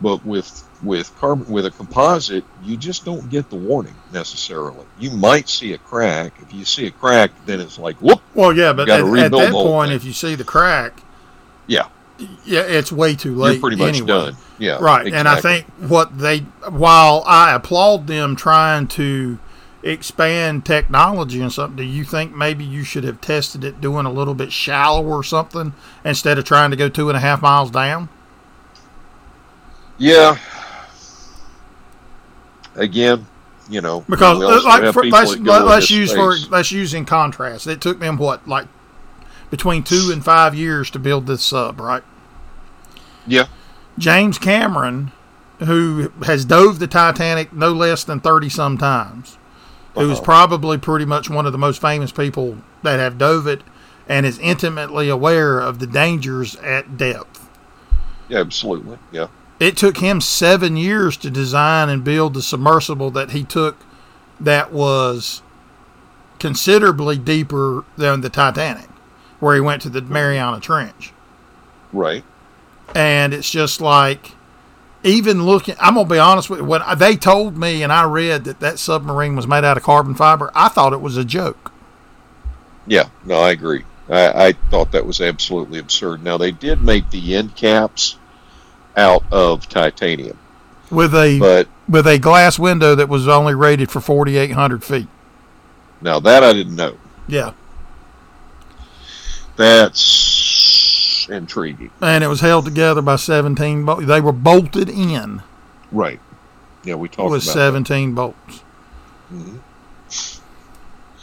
But 0.00 0.24
with 0.24 0.64
with 0.82 1.12
carbon 1.18 1.52
with 1.52 1.66
a 1.66 1.72
composite, 1.72 2.44
you 2.62 2.76
just 2.76 3.04
don't 3.04 3.28
get 3.30 3.50
the 3.50 3.56
warning 3.56 3.94
necessarily. 4.12 4.86
You 5.00 5.10
might 5.10 5.48
see 5.48 5.72
a 5.72 5.78
crack. 5.78 6.34
If 6.40 6.54
you 6.54 6.64
see 6.64 6.86
a 6.86 6.90
crack, 6.92 7.32
then 7.46 7.60
it's 7.60 7.78
like, 7.78 7.96
whoop. 7.96 8.20
Well, 8.34 8.56
yeah, 8.56 8.72
but 8.72 8.88
at, 8.88 9.00
at, 9.00 9.30
that 9.32 9.50
point, 9.50 9.88
thing. 9.88 9.96
if 9.96 10.04
you 10.04 10.12
see 10.12 10.36
the 10.36 10.44
crack, 10.44 11.02
yeah, 11.66 11.88
yeah, 12.44 12.60
it's 12.60 12.92
way 12.92 13.16
too 13.16 13.34
late. 13.34 13.54
You're 13.54 13.60
pretty 13.60 13.76
much 13.76 13.88
anyway. 13.88 14.06
done. 14.06 14.36
Yeah, 14.58 14.78
right. 14.80 15.06
Exactly. 15.06 15.18
And 15.18 15.28
I 15.28 15.40
think 15.40 15.66
what 15.90 16.16
they, 16.16 16.40
while 16.68 17.24
I 17.26 17.54
applaud 17.54 18.06
them 18.06 18.36
trying 18.36 18.86
to 18.88 19.38
expand 19.82 20.64
technology 20.64 21.40
and 21.40 21.52
something, 21.52 21.76
do 21.76 21.82
you 21.84 22.04
think 22.04 22.34
maybe 22.34 22.64
you 22.64 22.84
should 22.84 23.04
have 23.04 23.20
tested 23.20 23.64
it 23.64 23.80
doing 23.80 24.06
a 24.06 24.12
little 24.12 24.34
bit 24.34 24.52
shallower 24.52 25.16
or 25.16 25.24
something 25.24 25.72
instead 26.04 26.38
of 26.38 26.44
trying 26.44 26.70
to 26.70 26.76
go 26.76 26.88
two 26.88 27.08
and 27.08 27.16
a 27.16 27.20
half 27.20 27.42
miles 27.42 27.70
down? 27.70 28.08
Yeah. 29.96 30.38
Again, 32.74 33.26
you 33.68 33.80
know, 33.80 34.04
because 34.08 34.38
like 34.64 34.92
for, 34.94 35.04
let's, 35.04 35.36
let's 35.36 35.90
use 35.90 36.10
space. 36.10 36.44
for 36.44 36.50
let's 36.50 36.70
use 36.70 36.94
in 36.94 37.04
contrast. 37.04 37.66
It 37.66 37.80
took 37.80 37.98
them 37.98 38.16
what 38.16 38.46
like 38.46 38.68
between 39.50 39.82
two 39.82 40.10
and 40.12 40.24
five 40.24 40.54
years 40.54 40.90
to 40.92 40.98
build 40.98 41.26
this 41.26 41.42
sub, 41.42 41.80
right? 41.80 42.04
Yeah. 43.26 43.46
James 43.98 44.38
Cameron, 44.38 45.10
who 45.58 46.12
has 46.24 46.44
dove 46.44 46.78
the 46.78 46.86
Titanic 46.86 47.52
no 47.52 47.72
less 47.72 48.04
than 48.04 48.20
thirty 48.20 48.48
some 48.48 48.78
times, 48.78 49.38
who 49.98 50.10
is 50.10 50.18
uh-huh. 50.18 50.24
probably 50.24 50.78
pretty 50.78 51.04
much 51.04 51.28
one 51.28 51.46
of 51.46 51.52
the 51.52 51.58
most 51.58 51.80
famous 51.80 52.12
people 52.12 52.58
that 52.82 52.98
have 52.98 53.18
dove 53.18 53.46
it, 53.46 53.62
and 54.08 54.24
is 54.24 54.38
intimately 54.38 55.08
aware 55.08 55.58
of 55.58 55.78
the 55.78 55.86
dangers 55.86 56.56
at 56.56 56.96
depth. 56.96 57.48
Yeah, 58.28 58.38
absolutely. 58.38 58.98
Yeah. 59.12 59.28
It 59.60 59.76
took 59.76 59.98
him 59.98 60.20
seven 60.20 60.76
years 60.76 61.16
to 61.18 61.30
design 61.30 61.88
and 61.88 62.04
build 62.04 62.34
the 62.34 62.42
submersible 62.42 63.10
that 63.10 63.32
he 63.32 63.42
took 63.44 63.76
that 64.40 64.72
was 64.72 65.42
considerably 66.38 67.18
deeper 67.18 67.84
than 67.96 68.20
the 68.20 68.30
Titanic, 68.30 68.88
where 69.40 69.54
he 69.54 69.60
went 69.60 69.82
to 69.82 69.90
the 69.90 70.02
Mariana 70.02 70.60
Trench. 70.60 71.12
Right. 71.92 72.24
And 72.94 73.34
it's 73.34 73.50
just 73.50 73.80
like, 73.80 74.32
even 75.02 75.44
looking, 75.44 75.76
I'm 75.80 75.94
going 75.94 76.08
to 76.08 76.14
be 76.14 76.18
honest 76.18 76.50
with 76.50 76.60
you, 76.60 76.64
when 76.64 76.82
they 76.96 77.16
told 77.16 77.56
me 77.56 77.82
and 77.82 77.92
I 77.92 78.04
read 78.04 78.44
that 78.44 78.60
that 78.60 78.78
submarine 78.78 79.36
was 79.36 79.46
made 79.46 79.64
out 79.64 79.76
of 79.76 79.82
carbon 79.82 80.14
fiber, 80.14 80.50
I 80.54 80.68
thought 80.68 80.92
it 80.92 81.00
was 81.00 81.16
a 81.16 81.24
joke. 81.24 81.72
Yeah, 82.86 83.08
no, 83.24 83.38
I 83.38 83.50
agree. 83.50 83.84
I, 84.08 84.48
I 84.48 84.52
thought 84.70 84.92
that 84.92 85.06
was 85.06 85.20
absolutely 85.20 85.78
absurd. 85.78 86.22
Now, 86.22 86.38
they 86.38 86.50
did 86.50 86.82
make 86.82 87.10
the 87.10 87.36
end 87.36 87.54
caps 87.54 88.16
out 88.96 89.22
of 89.30 89.68
titanium 89.68 90.38
with 90.90 91.14
a 91.14 91.38
but, 91.38 91.68
with 91.88 92.06
a 92.06 92.18
glass 92.18 92.58
window 92.58 92.94
that 92.94 93.08
was 93.08 93.28
only 93.28 93.54
rated 93.54 93.90
for 93.90 94.00
4,800 94.00 94.84
feet. 94.84 95.08
Now 96.00 96.20
that 96.20 96.42
I 96.42 96.52
didn't 96.52 96.76
know. 96.76 96.96
Yeah, 97.26 97.52
that's 99.56 100.00
intriguing. 101.28 101.90
And 102.00 102.24
it 102.24 102.28
was 102.28 102.40
held 102.40 102.64
together 102.64 103.02
by 103.02 103.16
17 103.16 103.84
bolts. 103.84 104.06
They 104.06 104.20
were 104.20 104.32
bolted 104.32 104.88
in. 104.88 105.42
Right. 105.92 106.20
Yeah, 106.84 106.94
we 106.94 107.08
talked 107.08 107.30
with 107.30 107.42
17 107.42 108.10
that. 108.10 108.14
bolts. 108.14 108.62
Mm-hmm. 109.32 109.58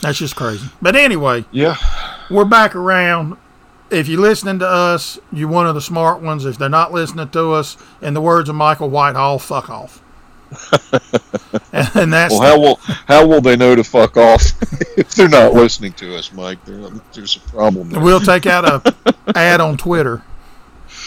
That's 0.02 0.20
just 0.20 0.36
crazy. 0.36 0.68
But 0.82 0.96
anyway, 0.96 1.46
yeah, 1.52 1.78
we're 2.30 2.46
back 2.46 2.76
around 2.76 3.38
if 3.90 4.08
you're 4.08 4.22
listening 4.22 4.60
to 4.60 4.68
us, 4.68 5.20
you're 5.32 5.50
one 5.50 5.68
of 5.68 5.76
the 5.76 5.82
smart 5.82 6.22
ones. 6.22 6.46
If 6.46 6.58
they're 6.58 6.70
not 6.70 6.92
listening 6.92 7.30
to 7.30 7.54
us, 7.54 7.78
in 8.02 8.14
the 8.14 8.22
words 8.22 8.50
of 8.50 8.56
Michael 8.56 8.90
Whitehall, 8.90 9.40
fuck 9.40 9.70
off. 9.70 10.02
and 11.74 12.14
that's 12.14 12.34
well, 12.34 12.42
how 12.42 12.60
will 12.60 12.76
how 13.08 13.26
will 13.26 13.42
they 13.42 13.56
know 13.56 13.76
to 13.76 13.84
fuck 13.84 14.18
off 14.18 14.42
if 14.98 15.16
they're 15.16 15.30
not 15.30 15.54
listening 15.54 15.94
to 15.94 16.16
us, 16.16 16.32
Mike? 16.32 16.60
there's 16.66 17.36
a 17.36 17.40
problem. 17.50 17.90
There. 17.90 18.02
We'll 18.02 18.20
take 18.20 18.46
out 18.46 18.66
a 18.66 19.16
ad 19.36 19.62
on 19.62 19.78
Twitter 19.78 20.24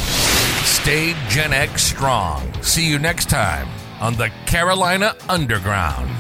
Stay 0.67 1.15
Gen 1.29 1.53
X 1.53 1.83
strong. 1.83 2.53
See 2.63 2.89
you 2.89 2.99
next 2.99 3.31
time 3.31 3.69
on 4.01 4.15
the 4.15 4.31
Carolina 4.47 5.15
Underground. 5.29 6.11